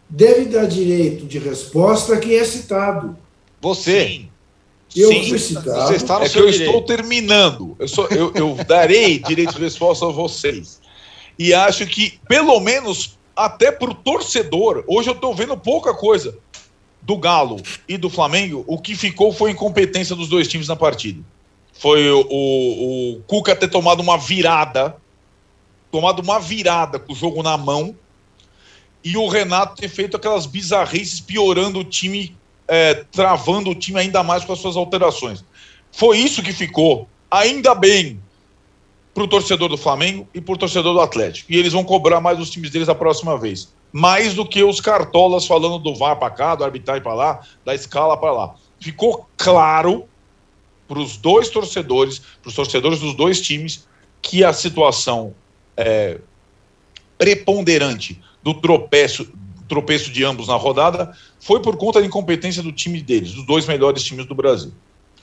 deve 0.07 0.45
dar 0.45 0.67
direito 0.67 1.25
de 1.25 1.39
resposta 1.39 2.13
a 2.13 2.17
quem 2.17 2.35
é 2.35 2.43
citado. 2.43 3.17
Você. 3.61 4.07
Sim. 4.07 4.29
Eu 4.95 5.09
Sim. 5.09 5.29
fui 5.29 5.39
citado. 5.39 5.67
Você 5.87 5.95
está 5.95 6.17
no 6.19 6.25
É 6.25 6.29
que 6.29 6.39
eu 6.39 6.49
direito. 6.49 6.65
estou 6.65 6.81
terminando. 6.81 7.75
Eu, 7.77 7.87
sou- 7.87 8.07
eu- 8.07 8.31
eu 8.33 8.55
darei 8.65 9.19
direito 9.23 9.53
de 9.55 9.61
resposta 9.61 10.05
a 10.07 10.11
vocês. 10.11 10.79
E 11.37 11.53
acho 11.53 11.85
que, 11.85 12.19
pelo 12.27 12.59
menos, 12.59 13.17
até 13.35 13.71
para 13.71 13.91
o 13.91 13.93
torcedor, 13.93 14.83
hoje 14.87 15.09
eu 15.09 15.13
estou 15.13 15.33
vendo 15.35 15.55
pouca 15.55 15.93
coisa 15.93 16.35
do 17.01 17.15
Galo 17.17 17.61
e 17.87 17.97
do 17.97 18.09
Flamengo. 18.09 18.63
O 18.67 18.77
que 18.79 18.95
ficou 18.95 19.31
foi 19.31 19.51
incompetência 19.51 20.15
dos 20.15 20.27
dois 20.27 20.47
times 20.47 20.67
na 20.67 20.75
partida. 20.75 21.21
Foi 21.73 22.09
o, 22.09 22.25
o- 22.29 23.13
o 23.17 23.21
Cuca 23.27 23.55
ter 23.55 23.67
tomado 23.69 24.01
uma 24.01 24.17
virada, 24.17 24.97
tomado 25.91 26.21
uma 26.21 26.39
virada 26.39 26.97
com 26.99 27.13
o 27.13 27.15
jogo 27.15 27.41
na 27.43 27.55
mão, 27.57 27.95
e 29.03 29.15
o 29.15 29.27
Renato 29.29 29.79
ter 29.79 29.87
feito 29.87 30.17
aquelas 30.17 30.45
bizarrices 30.45 31.21
piorando 31.21 31.79
o 31.79 31.83
time 31.85 32.35
é, 32.69 33.03
travando 33.11 33.71
o 33.71 33.75
time 33.75 33.99
ainda 33.99 34.21
mais 34.21 34.45
com 34.45 34.53
as 34.53 34.59
suas 34.59 34.77
alterações. 34.77 35.43
Foi 35.91 36.19
isso 36.19 36.43
que 36.43 36.53
ficou, 36.53 37.09
ainda 37.29 37.73
bem, 37.73 38.21
para 39.11 39.23
o 39.23 39.27
torcedor 39.27 39.67
do 39.67 39.77
Flamengo 39.77 40.27
e 40.33 40.39
para 40.39 40.53
o 40.53 40.57
torcedor 40.57 40.93
do 40.93 41.01
Atlético. 41.01 41.51
E 41.51 41.57
eles 41.57 41.73
vão 41.73 41.83
cobrar 41.83 42.21
mais 42.21 42.39
os 42.39 42.49
times 42.49 42.69
deles 42.69 42.87
a 42.87 42.95
próxima 42.95 43.37
vez. 43.37 43.73
Mais 43.91 44.35
do 44.35 44.45
que 44.45 44.63
os 44.63 44.79
cartolas 44.79 45.47
falando 45.47 45.79
do 45.79 45.95
VAR 45.95 46.15
para 46.17 46.29
cá, 46.29 46.55
do 46.55 46.63
arbitragem 46.63 47.01
para 47.01 47.15
lá, 47.15 47.41
da 47.65 47.73
escala 47.73 48.15
para 48.15 48.31
lá. 48.31 48.55
Ficou 48.79 49.27
claro 49.35 50.07
para 50.87 50.99
os 50.99 51.17
dois 51.17 51.49
torcedores, 51.49 52.19
para 52.41 52.49
os 52.49 52.55
torcedores 52.55 52.99
dos 52.99 53.15
dois 53.15 53.41
times, 53.41 53.87
que 54.21 54.43
a 54.43 54.53
situação 54.53 55.33
é, 55.75 56.19
preponderante 57.17 58.21
do 58.43 58.53
tropeço, 58.53 59.27
tropeço 59.69 60.11
de 60.11 60.25
ambos 60.25 60.47
na 60.47 60.55
rodada 60.55 61.15
foi 61.39 61.61
por 61.61 61.77
conta 61.77 62.01
da 62.01 62.05
incompetência 62.05 62.61
do 62.61 62.71
time 62.71 63.01
deles, 63.01 63.31
dos 63.31 63.45
dois 63.45 63.65
melhores 63.65 64.03
times 64.03 64.25
do 64.25 64.35
Brasil. 64.35 64.71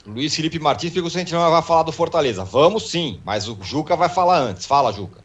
Luiz 0.07 0.33
Felipe 0.33 0.57
Martins, 0.57 0.93
fica 0.93 1.05
o 1.05 1.09
gente 1.09 1.33
não 1.33 1.51
vai 1.51 1.61
falar 1.61 1.83
do 1.83 1.91
Fortaleza. 1.91 2.45
Vamos 2.45 2.89
sim, 2.89 3.19
mas 3.25 3.49
o 3.49 3.57
Juca 3.61 3.95
vai 3.95 4.07
falar 4.07 4.39
antes. 4.39 4.65
Fala, 4.65 4.93
Juca. 4.93 5.19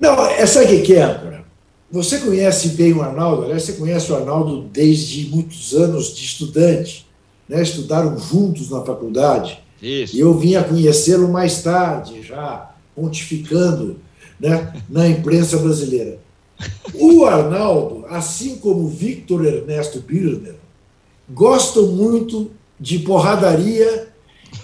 Não, 0.00 0.14
é, 0.26 0.46
que 0.46 0.80
que 0.82 0.94
é, 0.94 1.02
âncora? 1.02 1.44
Você 1.90 2.18
conhece 2.18 2.70
bem 2.70 2.92
o 2.92 3.02
Arnaldo, 3.02 3.44
aliás, 3.44 3.62
você 3.62 3.74
conhece 3.74 4.10
o 4.10 4.16
Arnaldo 4.16 4.62
desde 4.72 5.28
muitos 5.28 5.72
anos 5.72 6.14
de 6.14 6.24
estudante, 6.24 7.06
né? 7.48 7.62
estudaram 7.62 8.18
juntos 8.18 8.70
na 8.70 8.82
faculdade, 8.82 9.62
Isso. 9.80 10.16
e 10.16 10.20
eu 10.20 10.34
vim 10.36 10.56
a 10.56 10.64
conhecê-lo 10.64 11.28
mais 11.28 11.62
tarde, 11.62 12.22
já 12.22 12.74
pontificando 12.94 14.00
né, 14.40 14.82
na 14.88 15.06
imprensa 15.06 15.56
brasileira. 15.58 16.18
O 16.94 17.24
Arnaldo, 17.24 18.06
assim 18.08 18.56
como 18.56 18.84
o 18.84 18.88
Victor 18.88 19.44
Ernesto 19.44 20.00
Birner, 20.00 20.54
gostam 21.28 21.88
muito 21.88 22.50
de 22.78 23.00
porradaria 23.00 24.08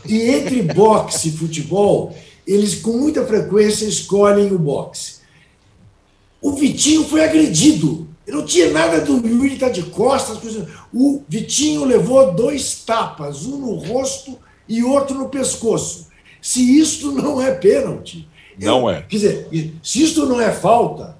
e 0.06 0.22
entre 0.22 0.62
boxe 0.74 1.28
e 1.28 1.32
futebol, 1.32 2.14
eles 2.46 2.76
com 2.76 2.92
muita 2.92 3.24
frequência 3.26 3.84
escolhem 3.84 4.52
o 4.52 4.58
boxe. 4.58 5.22
O 6.40 6.52
Vitinho 6.52 7.04
foi 7.04 7.24
agredido. 7.24 8.08
Eu 8.26 8.36
não 8.36 8.46
tinha 8.46 8.70
nada 8.70 9.00
do 9.00 9.26
Yuri 9.26 9.54
estar 9.54 9.68
de 9.68 9.82
costas. 9.84 10.38
O 10.92 11.22
Vitinho 11.28 11.84
levou 11.84 12.32
dois 12.34 12.82
tapas, 12.84 13.46
um 13.46 13.58
no 13.58 13.74
rosto 13.74 14.38
e 14.68 14.82
outro 14.82 15.16
no 15.16 15.28
pescoço. 15.28 16.08
Se 16.40 16.78
isto 16.78 17.12
não 17.12 17.40
é 17.40 17.52
pênalti. 17.52 18.28
Não 18.58 18.90
é. 18.90 19.02
Quer 19.02 19.16
dizer, 19.16 19.78
se 19.82 20.02
isto 20.02 20.26
não 20.26 20.40
é 20.40 20.50
falta, 20.50 21.16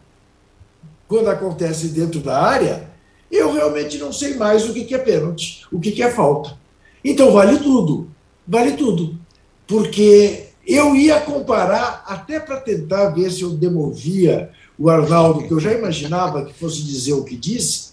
quando 1.13 1.29
acontece 1.29 1.89
dentro 1.89 2.21
da 2.21 2.41
área, 2.41 2.89
eu 3.31 3.53
realmente 3.53 3.99
não 3.99 4.11
sei 4.11 4.35
mais 4.35 4.67
o 4.67 4.73
que 4.73 4.95
é 4.95 4.99
pênalti, 4.99 5.67
o 5.71 5.79
que 5.79 6.03
é 6.03 6.11
falta. 6.11 6.57
Então 7.05 7.31
vale 7.33 7.59
tudo, 7.59 8.09
vale 8.49 8.73
tudo. 8.79 9.19
Porque 9.67 10.45
eu 10.67 10.97
ia 10.97 11.21
comparar, 11.21 12.03
até 12.07 12.41
para 12.41 12.63
tentar 12.63 13.11
ver 13.11 13.31
se 13.31 13.43
eu 13.43 13.51
demovia 13.51 14.49
o 14.79 14.89
Arnaldo, 14.89 15.47
que 15.47 15.53
eu 15.53 15.61
já 15.61 15.75
imaginava 15.75 16.47
que 16.47 16.55
fosse 16.55 16.83
dizer 16.83 17.13
o 17.13 17.25
que 17.25 17.37
disse, 17.37 17.91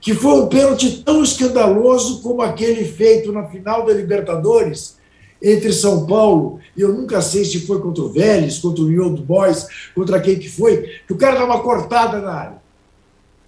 que 0.00 0.12
foi 0.12 0.32
um 0.32 0.48
pênalti 0.48 1.04
tão 1.04 1.22
escandaloso 1.22 2.20
como 2.20 2.42
aquele 2.42 2.84
feito 2.84 3.30
na 3.30 3.44
final 3.44 3.86
da 3.86 3.92
Libertadores 3.92 4.95
entre 5.42 5.72
São 5.72 6.06
Paulo, 6.06 6.58
e 6.76 6.80
eu 6.80 6.92
nunca 6.92 7.20
sei 7.20 7.44
se 7.44 7.66
foi 7.66 7.80
contra 7.80 8.02
o 8.02 8.08
Vélez, 8.08 8.58
contra 8.58 8.82
o 8.82 9.02
Old 9.02 9.22
Boys, 9.22 9.66
contra 9.94 10.20
quem 10.20 10.38
que 10.38 10.48
foi, 10.48 11.00
que 11.06 11.12
o 11.12 11.16
cara 11.16 11.38
dá 11.38 11.44
uma 11.44 11.60
cortada 11.60 12.20
na 12.20 12.32
área. 12.32 12.62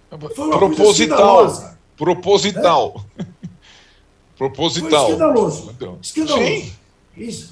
Foi 0.09 0.45
uma 0.45 0.57
coisa 0.57 0.75
Proposital. 0.75 1.17
escandalosa. 1.17 1.79
Proposital. 1.97 3.05
Foi 4.35 4.49
Proposital. 4.49 5.05
escandaloso. 5.09 5.71
Então, 5.75 5.97
Escandaloso. 6.01 6.45
Sim. 6.45 6.71
Isso. 7.17 7.51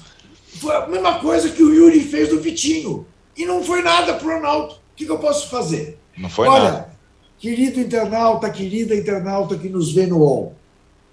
Foi 0.56 0.74
a 0.74 0.86
mesma 0.86 1.18
coisa 1.20 1.50
que 1.50 1.62
o 1.62 1.72
Yuri 1.72 2.00
fez 2.00 2.30
do 2.30 2.40
Vitinho. 2.40 3.06
E 3.36 3.44
não 3.44 3.62
foi 3.62 3.82
nada 3.82 4.14
pro 4.14 4.34
Ronaldo. 4.34 4.74
O 4.74 4.78
que, 4.96 5.04
que 5.04 5.12
eu 5.12 5.18
posso 5.18 5.48
fazer? 5.48 5.98
Não 6.16 6.28
foi 6.28 6.48
Olha, 6.48 6.64
nada. 6.64 6.90
querido 7.38 7.78
internauta, 7.78 8.50
querida 8.50 8.94
internauta 8.96 9.56
que 9.56 9.68
nos 9.68 9.92
vê 9.92 10.06
no 10.06 10.18
UOL, 10.18 10.54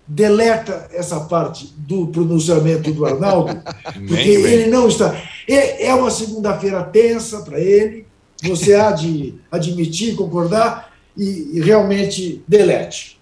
deleta 0.08 0.88
essa 0.93 1.22
parte 1.22 1.74
do 1.78 2.08
pronunciamento 2.08 2.91
do 2.93 3.06
Arnaldo, 3.06 3.62
porque 4.08 4.30
ele 4.30 4.70
não 4.70 4.88
está. 4.88 5.20
É, 5.47 5.93
uma 5.93 6.12
segunda-feira 6.12 6.84
tensa 6.84 7.41
para 7.41 7.60
ele, 7.60 8.06
você 8.43 8.76
há 8.76 8.91
de 8.91 9.36
admitir, 9.51 10.16
concordar 10.16 10.91
e, 11.18 11.51
e 11.53 11.62
realmente 11.62 12.43
delete. 12.47 13.20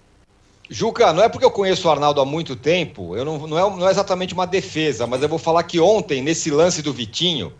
Juca, 0.69 1.13
não 1.13 1.23
é 1.23 1.29
porque 1.29 1.45
eu 1.45 1.51
conheço 1.51 1.87
o 1.87 1.91
Arnaldo 1.91 2.19
há 2.19 2.25
muito 2.25 2.55
tempo, 2.55 3.15
eu 3.15 3.23
não, 3.23 3.47
não, 3.47 3.57
é, 3.59 3.77
não 3.79 3.87
é 3.87 3.91
exatamente 3.91 4.33
uma 4.33 4.47
defesa, 4.47 5.05
mas 5.05 5.21
eu 5.21 5.29
vou 5.29 5.37
falar 5.37 5.63
que 5.63 5.79
ontem, 5.79 6.21
nesse 6.21 6.49
lance 6.49 6.81
do 6.81 6.91
Vitinho, 6.91 7.53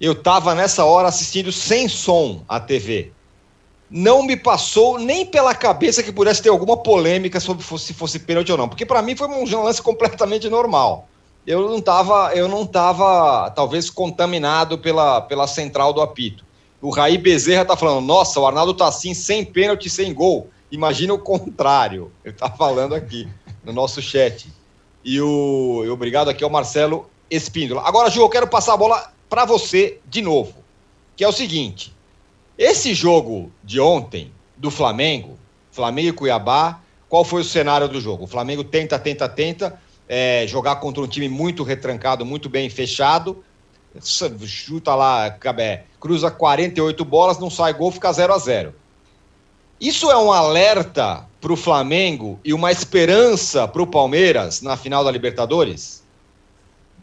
eu 0.00 0.12
estava 0.12 0.54
nessa 0.54 0.84
hora 0.84 1.08
assistindo 1.08 1.52
sem 1.52 1.88
som 1.88 2.42
a 2.48 2.58
TV. 2.58 3.12
Não 3.88 4.22
me 4.22 4.36
passou 4.36 4.98
nem 4.98 5.24
pela 5.24 5.54
cabeça 5.54 6.02
que 6.02 6.10
pudesse 6.10 6.42
ter 6.42 6.48
alguma 6.48 6.76
polêmica 6.76 7.38
sobre 7.38 7.64
se 7.78 7.94
fosse 7.94 8.18
pênalti 8.18 8.50
ou 8.50 8.58
não, 8.58 8.68
porque 8.68 8.84
para 8.84 9.00
mim 9.00 9.14
foi 9.14 9.28
um 9.28 9.62
lance 9.62 9.80
completamente 9.80 10.48
normal. 10.48 11.08
Eu 11.46 11.68
não 11.68 11.78
estava, 11.78 12.34
eu 12.34 12.48
não 12.48 12.66
tava, 12.66 13.48
talvez 13.50 13.88
contaminado 13.88 14.78
pela, 14.78 15.20
pela 15.20 15.46
central 15.46 15.92
do 15.92 16.00
apito. 16.00 16.44
O 16.82 16.90
Raí 16.90 17.16
Bezerra 17.16 17.64
tá 17.64 17.76
falando: 17.76 18.04
"Nossa, 18.04 18.40
o 18.40 18.46
Arnaldo 18.46 18.74
tá 18.74 18.88
assim 18.88 19.14
sem 19.14 19.44
pênalti, 19.44 19.88
sem 19.88 20.12
gol". 20.12 20.50
Imagina 20.70 21.14
o 21.14 21.18
contrário. 21.18 22.10
Ele 22.24 22.34
tá 22.34 22.50
falando 22.50 22.94
aqui 22.94 23.28
no 23.64 23.72
nosso 23.72 24.02
chat. 24.02 24.52
E 25.04 25.20
o 25.20 25.82
e 25.84 25.88
obrigado 25.88 26.28
aqui 26.28 26.42
ao 26.42 26.50
Marcelo 26.50 27.08
Espíndola. 27.30 27.82
Agora, 27.86 28.10
Ju, 28.10 28.20
eu 28.20 28.28
quero 28.28 28.48
passar 28.48 28.74
a 28.74 28.76
bola 28.76 29.12
para 29.28 29.44
você 29.44 30.00
de 30.06 30.20
novo, 30.20 30.54
que 31.16 31.22
é 31.22 31.28
o 31.28 31.32
seguinte: 31.32 31.94
esse 32.58 32.94
jogo 32.94 33.52
de 33.62 33.80
ontem 33.80 34.32
do 34.56 34.70
Flamengo, 34.70 35.38
Flamengo 35.70 36.08
e 36.08 36.12
Cuiabá, 36.12 36.80
qual 37.08 37.24
foi 37.24 37.42
o 37.42 37.44
cenário 37.44 37.88
do 37.88 38.00
jogo? 38.00 38.24
O 38.24 38.26
Flamengo 38.26 38.64
tenta, 38.64 38.98
tenta, 38.98 39.28
tenta 39.28 39.78
é, 40.08 40.46
jogar 40.46 40.76
contra 40.76 41.02
um 41.02 41.06
time 41.06 41.28
muito 41.28 41.62
retrancado, 41.62 42.24
muito 42.24 42.48
bem 42.48 42.70
fechado. 42.70 43.44
Chuta 44.02 44.94
lá, 44.94 45.30
Cabé, 45.30 45.84
cruza 46.00 46.30
48 46.30 47.04
bolas, 47.04 47.38
não 47.38 47.50
sai 47.50 47.72
gol, 47.72 47.90
fica 47.90 48.12
0 48.12 48.34
a 48.34 48.38
0 48.38 48.74
Isso 49.80 50.10
é 50.10 50.16
um 50.16 50.30
alerta 50.30 51.26
para 51.40 51.52
o 51.52 51.56
Flamengo 51.56 52.38
e 52.44 52.52
uma 52.52 52.70
esperança 52.70 53.66
para 53.68 53.82
o 53.82 53.86
Palmeiras 53.86 54.60
na 54.60 54.76
final 54.76 55.04
da 55.04 55.10
Libertadores? 55.10 56.02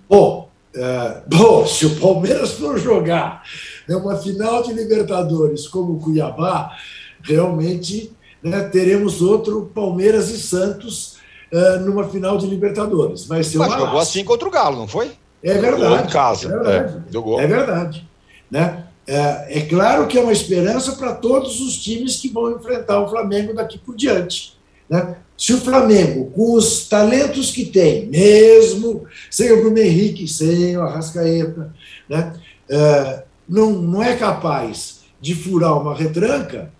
Bom, 0.08 0.50
é, 0.76 1.22
bom, 1.28 1.66
se 1.68 1.86
o 1.86 2.00
Palmeiras 2.00 2.54
for 2.54 2.78
jogar 2.78 3.44
né, 3.88 3.96
uma 3.96 4.16
final 4.18 4.64
de 4.64 4.74
Libertadores 4.74 5.68
como 5.68 5.94
o 5.94 6.00
Cuiabá, 6.00 6.76
realmente 7.22 8.12
né, 8.42 8.62
teremos 8.64 9.22
outro 9.22 9.72
Palmeiras 9.74 10.30
e 10.30 10.38
Santos 10.38 11.18
é, 11.52 11.78
numa 11.78 12.08
final 12.10 12.38
de 12.38 12.48
Libertadores. 12.48 13.26
Vai 13.26 13.44
ser 13.44 13.58
Mas 13.58 13.70
uma 13.70 13.80
jogou 13.80 14.00
assim 14.00 14.24
contra 14.26 14.48
o 14.48 14.52
Galo, 14.52 14.78
não 14.78 14.88
foi? 14.88 15.12
É 15.44 15.54
verdade. 15.56 16.08
em 16.08 16.12
casa. 16.12 16.48
É 16.48 16.50
verdade. 16.50 17.04
É. 17.14 17.44
É 17.44 17.48
verdade. 17.48 18.10
Né? 18.50 18.84
É, 19.06 19.60
é 19.60 19.62
claro 19.62 20.08
que 20.08 20.18
é 20.18 20.22
uma 20.22 20.32
esperança 20.32 20.94
para 20.94 21.14
todos 21.14 21.60
os 21.60 21.78
times 21.78 22.18
que 22.18 22.30
vão 22.30 22.52
enfrentar 22.52 23.02
o 23.02 23.10
Flamengo 23.10 23.54
daqui 23.54 23.78
por 23.78 23.96
diante. 23.96 24.58
Né? 24.90 25.18
Se 25.38 25.54
o 25.54 25.60
Flamengo, 25.60 26.32
com 26.32 26.54
os 26.54 26.88
talentos 26.88 27.52
que 27.52 27.66
tem, 27.66 28.08
mesmo 28.08 29.06
sem 29.30 29.52
o 29.52 29.62
Bruno 29.62 29.78
Henrique, 29.78 30.28
sem 30.28 30.78
o 30.78 30.82
Arrascaeta, 30.82 31.74
né? 32.08 32.34
é, 32.70 33.24
não, 33.48 33.72
não 33.72 34.04
é 34.04 34.16
capaz 34.16 35.02
de 35.20 35.36
furar 35.36 35.80
uma 35.82 35.96
retranca, 35.96 36.72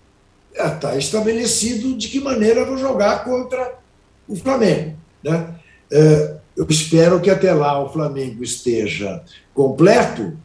está 0.54 0.96
estabelecido 0.96 1.98
de 1.98 2.08
que 2.08 2.20
maneira 2.20 2.66
vou 2.66 2.78
jogar 2.78 3.24
contra 3.24 3.76
o 4.28 4.36
Flamengo. 4.36 4.96
Né? 5.24 5.56
É, 5.92 6.36
eu 6.56 6.68
espero 6.70 7.20
que 7.20 7.30
até 7.30 7.52
lá 7.54 7.84
o 7.84 7.92
Flamengo 7.92 8.44
esteja 8.44 9.24
completo 9.54 10.38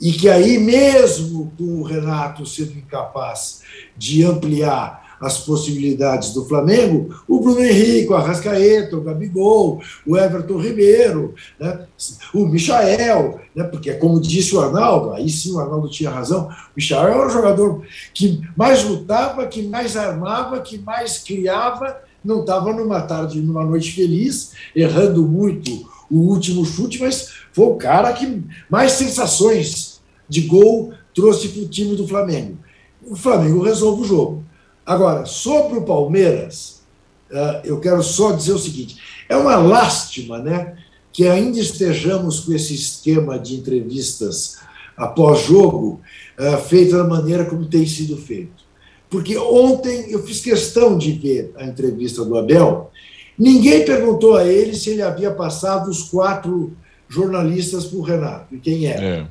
e 0.00 0.12
que 0.12 0.28
aí, 0.28 0.58
mesmo 0.58 1.52
com 1.56 1.80
o 1.80 1.82
Renato 1.82 2.44
sendo 2.44 2.72
incapaz 2.72 3.62
de 3.96 4.24
ampliar 4.24 5.03
as 5.20 5.38
possibilidades 5.38 6.32
do 6.32 6.44
Flamengo, 6.44 7.14
o 7.28 7.40
Bruno 7.40 7.60
Henrique, 7.60 8.10
o 8.10 8.14
Arrascaeta, 8.14 8.96
o 8.96 9.00
Gabigol, 9.00 9.80
o 10.06 10.16
Everton 10.16 10.58
Ribeiro, 10.58 11.34
né, 11.58 11.86
o 12.32 12.46
Michael, 12.46 13.40
né, 13.54 13.64
porque, 13.64 13.92
como 13.94 14.20
disse 14.20 14.54
o 14.54 14.60
Arnaldo, 14.60 15.12
aí 15.12 15.28
sim 15.28 15.52
o 15.52 15.58
Arnaldo 15.60 15.88
tinha 15.88 16.10
razão, 16.10 16.48
o 16.48 16.52
Michael 16.76 17.14
era 17.14 17.26
o 17.26 17.30
jogador 17.30 17.82
que 18.12 18.40
mais 18.56 18.84
lutava, 18.84 19.46
que 19.46 19.62
mais 19.62 19.96
armava, 19.96 20.60
que 20.60 20.78
mais 20.78 21.18
criava, 21.18 21.98
não 22.24 22.40
estava 22.40 22.72
numa 22.72 23.02
tarde, 23.02 23.40
numa 23.40 23.64
noite 23.64 23.92
feliz, 23.92 24.52
errando 24.74 25.22
muito 25.22 25.70
o 26.10 26.18
último 26.18 26.64
chute, 26.64 27.00
mas 27.00 27.32
foi 27.52 27.66
o 27.66 27.76
cara 27.76 28.12
que 28.12 28.42
mais 28.70 28.92
sensações 28.92 30.00
de 30.28 30.42
gol 30.42 30.92
trouxe 31.14 31.48
para 31.48 31.62
o 31.62 31.68
time 31.68 31.96
do 31.96 32.06
Flamengo. 32.06 32.58
O 33.06 33.14
Flamengo 33.14 33.62
resolve 33.62 34.02
o 34.02 34.06
jogo. 34.06 34.43
Agora, 34.86 35.24
sobre 35.24 35.78
o 35.78 35.82
Palmeiras, 35.82 36.82
eh, 37.30 37.62
eu 37.64 37.80
quero 37.80 38.02
só 38.02 38.32
dizer 38.32 38.52
o 38.52 38.58
seguinte: 38.58 38.96
é 39.28 39.36
uma 39.36 39.56
lástima 39.56 40.38
né, 40.38 40.76
que 41.12 41.26
ainda 41.26 41.58
estejamos 41.58 42.40
com 42.40 42.52
esse 42.52 42.74
esquema 42.74 43.38
de 43.38 43.54
entrevistas 43.54 44.58
após 44.96 45.42
jogo 45.42 46.00
eh, 46.38 46.56
feito 46.58 46.96
da 46.96 47.04
maneira 47.04 47.44
como 47.44 47.66
tem 47.66 47.86
sido 47.86 48.16
feito. 48.16 48.64
Porque 49.08 49.36
ontem 49.38 50.10
eu 50.10 50.22
fiz 50.22 50.40
questão 50.40 50.98
de 50.98 51.12
ver 51.12 51.52
a 51.56 51.64
entrevista 51.64 52.24
do 52.24 52.36
Abel, 52.36 52.90
ninguém 53.38 53.84
perguntou 53.84 54.36
a 54.36 54.44
ele 54.44 54.74
se 54.74 54.90
ele 54.90 55.02
havia 55.02 55.30
passado 55.30 55.88
os 55.88 56.02
quatro 56.02 56.76
jornalistas 57.08 57.86
para 57.86 57.98
o 57.98 58.02
Renato 58.02 58.54
e 58.54 58.58
quem 58.58 58.86
era. 58.86 59.02
É. 59.02 59.26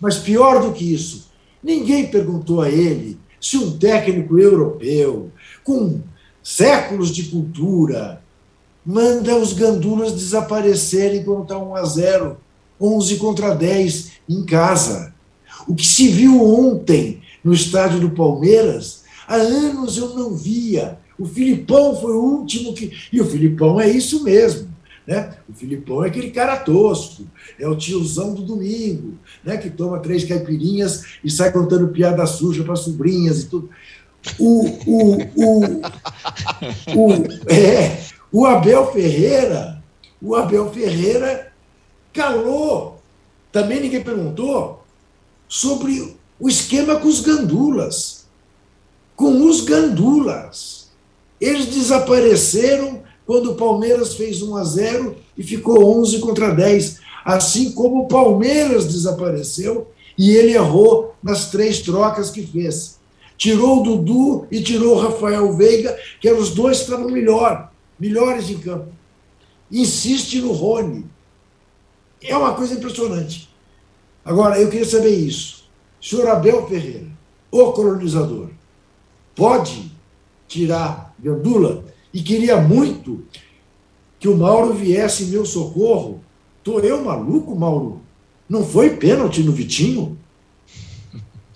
Mas 0.00 0.18
pior 0.18 0.60
do 0.60 0.72
que 0.72 0.92
isso, 0.92 1.28
ninguém 1.62 2.08
perguntou 2.08 2.60
a 2.60 2.68
ele 2.68 3.18
se 3.40 3.56
um 3.56 3.78
técnico 3.78 4.38
europeu, 4.38 5.30
com 5.62 6.00
séculos 6.42 7.10
de 7.10 7.24
cultura, 7.24 8.22
manda 8.84 9.36
os 9.36 9.52
gandulas 9.52 10.12
desaparecerem 10.12 11.22
quando 11.22 11.42
está 11.42 11.58
1 11.58 11.74
a 11.74 11.84
0, 11.84 12.36
11 12.80 13.16
contra 13.16 13.54
10 13.54 14.12
em 14.28 14.44
casa. 14.44 15.14
O 15.66 15.74
que 15.74 15.86
se 15.86 16.08
viu 16.08 16.42
ontem 16.42 17.20
no 17.44 17.52
estádio 17.52 18.00
do 18.00 18.10
Palmeiras, 18.10 19.02
há 19.26 19.36
anos 19.36 19.98
eu 19.98 20.14
não 20.14 20.34
via. 20.34 20.98
O 21.18 21.26
Filipão 21.26 21.96
foi 22.00 22.12
o 22.12 22.22
último 22.22 22.72
que. 22.72 22.92
E 23.12 23.20
o 23.20 23.26
Filipão 23.26 23.80
é 23.80 23.88
isso 23.88 24.22
mesmo. 24.22 24.67
Né? 25.08 25.38
O 25.48 25.54
Filipão 25.54 26.04
é 26.04 26.08
aquele 26.08 26.30
cara 26.30 26.58
tosco, 26.58 27.22
é 27.58 27.66
o 27.66 27.74
tiozão 27.74 28.34
do 28.34 28.42
domingo, 28.42 29.14
né? 29.42 29.56
que 29.56 29.70
toma 29.70 30.00
três 30.00 30.22
caipirinhas 30.22 31.02
e 31.24 31.30
sai 31.30 31.50
contando 31.50 31.88
piada 31.88 32.26
suja 32.26 32.62
para 32.62 32.76
sobrinhas 32.76 33.40
e 33.40 33.46
tudo. 33.46 33.70
O, 34.38 34.66
o, 34.66 35.16
o, 35.34 35.64
o, 36.94 37.50
é, 37.50 38.04
o 38.30 38.44
Abel 38.44 38.92
Ferreira, 38.92 39.82
o 40.20 40.34
Abel 40.34 40.70
Ferreira 40.70 41.54
calou. 42.12 43.00
Também 43.50 43.80
ninguém 43.80 44.04
perguntou 44.04 44.84
sobre 45.48 46.18
o 46.38 46.50
esquema 46.50 46.96
com 46.96 47.08
os 47.08 47.20
gandulas. 47.20 48.26
Com 49.16 49.46
os 49.46 49.62
gandulas. 49.62 50.90
Eles 51.40 51.64
desapareceram 51.64 52.97
quando 53.28 53.50
o 53.50 53.56
Palmeiras 53.56 54.14
fez 54.14 54.40
1 54.40 54.56
a 54.56 54.64
0 54.64 55.14
e 55.36 55.42
ficou 55.42 56.00
11 56.00 56.18
contra 56.18 56.50
10. 56.50 56.98
Assim 57.22 57.72
como 57.72 58.04
o 58.04 58.08
Palmeiras 58.08 58.86
desapareceu 58.86 59.86
e 60.16 60.30
ele 60.30 60.54
errou 60.54 61.14
nas 61.22 61.50
três 61.50 61.82
trocas 61.82 62.30
que 62.30 62.46
fez. 62.46 62.98
Tirou 63.36 63.80
o 63.80 63.82
Dudu 63.82 64.46
e 64.50 64.62
tirou 64.62 64.96
o 64.96 64.98
Rafael 64.98 65.52
Veiga, 65.52 65.94
que 66.18 66.26
eram 66.26 66.38
os 66.38 66.54
dois 66.54 66.78
que 66.78 66.84
estavam 66.84 67.10
melhor, 67.10 67.70
melhores 68.00 68.48
em 68.48 68.56
campo. 68.56 68.88
Insiste 69.70 70.40
no 70.40 70.52
Rony. 70.52 71.04
É 72.22 72.34
uma 72.34 72.54
coisa 72.54 72.76
impressionante. 72.76 73.50
Agora, 74.24 74.58
eu 74.58 74.70
queria 74.70 74.86
saber 74.86 75.10
isso. 75.10 75.68
Senhor 76.00 76.26
Abel 76.28 76.66
Ferreira, 76.66 77.08
o 77.50 77.72
colonizador, 77.72 78.48
pode 79.36 79.92
tirar 80.48 81.14
Gandula 81.18 81.84
e 82.12 82.22
queria 82.22 82.56
muito 82.60 83.24
que 84.18 84.28
o 84.28 84.36
Mauro 84.36 84.72
viesse 84.72 85.24
em 85.24 85.28
meu 85.28 85.44
socorro. 85.44 86.22
Tô 86.64 86.80
eu 86.80 87.04
maluco, 87.04 87.54
Mauro? 87.54 88.00
Não 88.48 88.64
foi 88.64 88.96
pênalti 88.96 89.42
no 89.42 89.52
Vitinho? 89.52 90.18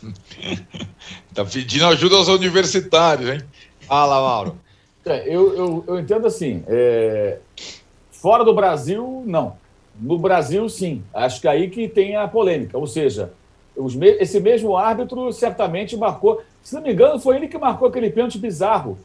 tá 1.34 1.44
pedindo 1.44 1.86
ajuda 1.86 2.16
aos 2.16 2.28
universitários, 2.28 3.30
hein? 3.30 3.40
Fala, 3.80 4.20
Mauro. 4.20 4.58
É, 5.04 5.26
eu, 5.26 5.54
eu, 5.56 5.84
eu, 5.86 5.98
entendo 5.98 6.26
assim. 6.26 6.62
É... 6.68 7.38
Fora 8.10 8.44
do 8.44 8.54
Brasil, 8.54 9.24
não. 9.26 9.56
No 9.98 10.18
Brasil, 10.18 10.68
sim. 10.68 11.02
Acho 11.12 11.40
que 11.40 11.48
aí 11.48 11.68
que 11.68 11.88
tem 11.88 12.16
a 12.16 12.28
polêmica. 12.28 12.78
Ou 12.78 12.86
seja, 12.86 13.32
me... 13.76 14.10
esse 14.12 14.38
mesmo 14.38 14.76
árbitro 14.76 15.32
certamente 15.32 15.96
marcou. 15.96 16.42
Se 16.62 16.74
não 16.74 16.82
me 16.82 16.92
engano, 16.92 17.18
foi 17.18 17.36
ele 17.36 17.48
que 17.48 17.58
marcou 17.58 17.88
aquele 17.88 18.10
pênalti 18.10 18.38
bizarro 18.38 18.98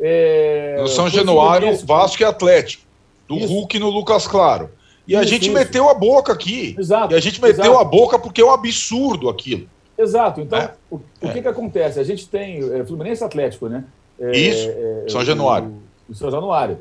é, 0.00 0.76
no 0.80 0.88
São 0.88 1.08
Januário, 1.08 1.76
Vasco 1.86 2.22
e 2.22 2.24
Atlético. 2.24 2.84
Do 3.28 3.36
isso. 3.36 3.46
Hulk 3.46 3.78
no 3.78 3.90
Lucas 3.90 4.26
Claro. 4.26 4.70
E 5.06 5.12
isso, 5.12 5.20
a 5.20 5.24
gente 5.24 5.44
isso. 5.44 5.52
meteu 5.52 5.88
a 5.88 5.94
boca 5.94 6.32
aqui. 6.32 6.74
Exato. 6.78 7.12
E 7.12 7.16
a 7.16 7.20
gente 7.20 7.40
meteu 7.40 7.64
exato. 7.64 7.78
a 7.78 7.84
boca 7.84 8.18
porque 8.18 8.40
é 8.40 8.44
um 8.44 8.50
absurdo 8.50 9.28
aquilo. 9.28 9.68
Exato. 9.96 10.40
Então, 10.40 10.58
é. 10.58 10.72
o, 10.90 10.96
o 10.96 11.02
é. 11.22 11.28
que, 11.32 11.42
que 11.42 11.48
acontece? 11.48 12.00
A 12.00 12.04
gente 12.04 12.28
tem 12.28 12.58
é, 12.72 12.84
Fluminense 12.84 13.22
Atlético, 13.22 13.68
né? 13.68 13.84
É, 14.18 14.36
isso. 14.36 14.68
É, 14.68 15.04
São 15.08 15.24
Januário. 15.24 15.74
O, 16.08 16.12
o 16.12 16.14
São 16.14 16.30
Januário. 16.30 16.78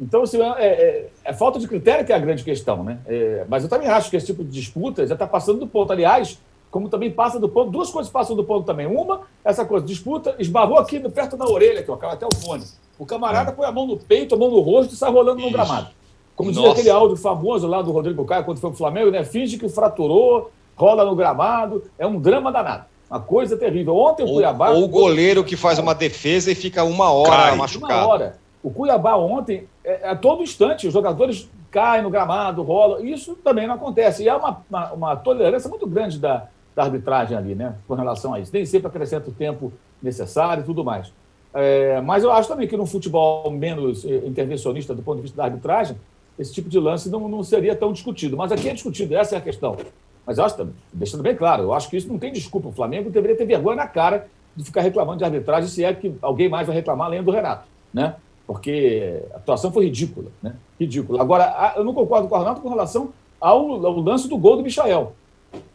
Então, 0.00 0.22
assim, 0.22 0.40
é, 0.58 1.08
é, 1.24 1.32
falta 1.32 1.58
de 1.58 1.68
critério 1.68 2.04
que 2.04 2.12
é 2.12 2.16
a 2.16 2.18
grande 2.18 2.42
questão, 2.42 2.82
né? 2.82 2.98
mas 3.48 3.62
eu 3.62 3.68
também 3.68 3.86
acho 3.86 4.10
que 4.10 4.16
esse 4.16 4.26
tipo 4.26 4.42
de 4.42 4.50
disputa 4.50 5.06
já 5.06 5.14
está 5.14 5.24
passando 5.24 5.60
do 5.60 5.68
ponto. 5.68 5.92
Aliás, 5.92 6.36
como 6.74 6.88
também 6.88 7.08
passa 7.08 7.38
do 7.38 7.48
ponto. 7.48 7.70
Duas 7.70 7.88
coisas 7.88 8.10
passam 8.10 8.34
do 8.34 8.42
ponto 8.42 8.66
também. 8.66 8.84
Uma, 8.84 9.20
essa 9.44 9.64
coisa, 9.64 9.86
disputa, 9.86 10.34
esbarrou 10.40 10.76
aqui 10.76 10.98
perto 11.08 11.36
da 11.36 11.46
orelha, 11.46 11.84
que 11.84 11.88
eu 11.88 11.94
acabo 11.94 12.14
até 12.14 12.26
o 12.26 12.34
fone. 12.34 12.64
O 12.98 13.06
camarada 13.06 13.52
é. 13.52 13.54
põe 13.54 13.64
a 13.64 13.70
mão 13.70 13.86
no 13.86 13.96
peito, 13.96 14.34
a 14.34 14.38
mão 14.38 14.50
no 14.50 14.58
rosto 14.58 14.92
e 14.92 14.96
sai 14.96 15.08
rolando 15.08 15.38
Isso. 15.38 15.46
no 15.46 15.52
gramado. 15.52 15.90
Como 16.34 16.50
dizia 16.50 16.72
aquele 16.72 16.90
áudio 16.90 17.16
famoso 17.16 17.68
lá 17.68 17.80
do 17.80 17.92
Rodrigo 17.92 18.24
Caio 18.24 18.44
quando 18.44 18.58
foi 18.58 18.70
pro 18.70 18.76
Flamengo, 18.76 19.12
né? 19.12 19.22
Finge 19.22 19.56
que 19.56 19.68
fraturou, 19.68 20.50
rola 20.74 21.04
no 21.04 21.14
gramado. 21.14 21.84
É 21.96 22.04
um 22.04 22.18
drama 22.18 22.50
danado. 22.50 22.86
Uma 23.08 23.20
coisa 23.20 23.56
terrível. 23.56 23.96
Ontem 23.96 24.24
o 24.24 24.26
ou, 24.26 24.34
Cuiabá. 24.34 24.70
Ou 24.70 24.82
o 24.82 24.88
goleiro 24.88 25.44
que 25.44 25.56
faz 25.56 25.78
uma 25.78 25.94
defesa 25.94 26.50
e 26.50 26.56
fica 26.56 26.82
uma 26.82 27.12
hora 27.12 27.50
Cai. 27.50 27.56
machucado. 27.56 27.94
Uma 27.94 28.06
hora. 28.08 28.38
O 28.64 28.70
Cuiabá 28.72 29.14
ontem, 29.14 29.68
é, 29.84 30.08
a 30.08 30.16
todo 30.16 30.42
instante, 30.42 30.88
os 30.88 30.92
jogadores 30.92 31.48
caem 31.70 32.02
no 32.02 32.10
gramado, 32.10 32.64
rolam. 32.64 33.04
Isso 33.04 33.36
também 33.44 33.68
não 33.68 33.76
acontece. 33.76 34.24
E 34.24 34.28
há 34.28 34.36
uma, 34.36 34.64
uma, 34.68 34.92
uma 34.92 35.16
tolerância 35.16 35.70
muito 35.70 35.86
grande 35.86 36.18
da, 36.18 36.48
da 36.74 36.82
arbitragem 36.82 37.36
ali, 37.36 37.54
né, 37.54 37.74
com 37.86 37.94
relação 37.94 38.34
a 38.34 38.40
isso. 38.40 38.50
Nem 38.52 38.66
sempre 38.66 38.88
acrescenta 38.88 39.30
o 39.30 39.32
tempo 39.32 39.72
necessário 40.02 40.62
e 40.62 40.64
tudo 40.64 40.84
mais. 40.84 41.12
É, 41.52 42.00
mas 42.00 42.24
eu 42.24 42.32
acho 42.32 42.48
também 42.48 42.66
que 42.66 42.76
no 42.76 42.84
futebol 42.84 43.48
menos 43.50 44.04
eh, 44.04 44.26
intervencionista 44.26 44.92
do 44.92 45.02
ponto 45.02 45.16
de 45.16 45.22
vista 45.22 45.36
da 45.36 45.44
arbitragem, 45.44 45.96
esse 46.36 46.52
tipo 46.52 46.68
de 46.68 46.80
lance 46.80 47.08
não, 47.08 47.28
não 47.28 47.44
seria 47.44 47.76
tão 47.76 47.92
discutido. 47.92 48.36
Mas 48.36 48.50
aqui 48.50 48.68
é 48.68 48.74
discutido, 48.74 49.16
essa 49.16 49.36
é 49.36 49.38
a 49.38 49.40
questão. 49.40 49.76
Mas 50.26 50.38
eu 50.38 50.44
acho, 50.44 50.68
deixando 50.92 51.22
bem 51.22 51.36
claro, 51.36 51.62
eu 51.62 51.74
acho 51.74 51.88
que 51.88 51.96
isso 51.96 52.08
não 52.08 52.18
tem 52.18 52.32
desculpa. 52.32 52.68
O 52.68 52.72
Flamengo 52.72 53.08
deveria 53.08 53.36
ter 53.36 53.44
vergonha 53.44 53.76
na 53.76 53.86
cara 53.86 54.26
de 54.56 54.64
ficar 54.64 54.80
reclamando 54.80 55.18
de 55.18 55.24
arbitragem, 55.24 55.68
se 55.68 55.84
é 55.84 55.92
que 55.92 56.14
alguém 56.20 56.48
mais 56.48 56.66
vai 56.66 56.74
reclamar 56.74 57.06
além 57.06 57.22
do 57.22 57.30
Renato, 57.30 57.66
né? 57.92 58.16
Porque 58.46 59.22
a 59.32 59.36
atuação 59.36 59.72
foi 59.72 59.84
ridícula, 59.84 60.30
né? 60.42 60.54
Ridícula. 60.78 61.20
Agora, 61.20 61.74
eu 61.76 61.84
não 61.84 61.94
concordo 61.94 62.28
com 62.28 62.34
o 62.34 62.38
Renato 62.38 62.60
com 62.60 62.68
relação 62.68 63.10
ao, 63.40 63.86
ao 63.86 64.00
lance 64.00 64.28
do 64.28 64.36
gol 64.36 64.56
do 64.56 64.62
Michael. 64.62 65.12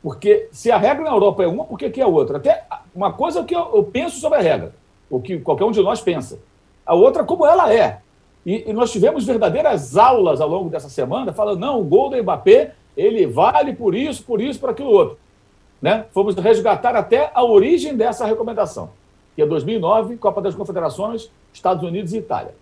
Porque 0.01 0.47
se 0.51 0.71
a 0.71 0.77
regra 0.77 1.03
na 1.03 1.11
Europa 1.11 1.43
é 1.43 1.47
uma, 1.47 1.65
por 1.65 1.77
que 1.77 1.85
aqui 1.85 2.01
é 2.01 2.05
outra? 2.05 2.37
Até 2.37 2.65
uma 2.95 3.11
coisa 3.11 3.41
é 3.41 3.43
que 3.43 3.55
eu, 3.55 3.83
penso 3.91 4.19
sobre 4.19 4.39
a 4.39 4.41
regra, 4.41 4.73
o 5.09 5.19
que 5.19 5.39
qualquer 5.39 5.65
um 5.65 5.71
de 5.71 5.81
nós 5.81 6.01
pensa. 6.01 6.39
A 6.85 6.93
outra, 6.93 7.23
como 7.23 7.45
ela 7.45 7.73
é. 7.73 7.99
E, 8.45 8.69
e, 8.69 8.73
nós 8.73 8.91
tivemos 8.91 9.25
verdadeiras 9.25 9.97
aulas 9.97 10.39
ao 10.39 10.47
longo 10.47 10.69
dessa 10.69 10.89
semana 10.89 11.33
falando, 11.33 11.59
não, 11.59 11.81
o 11.81 11.83
gol 11.83 12.09
do 12.09 12.17
Mbappé, 12.17 12.73
ele 12.95 13.27
vale 13.27 13.73
por 13.73 13.93
isso, 13.93 14.23
por 14.23 14.41
isso, 14.41 14.59
por 14.59 14.69
aquilo 14.69 14.89
outro. 14.89 15.17
Né? 15.81 16.05
Fomos 16.13 16.35
resgatar 16.35 16.95
até 16.95 17.31
a 17.33 17.43
origem 17.43 17.95
dessa 17.95 18.25
recomendação, 18.25 18.91
que 19.35 19.41
é 19.41 19.45
2009, 19.45 20.17
Copa 20.17 20.41
das 20.41 20.55
Confederações, 20.55 21.29
Estados 21.53 21.83
Unidos 21.83 22.13
e 22.13 22.17
Itália. 22.17 22.55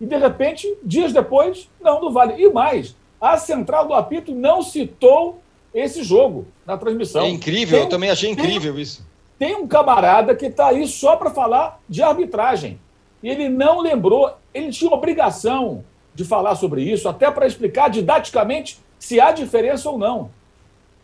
E, 0.00 0.06
de 0.06 0.16
repente, 0.16 0.72
dias 0.82 1.12
depois, 1.12 1.68
não, 1.80 2.00
não 2.00 2.12
vale. 2.12 2.40
E 2.40 2.48
mais, 2.52 2.96
a 3.20 3.36
central 3.36 3.86
do 3.86 3.94
apito 3.94 4.32
não 4.32 4.62
citou 4.62 5.40
esse 5.74 6.02
jogo 6.02 6.46
na 6.66 6.76
transmissão. 6.76 7.24
É 7.24 7.28
incrível, 7.28 7.78
tem, 7.78 7.84
eu 7.84 7.88
também 7.88 8.10
achei 8.10 8.30
incrível 8.30 8.74
tem, 8.74 8.82
isso. 8.82 9.06
Tem 9.38 9.54
um 9.54 9.66
camarada 9.66 10.34
que 10.34 10.46
está 10.46 10.68
aí 10.68 10.86
só 10.86 11.16
para 11.16 11.30
falar 11.30 11.80
de 11.88 12.02
arbitragem. 12.02 12.78
E 13.22 13.28
ele 13.28 13.48
não 13.48 13.80
lembrou, 13.80 14.32
ele 14.52 14.70
tinha 14.70 14.90
obrigação 14.90 15.84
de 16.14 16.24
falar 16.24 16.54
sobre 16.56 16.82
isso, 16.82 17.08
até 17.08 17.30
para 17.30 17.46
explicar 17.46 17.88
didaticamente 17.88 18.78
se 18.98 19.20
há 19.20 19.30
diferença 19.30 19.88
ou 19.88 19.98
não. 19.98 20.30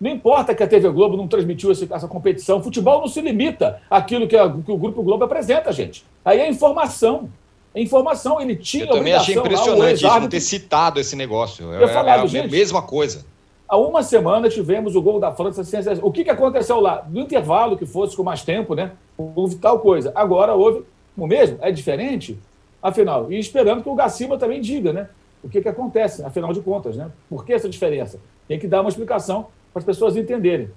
Não 0.00 0.10
importa 0.10 0.54
que 0.54 0.62
a 0.62 0.66
TV 0.66 0.90
Globo 0.90 1.16
não 1.16 1.28
transmitiu 1.28 1.70
essa 1.70 2.08
competição. 2.08 2.62
Futebol 2.62 3.00
não 3.00 3.08
se 3.08 3.20
limita 3.20 3.80
àquilo 3.88 4.26
que, 4.26 4.36
a, 4.36 4.50
que 4.50 4.70
o 4.70 4.76
Grupo 4.76 5.02
Globo 5.02 5.24
apresenta, 5.24 5.72
gente. 5.72 6.04
Aí 6.24 6.40
é 6.40 6.48
informação. 6.48 7.30
É 7.74 7.80
informação. 7.80 8.40
Ele 8.40 8.56
tinha 8.56 8.84
Eu 8.84 8.90
também 8.90 9.14
achei 9.14 9.36
impressionante 9.36 10.02
lá, 10.02 10.10
isso, 10.10 10.20
não 10.20 10.28
ter 10.28 10.40
citado 10.40 11.00
esse 11.00 11.14
negócio. 11.14 11.72
Eu 11.72 11.86
é, 11.86 11.88
falava, 11.88 12.22
é 12.22 12.24
a 12.24 12.26
gente, 12.26 12.50
mesma 12.50 12.82
coisa. 12.82 13.24
Há 13.74 13.76
uma 13.76 14.04
semana 14.04 14.48
tivemos 14.48 14.94
o 14.94 15.02
gol 15.02 15.18
da 15.18 15.32
França. 15.32 15.62
O 16.00 16.12
que, 16.12 16.22
que 16.22 16.30
aconteceu 16.30 16.78
lá? 16.78 17.04
No 17.10 17.18
intervalo, 17.18 17.76
que 17.76 17.84
fosse 17.84 18.16
com 18.16 18.22
mais 18.22 18.44
tempo, 18.44 18.72
né? 18.72 18.92
Houve 19.18 19.56
tal 19.56 19.80
coisa. 19.80 20.12
Agora 20.14 20.54
houve 20.54 20.84
o 21.16 21.26
mesmo? 21.26 21.58
É 21.60 21.72
diferente? 21.72 22.38
Afinal, 22.80 23.32
e 23.32 23.36
esperando 23.36 23.82
que 23.82 23.88
o 23.88 23.94
Gaciba 23.96 24.38
também 24.38 24.60
diga, 24.60 24.92
né? 24.92 25.08
O 25.42 25.48
que, 25.48 25.60
que 25.60 25.68
acontece, 25.68 26.24
afinal 26.24 26.52
de 26.52 26.60
contas, 26.60 26.96
né? 26.96 27.10
Por 27.28 27.44
que 27.44 27.52
essa 27.52 27.68
diferença? 27.68 28.20
Tem 28.46 28.60
que 28.60 28.68
dar 28.68 28.80
uma 28.80 28.90
explicação 28.90 29.48
para 29.72 29.80
as 29.80 29.84
pessoas 29.84 30.16
entenderem. 30.16 30.70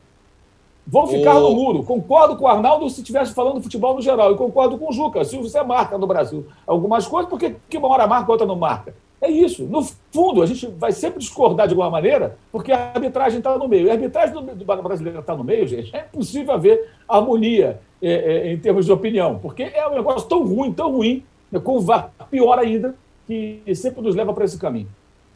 Vou 0.88 1.06
ficar 1.06 1.36
no 1.36 1.52
muro. 1.52 1.84
Concordo 1.84 2.36
com 2.36 2.45
o 2.45 2.48
Arnaldo 2.48 2.89
se 2.89 3.02
estivesse 3.02 3.32
falando 3.32 3.62
futebol 3.62 3.93
no 3.93 4.02
geral. 4.02 4.32
E 4.32 4.36
concordo 4.36 4.76
com 4.76 4.89
o 4.89 4.91
Juca. 4.91 5.24
Se 5.24 5.38
você 5.38 5.62
marca 5.62 6.00
no 6.00 6.08
Brasil 6.08 6.48
algumas 6.66 7.06
coisas, 7.06 7.30
por 7.30 7.38
que 7.38 7.78
uma 7.78 7.89
hora 7.89 8.08
marca, 8.08 8.32
outra 8.32 8.48
não 8.48 8.56
marca? 8.56 8.95
É 9.20 9.30
isso. 9.30 9.63
No 9.63 9.84
fundo, 10.11 10.43
a 10.43 10.45
gente 10.45 10.68
vai 10.68 10.91
sempre 10.91 11.20
discordar 11.20 11.68
de 11.68 11.74
alguma 11.74 11.89
maneira, 11.89 12.38
porque 12.51 12.72
a 12.72 12.91
arbitragem 12.93 13.39
está 13.39 13.57
no 13.57 13.68
meio. 13.68 13.89
A 13.89 13.93
arbitragem 13.93 14.34
do, 14.34 14.41
do 14.41 14.65
brasileiro 14.65 15.20
está 15.20 15.36
no 15.36 15.43
meio, 15.43 15.68
gente. 15.68 15.95
É 15.95 16.05
impossível 16.05 16.53
haver 16.53 16.91
harmonia 17.07 17.80
é, 18.01 18.11
é, 18.11 18.53
em 18.53 18.57
termos 18.59 18.86
de 18.86 18.91
opinião, 18.91 19.39
porque 19.39 19.63
é 19.63 19.88
um 19.88 19.95
negócio 19.95 20.28
tão 20.28 20.45
ruim, 20.45 20.72
tão 20.72 20.91
ruim, 20.91 21.24
né, 21.51 21.59
com 21.59 21.78
o 21.78 21.82
VAR 21.82 22.11
pior 22.30 22.59
ainda, 22.59 22.95
que 23.26 23.61
sempre 23.76 24.01
nos 24.01 24.15
leva 24.15 24.34
para 24.34 24.45
esse 24.45 24.57
caminho. 24.57 24.88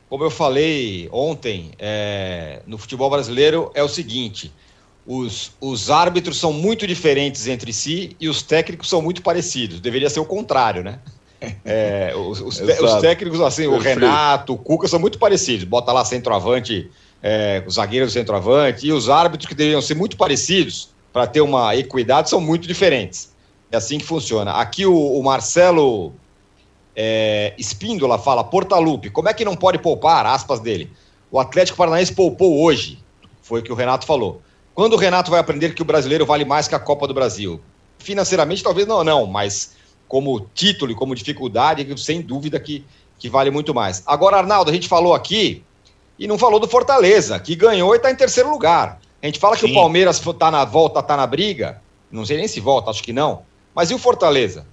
Como 0.07 0.23
eu 0.23 0.29
falei 0.29 1.09
ontem, 1.11 1.71
é, 1.79 2.61
no 2.67 2.77
futebol 2.77 3.09
brasileiro 3.09 3.71
é 3.73 3.81
o 3.81 3.87
seguinte: 3.87 4.51
os, 5.07 5.53
os 5.59 5.89
árbitros 5.89 6.37
são 6.37 6.53
muito 6.53 6.85
diferentes 6.85 7.47
entre 7.47 7.73
si 7.73 8.15
e 8.19 8.29
os 8.29 8.43
técnicos 8.43 8.89
são 8.89 9.01
muito 9.01 9.23
parecidos. 9.23 9.79
Deveria 9.79 10.09
ser 10.09 10.19
o 10.19 10.25
contrário, 10.25 10.83
né? 10.83 10.99
É, 11.65 12.13
os, 12.15 12.39
os, 12.39 12.59
os, 12.59 13.01
técnicos, 13.01 13.41
assim, 13.41 13.65
o 13.65 13.79
Renato, 13.79 14.53
o 14.53 14.57
Cuca, 14.57 14.87
são 14.87 14.99
muito 14.99 15.17
parecidos. 15.17 15.63
Bota 15.63 15.91
lá 15.91 16.05
centroavante, 16.05 16.89
é, 17.21 17.63
o 17.65 17.71
zagueiro 17.71 18.05
do 18.05 18.11
centroavante, 18.11 18.85
e 18.85 18.93
os 18.93 19.09
árbitros 19.09 19.47
que 19.47 19.55
deveriam 19.55 19.81
ser 19.81 19.95
muito 19.95 20.15
parecidos 20.15 20.89
para 21.11 21.25
ter 21.25 21.41
uma 21.41 21.75
equidade 21.75 22.29
são 22.29 22.39
muito 22.39 22.67
diferentes. 22.67 23.33
É 23.71 23.77
assim 23.77 23.97
que 23.97 24.05
funciona. 24.05 24.51
Aqui 24.51 24.85
o, 24.85 24.95
o 24.95 25.23
Marcelo 25.23 26.13
é, 26.95 27.53
Espíndola 27.57 28.19
fala, 28.19 28.43
Portalupe, 28.43 29.09
como 29.09 29.29
é 29.29 29.33
que 29.33 29.43
não 29.43 29.55
pode 29.55 29.79
poupar? 29.79 30.25
Aspas 30.25 30.59
dele. 30.59 30.91
O 31.31 31.39
Atlético 31.39 31.77
Paranaense 31.77 32.13
poupou 32.13 32.61
hoje, 32.61 32.99
foi 33.41 33.61
o 33.61 33.63
que 33.63 33.71
o 33.71 33.75
Renato 33.75 34.05
falou. 34.05 34.41
Quando 34.75 34.93
o 34.93 34.97
Renato 34.97 35.31
vai 35.31 35.39
aprender 35.39 35.73
que 35.73 35.81
o 35.81 35.85
brasileiro 35.85 36.25
vale 36.25 36.45
mais 36.45 36.67
que 36.67 36.75
a 36.75 36.79
Copa 36.79 37.07
do 37.07 37.13
Brasil? 37.13 37.61
Financeiramente, 37.97 38.63
talvez 38.63 38.87
não, 38.87 39.03
não, 39.03 39.25
mas 39.25 39.73
como 40.11 40.45
título 40.53 40.91
e 40.91 40.95
como 40.95 41.15
dificuldade, 41.15 41.87
sem 41.97 42.21
dúvida 42.21 42.59
que, 42.59 42.83
que 43.17 43.29
vale 43.29 43.49
muito 43.49 43.73
mais. 43.73 44.03
Agora, 44.05 44.35
Arnaldo, 44.35 44.69
a 44.69 44.73
gente 44.73 44.89
falou 44.89 45.13
aqui 45.13 45.63
e 46.19 46.27
não 46.27 46.37
falou 46.37 46.59
do 46.59 46.67
Fortaleza, 46.67 47.39
que 47.39 47.55
ganhou 47.55 47.93
e 47.93 47.95
está 47.95 48.11
em 48.11 48.15
terceiro 48.15 48.51
lugar. 48.51 48.99
A 49.23 49.25
gente 49.25 49.39
fala 49.39 49.55
Sim. 49.55 49.67
que 49.67 49.71
o 49.71 49.73
Palmeiras 49.73 50.19
está 50.19 50.51
na 50.51 50.65
volta, 50.65 50.99
está 50.99 51.15
na 51.15 51.25
briga. 51.25 51.81
Não 52.11 52.25
sei 52.25 52.35
nem 52.35 52.47
se 52.49 52.59
volta, 52.59 52.89
acho 52.89 53.01
que 53.01 53.13
não. 53.13 53.43
Mas 53.73 53.89
e 53.89 53.93
o 53.93 53.97
Fortaleza? 53.97 54.67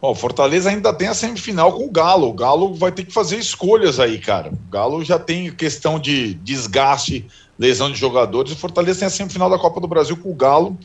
Bom, 0.00 0.12
o 0.12 0.14
Fortaleza 0.14 0.70
ainda 0.70 0.90
tem 0.90 1.08
a 1.08 1.14
semifinal 1.14 1.70
com 1.74 1.84
o 1.84 1.90
Galo. 1.90 2.26
O 2.26 2.32
Galo 2.32 2.72
vai 2.72 2.90
ter 2.90 3.04
que 3.04 3.12
fazer 3.12 3.36
escolhas 3.36 4.00
aí, 4.00 4.18
cara. 4.18 4.50
O 4.50 4.70
Galo 4.70 5.04
já 5.04 5.18
tem 5.18 5.52
questão 5.52 5.98
de 5.98 6.32
desgaste, 6.32 7.26
lesão 7.58 7.92
de 7.92 7.98
jogadores. 7.98 8.52
O 8.52 8.56
Fortaleza 8.56 9.00
tem 9.00 9.08
a 9.08 9.10
semifinal 9.10 9.50
da 9.50 9.58
Copa 9.58 9.82
do 9.82 9.86
Brasil 9.86 10.16
com 10.16 10.30
o 10.30 10.34
Galo. 10.34 10.78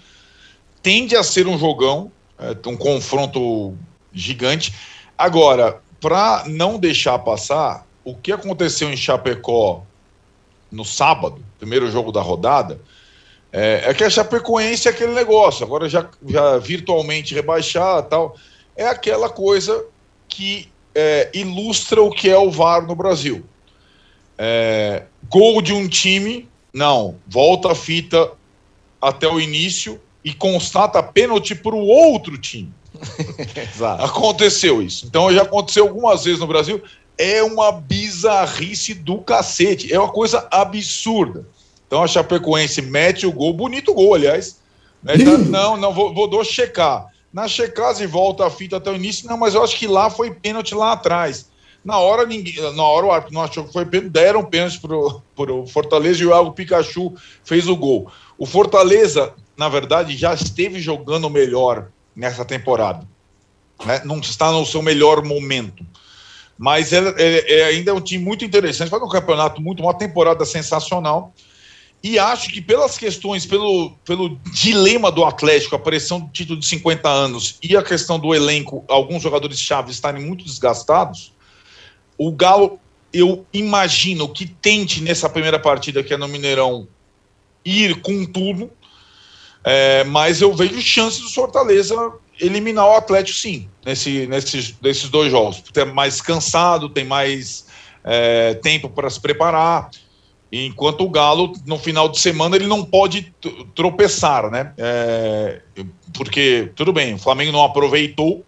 Tende 0.84 1.16
a 1.16 1.24
ser 1.24 1.48
um 1.48 1.58
jogão 1.58 2.12
é, 2.42 2.70
um 2.70 2.76
confronto 2.76 3.76
gigante. 4.12 4.74
Agora, 5.18 5.82
para 6.00 6.44
não 6.48 6.80
deixar 6.80 7.20
passar, 7.20 7.86
o 8.04 8.16
que 8.16 8.32
aconteceu 8.32 8.92
em 8.92 8.98
Chapecó 8.98 9.84
no 10.72 10.84
sábado, 10.84 11.44
primeiro 11.60 11.90
jogo 11.92 12.12
da 12.12 12.22
rodada, 12.22 12.80
é, 13.52 13.84
é 13.86 13.94
que 13.94 14.04
a 14.04 14.10
Chapecoense 14.10 14.88
é 14.88 14.92
aquele 14.92 15.14
negócio, 15.14 15.66
agora 15.66 15.88
já, 15.88 16.10
já 16.26 16.58
virtualmente 16.58 17.36
rebaixar 17.36 18.04
tal, 18.04 18.36
é 18.76 18.88
aquela 18.88 19.30
coisa 19.30 19.86
que 20.28 20.70
é, 20.96 21.30
ilustra 21.34 22.02
o 22.02 22.10
que 22.10 22.30
é 22.30 22.38
o 22.38 22.50
VAR 22.50 22.88
no 22.88 22.96
Brasil. 22.96 23.44
É, 24.38 25.04
gol 25.30 25.62
de 25.62 25.74
um 25.74 25.88
time, 25.88 26.50
não, 26.74 27.18
volta 27.28 27.74
a 27.74 27.76
fita 27.76 28.32
até 29.02 29.28
o 29.28 29.40
início, 29.40 30.02
e 30.24 30.34
constata 30.34 31.02
pênalti 31.02 31.56
para 31.56 31.76
o 31.76 31.86
outro 31.86 32.38
time. 32.38 32.72
Aconteceu 34.00 34.82
isso. 34.82 35.06
Então 35.06 35.32
já 35.34 35.42
aconteceu 35.42 35.88
algumas 35.88 36.24
vezes 36.24 36.40
no 36.40 36.48
Brasil. 36.48 36.82
É 37.18 37.42
uma 37.44 37.72
bizarrice 37.72 38.94
do 38.94 39.20
cacete. 39.20 39.92
É 39.92 40.00
uma 40.00 40.12
coisa 40.12 40.48
absurda. 40.52 41.46
Então 41.88 42.04
a 42.04 42.08
Chapecoense 42.08 42.82
mete 42.82 43.26
o 43.26 43.32
gol, 43.32 43.54
bonito 43.54 43.94
gol, 43.94 44.16
aliás. 44.16 44.60
Né? 45.04 45.16
Não, 45.18 45.76
não, 45.78 45.94
vou, 45.94 46.14
vou, 46.14 46.30
vou 46.30 46.44
checar. 46.44 47.08
Na 47.34 47.48
checagem 47.48 48.08
volta 48.08 48.46
a 48.46 48.50
fita 48.50 48.78
até 48.78 48.92
o 48.92 48.96
início. 48.96 49.28
Não, 49.28 49.38
mas 49.38 49.56
eu 49.56 49.64
acho 49.64 49.78
que 49.78 49.88
lá 49.88 50.10
foi 50.10 50.32
pênalti 50.32 50.76
lá 50.76 50.94
atrás. 50.94 51.50
Na 51.84 51.98
hora, 51.98 52.26
ninguém, 52.26 52.56
na 52.76 52.84
hora 52.84 53.06
o 53.08 53.12
árbitro 53.12 53.34
não 53.34 53.42
achou 53.42 53.64
que 53.64 53.74
foi 53.74 53.86
pênalti, 53.86 54.12
deram 54.12 54.46
pênalti 54.46 54.80
para 54.80 55.54
o 55.54 55.66
Fortaleza 55.66 56.22
e 56.22 56.26
o 56.28 56.30
Iago 56.30 56.52
Pikachu 56.52 57.14
fez 57.44 57.68
o 57.68 57.76
gol. 57.76 58.12
O 58.38 58.46
Fortaleza 58.46 59.34
na 59.58 59.70
verdade, 59.70 60.16
já 60.18 60.34
esteve 60.34 60.80
jogando 60.80 61.30
melhor 61.30 61.90
nessa 62.16 62.44
temporada. 62.44 63.08
Né? 63.86 64.02
Não 64.06 64.20
está 64.20 64.52
no 64.52 64.66
seu 64.66 64.82
melhor 64.82 65.24
momento. 65.24 65.86
Mas 66.58 66.94
é, 66.94 67.00
é, 67.18 67.60
é, 67.60 67.64
ainda 67.66 67.92
é 67.92 67.94
um 67.94 68.02
time 68.02 68.24
muito 68.24 68.46
interessante, 68.46 68.90
faz 68.90 69.02
um 69.02 69.10
campeonato 69.10 69.62
muito, 69.62 69.82
uma 69.82 69.94
temporada 69.94 70.46
sensacional. 70.46 71.34
E 72.04 72.18
acho 72.18 72.50
que 72.50 72.62
pelas 72.62 72.98
questões, 72.98 73.46
pelo, 73.46 73.92
pelo 74.04 74.38
dilema 74.52 75.12
do 75.12 75.24
Atlético, 75.24 75.76
a 75.76 75.80
pressão 75.80 76.20
do 76.20 76.30
título 76.30 76.60
de 76.60 76.66
50 76.66 77.08
anos 77.08 77.58
e 77.62 77.78
a 77.78 77.84
questão 77.84 78.20
do 78.20 78.34
elenco, 78.34 78.84
alguns 78.88 79.22
jogadores 79.22 79.60
chaves 79.60 79.96
estarem 79.96 80.24
muito 80.26 80.44
desgastados, 80.44 81.32
o 82.18 82.32
Galo, 82.32 82.80
eu 83.14 83.46
imagino 83.54 84.30
que 84.30 84.46
tente 84.46 85.02
nessa 85.02 85.30
primeira 85.30 85.60
partida, 85.60 86.04
que 86.04 86.14
é 86.14 86.18
no 86.18 86.28
Mineirão, 86.28 86.88
ir 87.66 88.02
com 88.02 88.26
tudo, 88.26 88.72
é, 89.64 90.04
mas 90.06 90.42
eu 90.42 90.54
vejo 90.54 90.82
chances 90.82 91.22
do 91.22 91.30
Fortaleza 91.30 91.96
eliminar 92.40 92.88
o 92.88 92.96
Atlético, 92.96 93.38
sim, 93.38 93.70
nesse, 93.86 94.26
nesses, 94.28 94.76
nesses 94.82 95.10
dois 95.10 95.32
jogos. 95.32 95.62
Tem 95.72 95.86
mais 95.86 96.22
cansado, 96.22 96.90
tem 96.90 97.06
mais 97.06 97.68
é, 98.04 98.56
tempo 98.56 98.90
para 98.90 99.10
se 99.10 99.20
preparar. 99.20 99.90
Enquanto 100.52 101.02
o 101.06 101.10
Galo, 101.10 101.54
no 101.66 101.78
final 101.78 102.10
de 102.10 102.20
semana, 102.20 102.56
ele 102.58 102.68
não 102.68 102.84
pode 102.84 103.34
tropeçar, 103.74 104.50
né? 104.52 104.74
É, 104.78 105.62
porque, 106.14 106.72
tudo 106.76 106.92
bem, 106.92 107.14
o 107.14 107.18
Flamengo 107.18 107.54
não 107.54 107.64
aproveitou, 107.64 108.44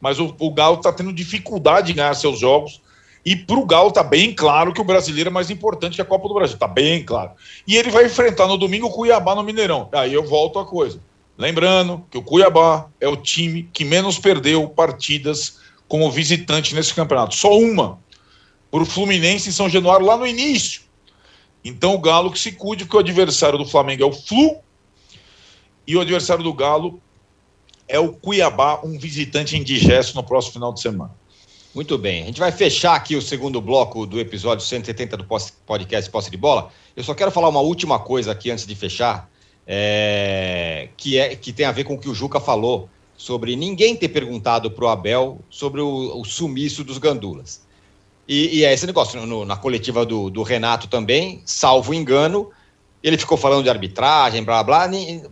mas 0.00 0.18
o, 0.18 0.34
o 0.38 0.50
Galo 0.50 0.76
está 0.76 0.92
tendo 0.92 1.12
dificuldade 1.12 1.92
em 1.92 1.96
ganhar 1.96 2.14
seus 2.14 2.38
jogos. 2.38 2.80
E 3.24 3.36
para 3.36 3.56
o 3.56 3.64
Galo 3.64 3.88
está 3.88 4.02
bem 4.02 4.34
claro 4.34 4.72
que 4.72 4.80
o 4.80 4.84
brasileiro 4.84 5.30
é 5.30 5.32
mais 5.32 5.48
importante 5.48 5.94
que 5.94 6.02
a 6.02 6.04
Copa 6.04 6.26
do 6.26 6.34
Brasil. 6.34 6.54
Está 6.54 6.66
bem 6.66 7.04
claro. 7.04 7.30
E 7.66 7.76
ele 7.76 7.90
vai 7.90 8.06
enfrentar 8.06 8.48
no 8.48 8.56
domingo 8.56 8.88
o 8.88 8.90
Cuiabá 8.90 9.34
no 9.34 9.44
Mineirão. 9.44 9.88
Aí 9.92 10.12
eu 10.12 10.24
volto 10.24 10.58
a 10.58 10.66
coisa. 10.66 11.00
Lembrando 11.38 12.04
que 12.10 12.18
o 12.18 12.22
Cuiabá 12.22 12.88
é 13.00 13.08
o 13.08 13.16
time 13.16 13.68
que 13.72 13.84
menos 13.84 14.18
perdeu 14.18 14.68
partidas 14.68 15.58
como 15.86 16.10
visitante 16.10 16.74
nesse 16.74 16.92
campeonato. 16.92 17.34
Só 17.34 17.56
uma. 17.56 17.98
Para 18.70 18.82
o 18.82 18.86
Fluminense 18.86 19.48
em 19.48 19.52
São 19.52 19.68
Januário 19.68 20.06
lá 20.06 20.16
no 20.16 20.26
início. 20.26 20.82
Então 21.64 21.94
o 21.94 21.98
Galo 21.98 22.32
que 22.32 22.38
se 22.38 22.52
cuide, 22.52 22.84
porque 22.84 22.96
o 22.96 23.00
adversário 23.00 23.58
do 23.58 23.66
Flamengo 23.66 24.02
é 24.02 24.06
o 24.06 24.12
Flu. 24.12 24.56
E 25.86 25.96
o 25.96 26.00
adversário 26.00 26.42
do 26.42 26.52
Galo 26.52 27.00
é 27.86 27.98
o 27.98 28.12
Cuiabá, 28.12 28.80
um 28.82 28.98
visitante 28.98 29.56
indigesto 29.56 30.14
no 30.14 30.24
próximo 30.24 30.54
final 30.54 30.72
de 30.72 30.80
semana. 30.80 31.21
Muito 31.74 31.96
bem. 31.96 32.22
A 32.22 32.26
gente 32.26 32.38
vai 32.38 32.52
fechar 32.52 32.94
aqui 32.94 33.16
o 33.16 33.22
segundo 33.22 33.58
bloco 33.58 34.04
do 34.04 34.20
episódio 34.20 34.64
170 34.64 35.16
do 35.16 35.26
podcast 35.64 36.10
Posse 36.10 36.30
de 36.30 36.36
Bola. 36.36 36.70
Eu 36.94 37.02
só 37.02 37.14
quero 37.14 37.30
falar 37.30 37.48
uma 37.48 37.60
última 37.60 37.98
coisa 37.98 38.32
aqui 38.32 38.50
antes 38.50 38.66
de 38.66 38.74
fechar, 38.74 39.30
é... 39.66 40.90
que, 40.98 41.16
é... 41.16 41.34
que 41.34 41.50
tem 41.50 41.64
a 41.64 41.72
ver 41.72 41.84
com 41.84 41.94
o 41.94 41.98
que 41.98 42.10
o 42.10 42.14
Juca 42.14 42.38
falou 42.38 42.90
sobre 43.16 43.56
ninguém 43.56 43.96
ter 43.96 44.08
perguntado 44.08 44.70
para 44.70 44.84
o 44.84 44.88
Abel 44.88 45.40
sobre 45.48 45.80
o... 45.80 46.22
sumiço 46.24 46.84
dos 46.84 46.98
gandulas. 46.98 47.62
E, 48.28 48.58
e 48.58 48.64
é 48.66 48.72
esse 48.74 48.86
negócio, 48.86 49.24
no, 49.24 49.46
na 49.46 49.56
coletiva 49.56 50.04
do, 50.04 50.28
do 50.28 50.42
Renato 50.42 50.88
também, 50.88 51.40
salvo 51.46 51.94
engano, 51.94 52.50
ele 53.02 53.16
ficou 53.16 53.38
falando 53.38 53.64
de 53.64 53.70
arbitragem, 53.70 54.44
blá 54.44 54.62
blá. 54.62 54.90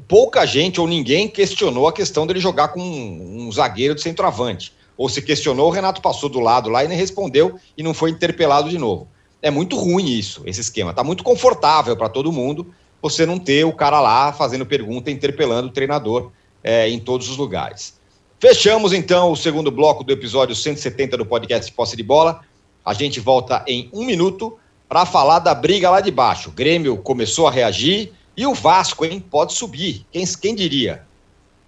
Pouca 0.08 0.46
gente 0.46 0.80
ou 0.80 0.88
ninguém 0.88 1.28
questionou 1.28 1.86
a 1.86 1.92
questão 1.92 2.26
dele 2.26 2.40
jogar 2.40 2.68
com 2.68 2.80
um, 2.80 3.46
um 3.46 3.52
zagueiro 3.52 3.94
de 3.94 4.00
centroavante 4.00 4.79
ou 5.00 5.08
se 5.08 5.22
questionou, 5.22 5.68
o 5.68 5.70
Renato 5.70 6.02
passou 6.02 6.28
do 6.28 6.40
lado 6.40 6.68
lá 6.68 6.84
e 6.84 6.88
nem 6.88 6.98
respondeu 6.98 7.58
e 7.74 7.82
não 7.82 7.94
foi 7.94 8.10
interpelado 8.10 8.68
de 8.68 8.76
novo. 8.76 9.08
É 9.40 9.50
muito 9.50 9.74
ruim 9.74 10.04
isso, 10.04 10.42
esse 10.44 10.60
esquema. 10.60 10.90
Está 10.90 11.02
muito 11.02 11.24
confortável 11.24 11.96
para 11.96 12.10
todo 12.10 12.30
mundo. 12.30 12.66
você 13.00 13.24
não 13.24 13.38
ter 13.38 13.64
o 13.64 13.72
cara 13.72 13.98
lá 13.98 14.30
fazendo 14.30 14.66
pergunta, 14.66 15.10
interpelando 15.10 15.68
o 15.68 15.72
treinador 15.72 16.30
é, 16.62 16.86
em 16.90 16.98
todos 17.00 17.30
os 17.30 17.38
lugares. 17.38 17.98
Fechamos 18.38 18.92
então 18.92 19.32
o 19.32 19.36
segundo 19.36 19.70
bloco 19.70 20.04
do 20.04 20.12
episódio 20.12 20.54
170 20.54 21.16
do 21.16 21.24
podcast 21.24 21.72
Posse 21.72 21.96
de 21.96 22.02
Bola. 22.02 22.42
A 22.84 22.92
gente 22.92 23.20
volta 23.20 23.64
em 23.66 23.88
um 23.94 24.04
minuto 24.04 24.58
para 24.86 25.06
falar 25.06 25.38
da 25.38 25.54
briga 25.54 25.88
lá 25.88 26.02
de 26.02 26.10
baixo. 26.10 26.50
O 26.50 26.52
Grêmio 26.52 26.98
começou 26.98 27.48
a 27.48 27.50
reagir 27.50 28.12
e 28.36 28.46
o 28.46 28.52
Vasco, 28.52 29.06
hein, 29.06 29.18
pode 29.18 29.54
subir. 29.54 30.04
Quem, 30.12 30.26
quem 30.26 30.54
diria? 30.54 31.06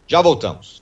Já 0.07 0.21
voltamos. 0.21 0.82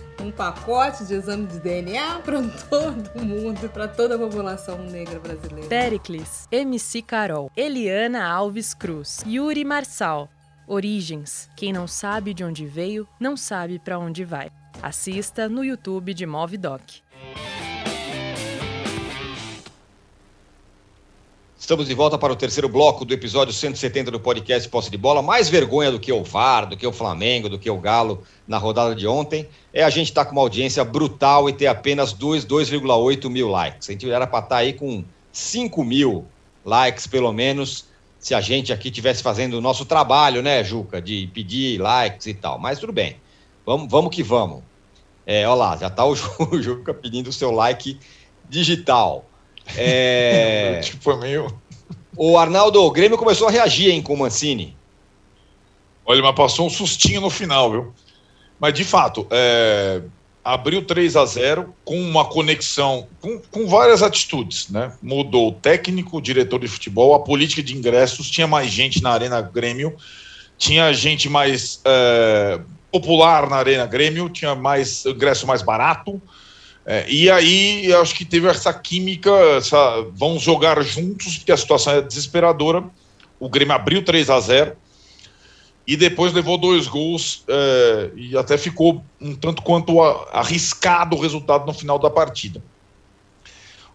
um 0.21 0.31
pacote 0.31 1.05
de 1.05 1.15
exame 1.15 1.47
de 1.47 1.59
DNA 1.59 2.19
para 2.19 2.41
todo 2.69 3.23
mundo, 3.23 3.69
para 3.69 3.87
toda 3.87 4.15
a 4.15 4.19
população 4.19 4.77
negra 4.83 5.19
brasileira. 5.19 5.67
Pericles, 5.67 6.47
MC 6.51 7.01
Carol, 7.01 7.51
Eliana 7.55 8.25
Alves 8.25 8.73
Cruz, 8.73 9.23
Yuri 9.25 9.65
Marçal. 9.65 10.29
Origens. 10.67 11.49
Quem 11.55 11.73
não 11.73 11.85
sabe 11.85 12.33
de 12.33 12.43
onde 12.43 12.65
veio, 12.65 13.05
não 13.19 13.35
sabe 13.35 13.77
para 13.77 13.99
onde 13.99 14.23
vai. 14.23 14.49
Assista 14.81 15.49
no 15.49 15.65
YouTube 15.65 16.13
de 16.13 16.25
Movidoc. 16.25 17.01
Estamos 21.61 21.87
de 21.87 21.93
volta 21.93 22.17
para 22.17 22.33
o 22.33 22.35
terceiro 22.35 22.67
bloco 22.67 23.05
do 23.05 23.13
episódio 23.13 23.53
170 23.53 24.09
do 24.09 24.19
podcast 24.19 24.67
Posse 24.67 24.89
de 24.89 24.97
Bola. 24.97 25.21
Mais 25.21 25.47
vergonha 25.47 25.91
do 25.91 25.99
que 25.99 26.11
o 26.11 26.23
VAR, 26.23 26.65
do 26.65 26.75
que 26.75 26.87
o 26.87 26.91
Flamengo, 26.91 27.47
do 27.47 27.59
que 27.59 27.69
o 27.69 27.77
Galo 27.77 28.23
na 28.47 28.57
rodada 28.57 28.95
de 28.95 29.05
ontem 29.05 29.47
é 29.71 29.83
a 29.83 29.89
gente 29.91 30.07
estar 30.07 30.23
tá 30.23 30.29
com 30.31 30.35
uma 30.35 30.41
audiência 30.41 30.83
brutal 30.83 31.47
e 31.47 31.53
ter 31.53 31.67
apenas 31.67 32.15
2,8 32.15 33.29
mil 33.29 33.47
likes. 33.47 33.87
A 33.87 33.91
gente 33.91 34.09
era 34.09 34.25
para 34.25 34.39
estar 34.39 34.55
tá 34.55 34.57
aí 34.57 34.73
com 34.73 35.05
5 35.31 35.83
mil 35.83 36.25
likes, 36.65 37.05
pelo 37.05 37.31
menos, 37.31 37.85
se 38.17 38.33
a 38.33 38.41
gente 38.41 38.73
aqui 38.73 38.89
tivesse 38.89 39.21
fazendo 39.21 39.53
o 39.53 39.61
nosso 39.61 39.85
trabalho, 39.85 40.41
né, 40.41 40.63
Juca, 40.63 40.99
de 40.99 41.29
pedir 41.31 41.79
likes 41.79 42.25
e 42.25 42.33
tal. 42.33 42.57
Mas 42.57 42.79
tudo 42.79 42.91
bem, 42.91 43.17
vamos, 43.63 43.87
vamos 43.87 44.13
que 44.13 44.23
vamos. 44.23 44.63
É, 45.27 45.47
olha 45.47 45.55
lá, 45.55 45.77
já 45.77 45.87
está 45.89 46.03
o 46.03 46.15
Juca 46.59 46.91
pedindo 46.91 47.29
o 47.29 47.33
seu 47.33 47.51
like 47.51 47.99
digital. 48.49 49.25
É... 49.75 50.79
tipo, 50.83 51.15
meio. 51.17 51.47
O 52.15 52.37
Arnaldo, 52.37 52.81
o 52.83 52.91
Grêmio 52.91 53.17
começou 53.17 53.47
a 53.47 53.51
reagir, 53.51 53.89
hein, 53.89 54.01
com 54.01 54.13
o 54.13 54.17
Mancini. 54.17 54.75
Olha, 56.05 56.21
mas 56.21 56.35
passou 56.35 56.67
um 56.67 56.69
sustinho 56.69 57.21
no 57.21 57.29
final, 57.29 57.71
viu? 57.71 57.93
Mas, 58.59 58.73
de 58.73 58.83
fato, 58.83 59.25
é... 59.31 60.01
abriu 60.43 60.83
3 60.83 61.15
a 61.15 61.25
0 61.25 61.73
com 61.85 61.99
uma 61.99 62.25
conexão, 62.25 63.07
com, 63.19 63.39
com 63.39 63.67
várias 63.67 64.03
atitudes, 64.03 64.69
né? 64.69 64.93
Mudou 65.01 65.49
o 65.49 65.53
técnico, 65.53 66.17
o 66.17 66.21
diretor 66.21 66.59
de 66.59 66.67
futebol, 66.67 67.15
a 67.15 67.19
política 67.19 67.63
de 67.63 67.75
ingressos, 67.75 68.29
tinha 68.29 68.47
mais 68.47 68.69
gente 68.69 69.01
na 69.01 69.11
Arena 69.11 69.41
Grêmio, 69.41 69.95
tinha 70.57 70.91
gente 70.93 71.29
mais 71.29 71.81
é... 71.85 72.59
popular 72.91 73.49
na 73.49 73.55
Arena 73.55 73.85
Grêmio, 73.85 74.29
tinha 74.29 74.53
mais 74.53 75.05
ingresso 75.05 75.47
mais 75.47 75.61
barato, 75.61 76.21
é, 76.85 77.05
e 77.07 77.29
aí, 77.29 77.93
acho 77.93 78.15
que 78.15 78.25
teve 78.25 78.47
essa 78.47 78.73
química, 78.73 79.31
essa, 79.57 79.77
vamos 80.13 80.41
jogar 80.41 80.81
juntos, 80.81 81.37
porque 81.37 81.51
a 81.51 81.57
situação 81.57 81.93
é 81.93 82.01
desesperadora. 82.01 82.83
O 83.39 83.49
Grêmio 83.49 83.73
abriu 83.73 84.03
3 84.03 84.29
a 84.29 84.39
0 84.39 84.75
e 85.85 85.95
depois 85.95 86.33
levou 86.33 86.57
dois 86.57 86.87
gols 86.87 87.43
é, 87.47 88.11
e 88.15 88.37
até 88.37 88.57
ficou 88.57 89.03
um 89.19 89.35
tanto 89.35 89.61
quanto 89.61 90.01
arriscado 90.31 91.15
o 91.15 91.19
resultado 91.19 91.65
no 91.65 91.73
final 91.73 91.99
da 91.99 92.09
partida. 92.09 92.61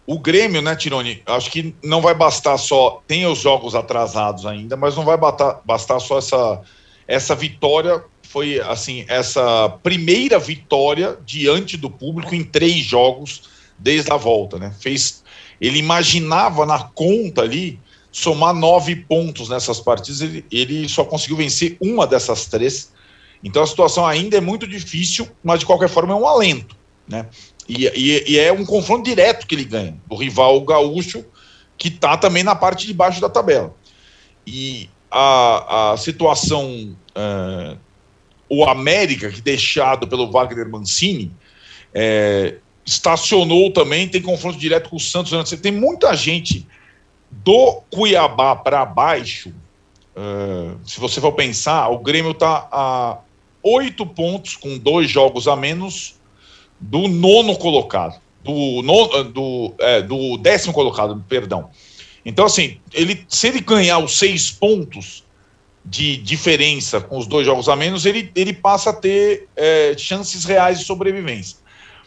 O 0.05 0.19
Grêmio, 0.19 0.61
né, 0.61 0.73
Tironi, 0.73 1.21
acho 1.25 1.51
que 1.51 1.75
não 1.83 2.01
vai 2.01 2.13
bastar 2.13 2.57
só, 2.57 3.01
tem 3.05 3.25
os 3.25 3.39
jogos 3.39 3.75
atrasados 3.75 4.45
ainda, 4.45 4.77
mas 4.77 4.95
não 4.95 5.03
vai 5.03 5.17
bastar, 5.17 5.59
bastar 5.65 5.99
só 5.99 6.17
essa, 6.17 6.61
essa 7.05 7.35
vitória 7.35 8.01
foi 8.29 8.59
assim 8.59 9.05
essa 9.07 9.69
primeira 9.81 10.37
vitória 10.37 11.17
diante 11.25 11.77
do 11.77 11.89
público 11.89 12.35
em 12.35 12.43
três 12.43 12.83
jogos 12.83 13.43
desde 13.77 14.11
a 14.11 14.17
volta, 14.17 14.57
né? 14.57 14.73
Fez, 14.79 15.23
ele 15.61 15.79
imaginava 15.79 16.65
na 16.65 16.79
conta 16.79 17.41
ali 17.41 17.79
somar 18.11 18.53
nove 18.53 18.95
pontos 18.95 19.49
nessas 19.49 19.79
partidas, 19.79 20.21
ele, 20.21 20.45
ele 20.51 20.89
só 20.89 21.03
conseguiu 21.05 21.37
vencer 21.37 21.77
uma 21.79 22.05
dessas 22.05 22.45
três. 22.47 22.91
Então 23.43 23.61
a 23.61 23.67
situação 23.67 24.05
ainda 24.05 24.37
é 24.37 24.41
muito 24.41 24.67
difícil, 24.67 25.27
mas 25.43 25.59
de 25.59 25.65
qualquer 25.65 25.89
forma 25.89 26.13
é 26.13 26.15
um 26.15 26.27
alento, 26.27 26.75
né? 27.07 27.27
E, 27.69 27.85
e, 27.85 28.31
e 28.31 28.39
é 28.39 28.51
um 28.51 28.65
confronto 28.65 29.03
direto 29.03 29.45
que 29.45 29.55
ele 29.55 29.65
ganha 29.65 29.97
do 30.07 30.15
rival 30.15 30.59
gaúcho 30.61 31.23
que 31.77 31.89
está 31.89 32.17
também 32.17 32.43
na 32.43 32.55
parte 32.55 32.87
de 32.87 32.93
baixo 32.93 33.21
da 33.21 33.29
tabela. 33.29 33.73
E 34.45 34.89
a, 35.11 35.91
a 35.91 35.97
situação 35.97 36.95
uh, 37.15 37.77
o 38.49 38.65
América, 38.65 39.29
que 39.29 39.41
deixado 39.41 40.07
pelo 40.07 40.31
Wagner 40.31 40.69
Mancini, 40.69 41.31
é, 41.93 42.55
estacionou 42.85 43.71
também, 43.71 44.07
tem 44.07 44.21
confronto 44.21 44.57
direto 44.57 44.89
com 44.89 44.95
o 44.95 44.99
Santos. 44.99 45.31
Você 45.31 45.57
tem 45.57 45.71
muita 45.71 46.15
gente 46.15 46.65
do 47.29 47.81
Cuiabá 47.89 48.55
para 48.55 48.85
baixo. 48.85 49.53
Uh, 50.15 50.79
se 50.83 50.99
você 50.99 51.21
for 51.21 51.33
pensar, 51.33 51.89
o 51.89 51.99
Grêmio 51.99 52.31
está 52.31 52.67
a 52.71 53.19
oito 53.61 54.05
pontos, 54.05 54.55
com 54.55 54.77
dois 54.77 55.09
jogos 55.09 55.47
a 55.47 55.55
menos, 55.55 56.15
do 56.79 57.07
nono 57.07 57.57
colocado. 57.57 58.19
Do, 58.43 58.81
no, 58.81 59.23
do, 59.25 59.75
é, 59.77 60.01
do 60.01 60.37
décimo 60.37 60.73
colocado, 60.73 61.21
perdão. 61.27 61.69
Então, 62.25 62.45
assim, 62.45 62.77
ele, 62.93 63.25
se 63.27 63.49
ele 63.49 63.59
ganhar 63.59 63.99
os 63.99 64.17
seis 64.17 64.49
pontos, 64.49 65.25
de 65.89 66.17
diferença 66.17 66.99
com 66.99 67.17
os 67.17 67.25
dois 67.25 67.45
jogos 67.45 67.69
a 67.69 67.75
menos, 67.75 68.05
ele, 68.05 68.29
ele 68.35 68.51
passa 68.51 68.89
a 68.89 68.93
ter 68.93 69.47
é, 69.55 69.95
chances 69.97 70.43
reais 70.43 70.79
de 70.79 70.85
sobrevivência. 70.85 71.57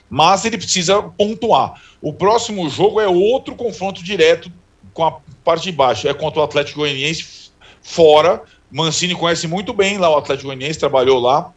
Mas 0.08 0.44
ele 0.44 0.58
precisa 0.58 1.02
pontuar. 1.02 1.80
O 2.02 2.12
próximo 2.12 2.68
jogo 2.68 3.00
é 3.00 3.08
outro 3.08 3.54
confronto 3.54 4.02
direto 4.02 4.52
com 4.92 5.04
a 5.04 5.12
parte 5.42 5.64
de 5.64 5.72
baixo. 5.72 6.06
É 6.06 6.12
contra 6.12 6.40
o 6.40 6.42
Atlético 6.42 6.80
Goianiense 6.80 7.50
fora. 7.80 8.42
Mancini 8.70 9.14
conhece 9.14 9.48
muito 9.48 9.72
bem 9.72 9.96
lá 9.96 10.10
o 10.10 10.18
Atlético 10.18 10.48
Goianiense, 10.48 10.78
trabalhou 10.78 11.18
lá. 11.18 11.52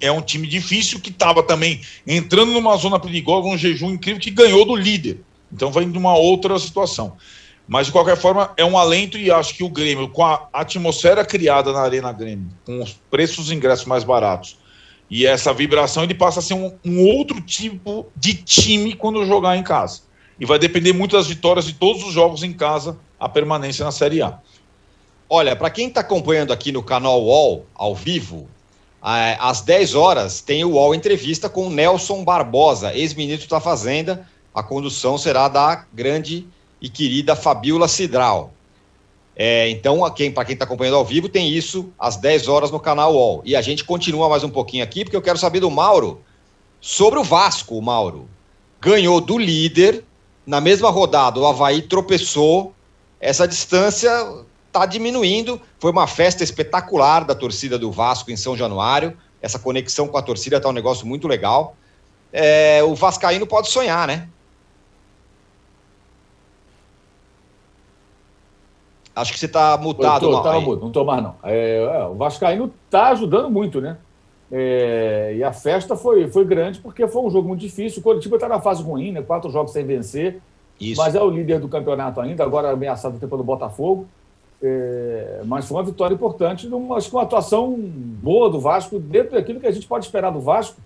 É 0.00 0.12
um 0.12 0.20
time 0.20 0.46
difícil 0.46 1.00
que 1.00 1.10
estava 1.10 1.42
também 1.42 1.80
entrando 2.06 2.52
numa 2.52 2.76
zona 2.76 2.98
perigosa, 2.98 3.48
um 3.48 3.56
jejum 3.56 3.90
incrível 3.90 4.20
que 4.20 4.30
ganhou 4.30 4.64
do 4.66 4.74
líder. 4.74 5.20
Então 5.50 5.70
vai 5.70 5.84
de 5.84 5.96
uma 5.96 6.16
outra 6.16 6.58
situação. 6.58 7.16
Mas, 7.66 7.86
de 7.86 7.92
qualquer 7.92 8.16
forma, 8.16 8.52
é 8.56 8.64
um 8.64 8.76
alento 8.76 9.16
e 9.16 9.30
acho 9.30 9.54
que 9.54 9.64
o 9.64 9.70
Grêmio, 9.70 10.08
com 10.08 10.24
a 10.24 10.48
atmosfera 10.52 11.24
criada 11.24 11.72
na 11.72 11.80
Arena 11.80 12.12
Grêmio, 12.12 12.48
com 12.64 12.82
os 12.82 12.92
preços 13.10 13.36
dos 13.36 13.52
ingressos 13.52 13.86
mais 13.86 14.04
baratos, 14.04 14.58
e 15.10 15.26
essa 15.26 15.52
vibração, 15.52 16.02
ele 16.02 16.14
passa 16.14 16.40
a 16.40 16.42
ser 16.42 16.54
um, 16.54 16.74
um, 16.84 17.06
outro 17.06 17.40
tipo 17.40 18.06
de 18.16 18.34
time 18.34 18.94
quando 18.94 19.24
jogar 19.26 19.56
em 19.56 19.62
casa. 19.62 20.02
E 20.38 20.44
vai 20.44 20.58
depender 20.58 20.92
muito 20.92 21.16
das 21.16 21.26
vitórias 21.26 21.66
de 21.66 21.74
todos 21.74 22.02
os 22.04 22.12
jogos 22.12 22.42
em 22.42 22.52
casa, 22.52 22.98
a 23.18 23.28
permanência 23.28 23.84
na 23.84 23.92
Série 23.92 24.20
A. 24.20 24.38
Olha, 25.28 25.54
para 25.56 25.70
quem 25.70 25.88
está 25.88 26.00
acompanhando 26.00 26.52
aqui 26.52 26.72
no 26.72 26.82
canal 26.82 27.22
UOL, 27.22 27.66
ao 27.74 27.94
vivo, 27.94 28.48
às 29.00 29.60
10 29.60 29.94
horas 29.94 30.40
tem 30.40 30.64
o 30.64 30.72
UOL 30.72 30.94
Entrevista 30.94 31.48
com 31.48 31.70
Nelson 31.70 32.24
Barbosa, 32.24 32.94
ex-ministro 32.94 33.48
da 33.48 33.60
Fazenda. 33.60 34.26
A 34.54 34.62
condução 34.62 35.18
será 35.18 35.48
da 35.48 35.84
grande 35.92 36.46
e 36.84 36.88
querida 36.90 37.34
Fabiola 37.34 37.88
Cidral. 37.88 38.52
É, 39.34 39.70
então, 39.70 40.00
para 40.00 40.44
quem 40.44 40.52
está 40.52 40.66
acompanhando 40.66 40.96
ao 40.96 41.04
vivo, 41.04 41.30
tem 41.30 41.48
isso 41.48 41.90
às 41.98 42.18
10 42.18 42.46
horas 42.46 42.70
no 42.70 42.78
canal 42.78 43.14
UOL. 43.14 43.40
E 43.42 43.56
a 43.56 43.62
gente 43.62 43.82
continua 43.82 44.28
mais 44.28 44.44
um 44.44 44.50
pouquinho 44.50 44.84
aqui, 44.84 45.02
porque 45.02 45.16
eu 45.16 45.22
quero 45.22 45.38
saber 45.38 45.60
do 45.60 45.70
Mauro 45.70 46.20
sobre 46.82 47.18
o 47.18 47.24
Vasco. 47.24 47.78
O 47.78 47.80
Mauro 47.80 48.28
ganhou 48.82 49.18
do 49.18 49.38
líder 49.38 50.04
na 50.46 50.60
mesma 50.60 50.90
rodada. 50.90 51.40
O 51.40 51.46
Havaí 51.46 51.80
tropeçou. 51.80 52.74
Essa 53.18 53.48
distância 53.48 54.10
está 54.66 54.84
diminuindo. 54.84 55.58
Foi 55.78 55.90
uma 55.90 56.06
festa 56.06 56.44
espetacular 56.44 57.24
da 57.24 57.34
torcida 57.34 57.78
do 57.78 57.90
Vasco 57.90 58.30
em 58.30 58.36
São 58.36 58.54
Januário. 58.54 59.16
Essa 59.40 59.58
conexão 59.58 60.06
com 60.06 60.18
a 60.18 60.22
torcida 60.22 60.58
está 60.58 60.68
um 60.68 60.72
negócio 60.72 61.06
muito 61.06 61.26
legal. 61.26 61.78
É, 62.30 62.82
o 62.82 62.94
Vascaíno 62.94 63.46
pode 63.46 63.70
sonhar, 63.70 64.06
né? 64.06 64.28
Acho 69.14 69.32
que 69.32 69.38
você 69.38 69.46
está 69.46 69.76
mutado. 69.76 70.28
Tô, 70.28 70.42
tá 70.42 70.60
mudo, 70.60 70.80
não 70.80 70.88
estou 70.88 71.04
mais 71.04 71.22
não. 71.22 71.36
É, 71.42 71.76
é, 71.78 72.04
o 72.06 72.14
Vascaíno 72.14 72.72
está 72.86 73.10
ajudando 73.10 73.50
muito, 73.50 73.80
né? 73.80 73.96
É, 74.50 75.34
e 75.36 75.44
a 75.44 75.52
festa 75.52 75.96
foi, 75.96 76.28
foi 76.28 76.44
grande 76.44 76.80
porque 76.80 77.06
foi 77.06 77.22
um 77.22 77.30
jogo 77.30 77.48
muito 77.48 77.60
difícil. 77.60 78.00
O 78.00 78.02
Coritiba 78.02 78.36
está 78.36 78.48
na 78.48 78.60
fase 78.60 78.82
ruim, 78.82 79.12
né? 79.12 79.22
Quatro 79.22 79.50
jogos 79.50 79.72
sem 79.72 79.84
vencer. 79.84 80.40
Isso. 80.80 81.00
Mas 81.00 81.14
é 81.14 81.22
o 81.22 81.30
líder 81.30 81.60
do 81.60 81.68
campeonato 81.68 82.20
ainda, 82.20 82.42
agora 82.42 82.70
ameaçado 82.70 83.16
até 83.16 83.26
pelo 83.26 83.44
Botafogo. 83.44 84.06
É, 84.62 85.42
mas 85.44 85.66
foi 85.66 85.76
uma 85.76 85.84
vitória 85.84 86.14
importante, 86.14 86.66
numa, 86.66 86.96
acho 86.96 87.10
que 87.10 87.14
uma 87.14 87.22
atuação 87.22 87.76
boa 87.78 88.48
do 88.48 88.58
Vasco, 88.58 88.98
dentro 88.98 89.32
daquilo 89.32 89.60
que 89.60 89.66
a 89.66 89.70
gente 89.70 89.86
pode 89.86 90.06
esperar 90.06 90.30
do 90.30 90.40
Vasco, 90.40 90.80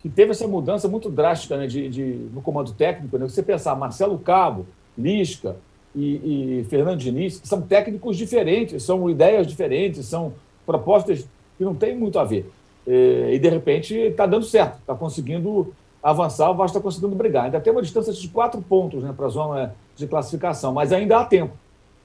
que 0.00 0.08
teve 0.08 0.30
essa 0.30 0.48
mudança 0.48 0.88
muito 0.88 1.10
drástica 1.10 1.56
né, 1.56 1.66
de, 1.66 1.88
de, 1.88 2.02
no 2.32 2.40
comando 2.40 2.72
técnico. 2.72 3.18
Né? 3.18 3.28
Você 3.28 3.42
pensar 3.42 3.74
Marcelo 3.74 4.18
Cabo, 4.18 4.66
Lisca, 4.96 5.56
e, 5.94 6.60
e 6.60 6.64
Fernando 6.68 6.98
Diniz, 6.98 7.40
são 7.44 7.62
técnicos 7.62 8.16
diferentes, 8.16 8.82
são 8.82 9.08
ideias 9.08 9.46
diferentes, 9.46 10.06
são 10.06 10.32
propostas 10.64 11.26
que 11.56 11.64
não 11.64 11.74
têm 11.74 11.96
muito 11.96 12.18
a 12.18 12.24
ver. 12.24 12.50
É, 12.86 13.34
e, 13.34 13.38
de 13.38 13.48
repente, 13.48 13.94
está 13.94 14.26
dando 14.26 14.44
certo, 14.44 14.78
está 14.78 14.94
conseguindo 14.94 15.72
avançar, 16.02 16.50
o 16.50 16.54
Vasco 16.54 16.78
está 16.78 16.80
conseguindo 16.80 17.14
brigar. 17.14 17.44
Ainda 17.44 17.60
tem 17.60 17.72
uma 17.72 17.82
distância 17.82 18.12
de 18.12 18.28
quatro 18.28 18.62
pontos 18.62 19.02
né, 19.02 19.12
para 19.14 19.26
a 19.26 19.30
zona 19.30 19.74
de 19.96 20.06
classificação, 20.06 20.72
mas 20.72 20.92
ainda 20.92 21.18
há 21.18 21.24
tempo. 21.24 21.52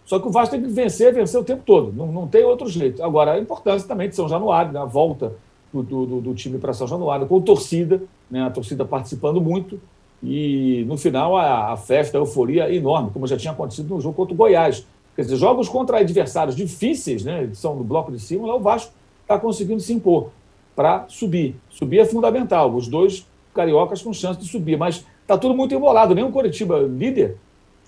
Só 0.05 0.19
que 0.19 0.27
o 0.27 0.31
Vasco 0.31 0.55
tem 0.55 0.61
que 0.61 0.69
vencer, 0.69 1.13
vencer 1.13 1.39
o 1.39 1.43
tempo 1.43 1.63
todo, 1.65 1.93
não, 1.93 2.07
não 2.07 2.27
tem 2.27 2.43
outro 2.43 2.67
jeito. 2.67 3.01
Agora, 3.01 3.33
a 3.33 3.39
importância 3.39 3.87
também 3.87 4.09
de 4.09 4.15
São 4.15 4.27
Januário, 4.27 4.73
né, 4.73 4.79
a 4.79 4.85
volta 4.85 5.33
do, 5.71 5.81
do, 5.81 6.21
do 6.21 6.33
time 6.33 6.57
para 6.57 6.73
São 6.73 6.87
Januário, 6.87 7.27
com 7.27 7.39
torcida, 7.39 8.01
né, 8.29 8.43
a 8.43 8.49
torcida 8.49 8.83
participando 8.83 9.39
muito, 9.39 9.79
e 10.23 10.85
no 10.87 10.97
final 10.97 11.35
a, 11.35 11.73
a 11.73 11.77
festa, 11.77 12.17
a 12.17 12.21
euforia 12.21 12.73
enorme, 12.73 13.11
como 13.11 13.27
já 13.27 13.35
tinha 13.35 13.51
acontecido 13.51 13.93
no 13.93 13.99
jogo 13.99 14.15
contra 14.15 14.33
o 14.33 14.37
Goiás. 14.37 14.87
Quer 15.15 15.23
dizer, 15.23 15.35
jogos 15.35 15.67
contra 15.67 15.99
adversários 15.99 16.55
difíceis, 16.55 17.23
né, 17.23 17.49
são 17.53 17.77
do 17.77 17.83
bloco 17.83 18.11
de 18.11 18.19
cima, 18.19 18.47
lá 18.47 18.55
o 18.55 18.59
Vasco 18.59 18.93
está 19.21 19.37
conseguindo 19.37 19.81
se 19.81 19.93
impor 19.93 20.29
para 20.75 21.05
subir. 21.07 21.55
Subir 21.69 21.99
é 21.99 22.05
fundamental, 22.05 22.73
os 22.73 22.87
dois 22.87 23.27
cariocas 23.53 24.01
com 24.01 24.13
chance 24.13 24.39
de 24.39 24.47
subir, 24.47 24.77
mas 24.77 25.05
está 25.21 25.37
tudo 25.37 25.53
muito 25.55 25.75
embolado. 25.75 26.15
Nem 26.15 26.23
o 26.23 26.31
Coritiba 26.31 26.79
líder 26.79 27.37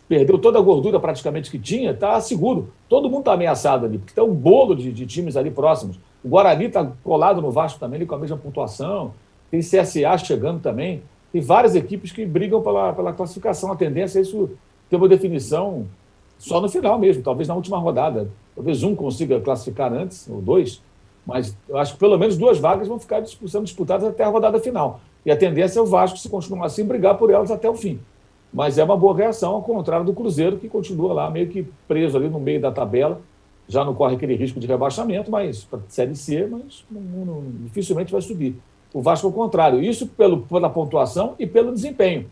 perdeu 0.07 0.38
toda 0.38 0.59
a 0.59 0.61
gordura 0.61 0.99
praticamente 0.99 1.49
que 1.49 1.57
tinha, 1.57 1.91
está 1.91 2.19
seguro. 2.21 2.71
Todo 2.88 3.09
mundo 3.09 3.21
está 3.21 3.33
ameaçado 3.33 3.86
ali, 3.86 3.97
porque 3.97 4.13
tem 4.13 4.23
um 4.23 4.33
bolo 4.33 4.75
de, 4.75 4.91
de, 4.91 5.05
times 5.05 5.36
ali 5.36 5.49
próximos. 5.49 5.97
O 6.23 6.29
Guarani 6.29 6.65
está 6.65 6.91
colado 7.03 7.41
no 7.41 7.49
Vasco 7.49 7.79
também, 7.79 7.97
ali 7.97 8.05
com 8.05 8.15
a 8.15 8.19
mesma 8.19 8.38
pontuação. 8.38 9.13
Tem 9.49 9.61
CSA 9.61 10.17
chegando 10.17 10.61
também. 10.61 11.01
Tem 11.36 11.41
várias 11.41 11.75
equipes 11.75 12.13
que 12.13 12.25
brigam 12.25 12.61
pela, 12.61 12.93
pela 12.93 13.11
classificação. 13.11 13.69
A 13.69 13.75
tendência 13.75 14.19
é 14.19 14.21
isso 14.21 14.51
ter 14.89 14.95
uma 14.95 15.09
definição 15.09 15.86
só 16.38 16.61
no 16.61 16.69
final 16.69 16.97
mesmo, 16.97 17.21
talvez 17.21 17.45
na 17.45 17.53
última 17.53 17.77
rodada. 17.77 18.29
Talvez 18.55 18.83
um 18.83 18.95
consiga 18.95 19.41
classificar 19.41 19.91
antes, 19.91 20.29
ou 20.29 20.41
dois, 20.41 20.81
mas 21.27 21.53
eu 21.67 21.77
acho 21.77 21.91
que 21.91 21.99
pelo 21.99 22.17
menos 22.17 22.38
duas 22.38 22.57
vagas 22.57 22.88
vão 22.88 22.97
ficar 22.97 23.21
sendo 23.27 23.65
disputadas 23.65 24.07
até 24.07 24.23
a 24.23 24.29
rodada 24.29 24.61
final. 24.61 25.01
E 25.25 25.31
a 25.31 25.36
tendência 25.36 25.77
é 25.77 25.81
o 25.81 25.86
Vasco, 25.86 26.17
se 26.17 26.29
continuar 26.29 26.67
assim, 26.67 26.86
brigar 26.86 27.17
por 27.17 27.29
elas 27.29 27.51
até 27.51 27.69
o 27.69 27.75
fim. 27.75 27.99
Mas 28.53 28.77
é 28.77 28.83
uma 28.86 28.95
boa 28.95 29.13
reação, 29.13 29.55
ao 29.55 29.61
contrário 29.61 30.05
do 30.05 30.13
Cruzeiro, 30.13 30.55
que 30.55 30.69
continua 30.69 31.11
lá 31.11 31.29
meio 31.29 31.49
que 31.49 31.67
preso 31.86 32.15
ali 32.15 32.29
no 32.29 32.39
meio 32.39 32.61
da 32.61 32.71
tabela. 32.71 33.19
Já 33.67 33.83
não 33.83 33.93
corre 33.93 34.15
aquele 34.15 34.36
risco 34.36 34.57
de 34.57 34.67
rebaixamento, 34.67 35.29
mas 35.29 35.65
para 35.65 35.81
Série 35.89 36.15
C, 36.15 36.47
mas 36.47 36.86
não, 36.89 37.25
não, 37.25 37.43
dificilmente 37.65 38.13
vai 38.13 38.21
subir. 38.21 38.55
O 38.95 39.01
Vasco, 39.01 39.27
ao 39.27 39.33
contrário, 39.33 39.83
isso 39.83 40.07
pelo, 40.07 40.43
pela 40.43 40.69
pontuação 40.69 41.35
e 41.37 41.45
pelo 41.45 41.73
desempenho. 41.73 42.27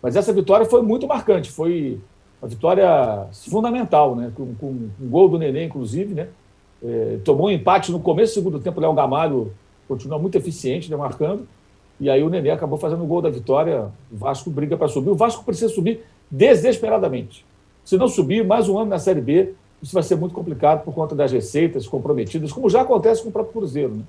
Mas 0.00 0.14
essa 0.14 0.32
vitória 0.32 0.64
foi 0.64 0.80
muito 0.80 1.04
marcante, 1.04 1.50
foi 1.50 1.98
uma 2.40 2.48
vitória 2.48 3.26
fundamental, 3.50 4.14
né? 4.14 4.30
com, 4.32 4.54
com 4.54 4.66
um 4.68 5.08
gol 5.10 5.28
do 5.28 5.36
Nenê, 5.36 5.64
inclusive. 5.64 6.14
Né? 6.14 6.28
É, 6.80 7.18
tomou 7.24 7.48
um 7.48 7.50
empate 7.50 7.90
no 7.90 7.98
começo 7.98 8.34
do 8.34 8.34
segundo 8.34 8.60
tempo, 8.60 8.78
o 8.78 8.82
Léo 8.82 8.92
Gamalho 8.92 9.52
continua 9.88 10.16
muito 10.16 10.38
eficiente, 10.38 10.88
né, 10.88 10.96
marcando. 10.96 11.44
E 11.98 12.08
aí 12.08 12.22
o 12.22 12.30
Nenê 12.30 12.50
acabou 12.50 12.78
fazendo 12.78 13.02
o 13.02 13.06
gol 13.06 13.20
da 13.20 13.28
vitória. 13.28 13.88
O 14.12 14.16
Vasco 14.16 14.48
briga 14.48 14.76
para 14.76 14.86
subir. 14.86 15.10
O 15.10 15.16
Vasco 15.16 15.44
precisa 15.44 15.74
subir 15.74 16.04
desesperadamente. 16.30 17.44
Se 17.84 17.96
não 17.96 18.06
subir, 18.06 18.46
mais 18.46 18.68
um 18.68 18.78
ano 18.78 18.90
na 18.90 19.00
Série 19.00 19.20
B, 19.20 19.54
isso 19.82 19.92
vai 19.92 20.04
ser 20.04 20.14
muito 20.14 20.36
complicado 20.36 20.84
por 20.84 20.94
conta 20.94 21.16
das 21.16 21.32
receitas 21.32 21.84
comprometidas, 21.88 22.52
como 22.52 22.70
já 22.70 22.82
acontece 22.82 23.24
com 23.24 23.28
o 23.30 23.32
próprio 23.32 23.54
Cruzeiro. 23.54 23.92
Né? 23.92 24.02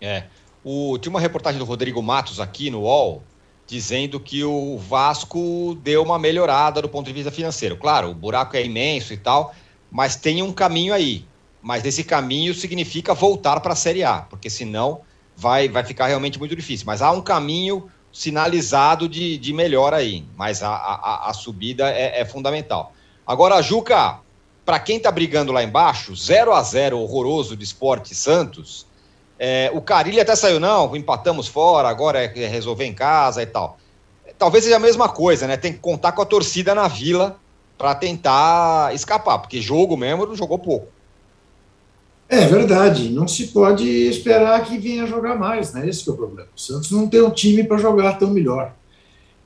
É. 0.00 0.24
O, 0.68 0.98
tinha 0.98 1.10
uma 1.10 1.20
reportagem 1.20 1.60
do 1.60 1.64
Rodrigo 1.64 2.02
Matos 2.02 2.40
aqui 2.40 2.70
no 2.70 2.80
UOL 2.80 3.22
dizendo 3.68 4.18
que 4.18 4.42
o 4.42 4.76
Vasco 4.76 5.78
deu 5.80 6.02
uma 6.02 6.18
melhorada 6.18 6.82
do 6.82 6.88
ponto 6.88 7.06
de 7.06 7.12
vista 7.12 7.30
financeiro. 7.30 7.76
Claro, 7.76 8.10
o 8.10 8.14
buraco 8.14 8.56
é 8.56 8.64
imenso 8.64 9.12
e 9.12 9.16
tal, 9.16 9.54
mas 9.92 10.16
tem 10.16 10.42
um 10.42 10.52
caminho 10.52 10.92
aí. 10.92 11.24
Mas 11.62 11.84
esse 11.84 12.02
caminho 12.02 12.52
significa 12.52 13.14
voltar 13.14 13.60
para 13.60 13.74
a 13.74 13.76
Série 13.76 14.02
A, 14.02 14.22
porque 14.22 14.50
senão 14.50 15.02
vai, 15.36 15.68
vai 15.68 15.84
ficar 15.84 16.08
realmente 16.08 16.36
muito 16.36 16.56
difícil. 16.56 16.84
Mas 16.84 17.00
há 17.00 17.12
um 17.12 17.22
caminho 17.22 17.88
sinalizado 18.12 19.08
de, 19.08 19.38
de 19.38 19.52
melhora 19.52 19.98
aí, 19.98 20.24
mas 20.36 20.64
a, 20.64 20.74
a, 20.74 21.30
a 21.30 21.32
subida 21.32 21.88
é, 21.90 22.22
é, 22.22 22.24
fundamental. 22.24 22.92
Agora, 23.24 23.62
Juca, 23.62 24.18
para 24.64 24.80
quem 24.80 24.96
está 24.96 25.12
brigando 25.12 25.52
lá 25.52 25.62
embaixo, 25.62 26.16
0 26.16 26.52
a 26.52 26.60
0 26.60 26.98
horroroso 26.98 27.56
de 27.56 27.62
Esporte 27.62 28.16
Santos, 28.16 28.85
é, 29.38 29.70
o 29.74 29.80
Carilli 29.80 30.20
até 30.20 30.34
saiu, 30.34 30.58
não, 30.58 30.94
empatamos 30.96 31.46
fora, 31.46 31.88
agora 31.88 32.22
é 32.22 32.46
resolver 32.46 32.84
em 32.84 32.94
casa 32.94 33.42
e 33.42 33.46
tal. 33.46 33.78
Talvez 34.38 34.64
seja 34.64 34.76
a 34.76 34.80
mesma 34.80 35.08
coisa, 35.08 35.46
né? 35.46 35.56
Tem 35.56 35.72
que 35.72 35.78
contar 35.78 36.12
com 36.12 36.22
a 36.22 36.26
torcida 36.26 36.74
na 36.74 36.88
vila 36.88 37.38
para 37.78 37.94
tentar 37.94 38.94
escapar, 38.94 39.38
porque 39.38 39.60
jogo 39.60 39.96
mesmo 39.96 40.34
jogou 40.34 40.58
pouco. 40.58 40.88
É 42.28 42.44
verdade, 42.46 43.10
não 43.10 43.28
se 43.28 43.48
pode 43.48 43.86
esperar 43.86 44.64
que 44.64 44.78
venha 44.78 45.06
jogar 45.06 45.38
mais, 45.38 45.72
né? 45.72 45.88
Esse 45.88 46.08
é 46.08 46.12
o 46.12 46.16
problema. 46.16 46.48
O 46.56 46.60
Santos 46.60 46.90
não 46.90 47.06
tem 47.06 47.22
um 47.22 47.30
time 47.30 47.62
para 47.62 47.78
jogar 47.78 48.18
tão 48.18 48.30
melhor. 48.30 48.74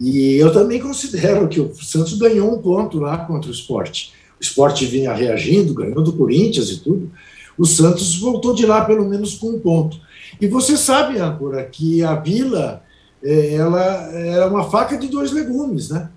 E 0.00 0.36
eu 0.36 0.50
também 0.50 0.80
considero 0.80 1.46
que 1.46 1.60
o 1.60 1.74
Santos 1.74 2.14
ganhou 2.14 2.54
um 2.54 2.62
ponto 2.62 2.98
lá 2.98 3.18
contra 3.18 3.50
o 3.50 3.52
esporte. 3.52 4.14
O 4.40 4.42
esporte 4.42 4.86
vinha 4.86 5.12
reagindo, 5.12 5.74
ganhou 5.74 6.02
do 6.02 6.14
Corinthians 6.14 6.70
e 6.70 6.78
tudo, 6.78 7.10
o 7.58 7.64
Santos 7.66 8.16
voltou 8.16 8.54
de 8.54 8.66
lá 8.66 8.84
pelo 8.84 9.04
menos 9.04 9.34
com 9.34 9.50
um 9.50 9.60
ponto. 9.60 10.00
E 10.40 10.46
você 10.46 10.76
sabe, 10.76 11.18
Âncora, 11.18 11.64
que 11.64 12.02
a 12.02 12.14
Vila 12.14 12.82
é, 13.22 13.54
ela 13.54 13.82
é 14.12 14.44
uma 14.46 14.70
faca 14.70 14.96
de 14.96 15.08
dois 15.08 15.32
legumes, 15.32 15.90
né? 15.90 16.10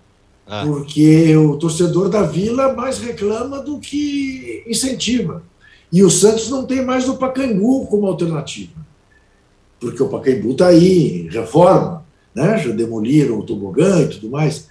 Ah. 0.47 0.63
Porque 0.65 1.35
o 1.37 1.57
torcedor 1.57 2.09
da 2.09 2.23
Vila 2.23 2.73
mais 2.73 2.99
reclama 2.99 3.59
do 3.59 3.79
que 3.79 4.63
incentiva. 4.67 5.43
E 5.91 6.03
o 6.03 6.09
Santos 6.09 6.49
não 6.49 6.65
tem 6.65 6.83
mais 6.83 7.07
o 7.07 7.17
Pacaembu 7.17 7.85
como 7.87 8.07
alternativa. 8.07 8.73
Porque 9.79 10.01
o 10.01 10.09
Pacaembu 10.09 10.51
está 10.51 10.67
aí, 10.67 11.27
reforma, 11.29 12.05
né? 12.33 12.57
já 12.57 12.71
demoliram 12.71 13.37
o 13.37 13.43
tobogã 13.43 14.01
e 14.01 14.07
tudo 14.07 14.29
mais. 14.29 14.67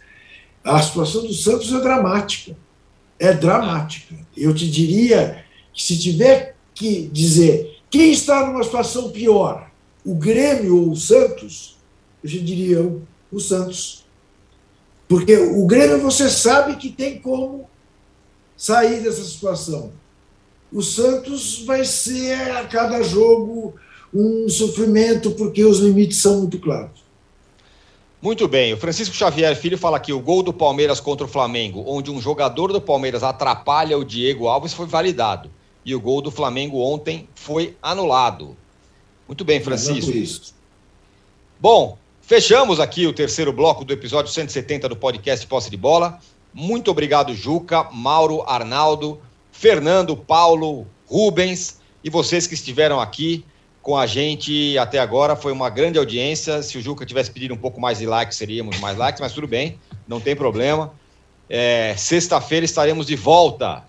A 0.65 0.81
situação 0.83 1.23
do 1.23 1.33
Santos 1.33 1.73
é 1.73 1.81
dramática. 1.81 2.57
É 3.19 3.33
dramática. 3.33 4.15
Eu 4.37 4.55
te 4.55 4.69
diria 4.71 5.45
que 5.73 5.83
se 5.83 5.99
tiver 5.99 6.52
que 6.75 7.09
dizer 7.09 7.73
quem 7.93 8.11
está 8.11 8.47
numa 8.47 8.65
situação 8.65 9.11
pior, 9.11 9.71
o 10.03 10.15
Grêmio 10.15 10.77
ou 10.79 10.93
o 10.93 10.97
Santos, 10.97 11.77
eu 12.25 12.31
diria 12.31 12.81
o, 13.31 13.39
Santos. 13.39 14.07
Porque 15.07 15.37
o 15.37 15.67
Grêmio 15.67 16.01
você 16.01 16.31
sabe 16.31 16.77
que 16.77 16.89
tem 16.89 17.19
como 17.19 17.69
sair 18.57 19.03
dessa 19.03 19.23
situação. 19.23 19.93
O 20.73 20.81
Santos 20.81 21.65
vai 21.67 21.85
ser 21.85 22.53
a 22.53 22.65
cada 22.65 23.03
jogo 23.03 23.75
um 24.13 24.49
sofrimento, 24.49 25.33
porque 25.33 25.63
os 25.63 25.79
limites 25.79 26.17
são 26.17 26.39
muito 26.39 26.59
claros. 26.59 27.03
Muito 28.23 28.49
bem, 28.49 28.73
o 28.73 28.79
Francisco 28.79 29.15
Xavier 29.15 29.55
Filho 29.55 29.77
fala 29.77 29.99
aqui: 29.99 30.15
o 30.15 30.21
gol 30.21 30.43
do 30.43 30.53
Palmeiras 30.53 30.99
contra 30.99 31.27
o 31.27 31.29
Flamengo, 31.29 31.85
onde 31.87 32.11
um 32.11 32.21
jogador 32.21 32.73
do 32.73 32.81
Palmeiras 32.81 33.23
atrapalha 33.23 33.99
o 33.99 34.05
Diego 34.05 34.47
Alves, 34.47 34.73
foi 34.73 34.87
validado 34.87 35.51
e 35.85 35.95
o 35.95 36.01
gol 36.01 36.23
do 36.23 36.31
Flamengo 36.31 36.81
ontem 36.81 37.29
foi 37.35 37.77
anulado. 37.83 38.57
Muito 39.27 39.45
bem, 39.45 39.61
Francisco. 39.61 40.55
Bom, 41.59 41.97
fechamos 42.21 42.81
aqui 42.81 43.07
o 43.07 43.13
terceiro 43.13 43.53
bloco 43.53 43.85
do 43.85 43.93
episódio 43.93 44.33
170 44.33 44.89
do 44.89 44.97
podcast 44.97 45.47
Posse 45.47 45.71
de 45.71 45.77
Bola. 45.77 46.19
Muito 46.53 46.91
obrigado, 46.91 47.35
Juca, 47.35 47.85
Mauro, 47.93 48.43
Arnaldo, 48.47 49.21
Fernando, 49.51 50.17
Paulo, 50.17 50.87
Rubens 51.07 51.81
e 52.05 52.11
vocês 52.11 52.47
que 52.47 52.55
estiveram 52.55 53.01
aqui 53.01 53.45
com 53.81 53.97
a 53.97 54.07
gente 54.07 54.77
até 54.79 54.99
agora. 54.99 55.35
Foi 55.35 55.53
uma 55.53 55.71
grande 55.71 55.99
audiência. 55.99 56.63
Se 56.63 56.79
o 56.79 56.83
Juca 56.83 57.07
tivesse 57.07 57.31
pedido 57.31 57.55
um 57.55 57.59
pouco 57.59 57.81
mais 57.81 57.99
de 57.99 58.07
likes, 58.07 58.37
seríamos 58.37 58.79
mais 58.81 58.97
likes, 58.97 59.21
mas 59.21 59.33
tudo 59.33 59.47
bem, 59.47 59.79
não 60.07 60.21
tem 60.21 60.37
problema. 60.37 60.93
É, 61.49 61.95
Sexta-feira 61.97 62.65
estaremos 62.65 63.07
de 63.07 63.17
volta 63.17 63.85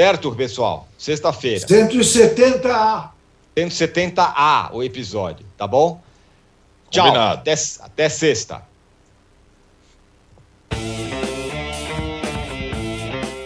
Certo, 0.00 0.32
pessoal? 0.32 0.86
Sexta-feira. 0.96 1.66
170A. 1.66 3.10
170A 3.56 4.70
o 4.72 4.80
episódio, 4.80 5.44
tá 5.56 5.66
bom? 5.66 6.00
Tchau. 6.88 7.08
Até, 7.08 7.54
até 7.80 8.08
sexta. 8.08 8.62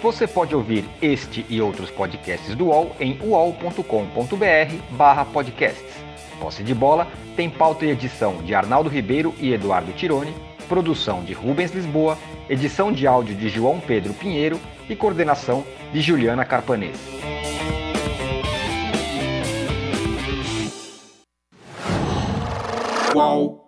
Você 0.02 0.26
pode 0.26 0.54
ouvir 0.54 0.84
este 1.00 1.46
e 1.48 1.58
outros 1.58 1.90
podcasts 1.90 2.54
do 2.54 2.66
UOL 2.66 2.94
em 3.00 3.18
uol.com.br 3.22 4.76
barra 4.90 5.24
podcasts. 5.24 5.94
Posse 6.38 6.62
de 6.62 6.74
Bola 6.74 7.08
tem 7.34 7.48
pauta 7.48 7.86
e 7.86 7.90
edição 7.90 8.42
de 8.42 8.54
Arnaldo 8.54 8.90
Ribeiro 8.90 9.34
e 9.40 9.54
Eduardo 9.54 9.90
Tironi, 9.92 10.34
produção 10.68 11.24
de 11.24 11.32
Rubens 11.32 11.70
Lisboa, 11.70 12.18
edição 12.46 12.92
de 12.92 13.06
áudio 13.06 13.34
de 13.34 13.48
João 13.48 13.80
Pedro 13.80 14.12
Pinheiro 14.12 14.60
e 14.92 14.96
coordenação 14.96 15.64
de 15.92 16.00
Juliana 16.00 16.44
Carpanês. 16.44 16.98
Qual? 23.12 23.61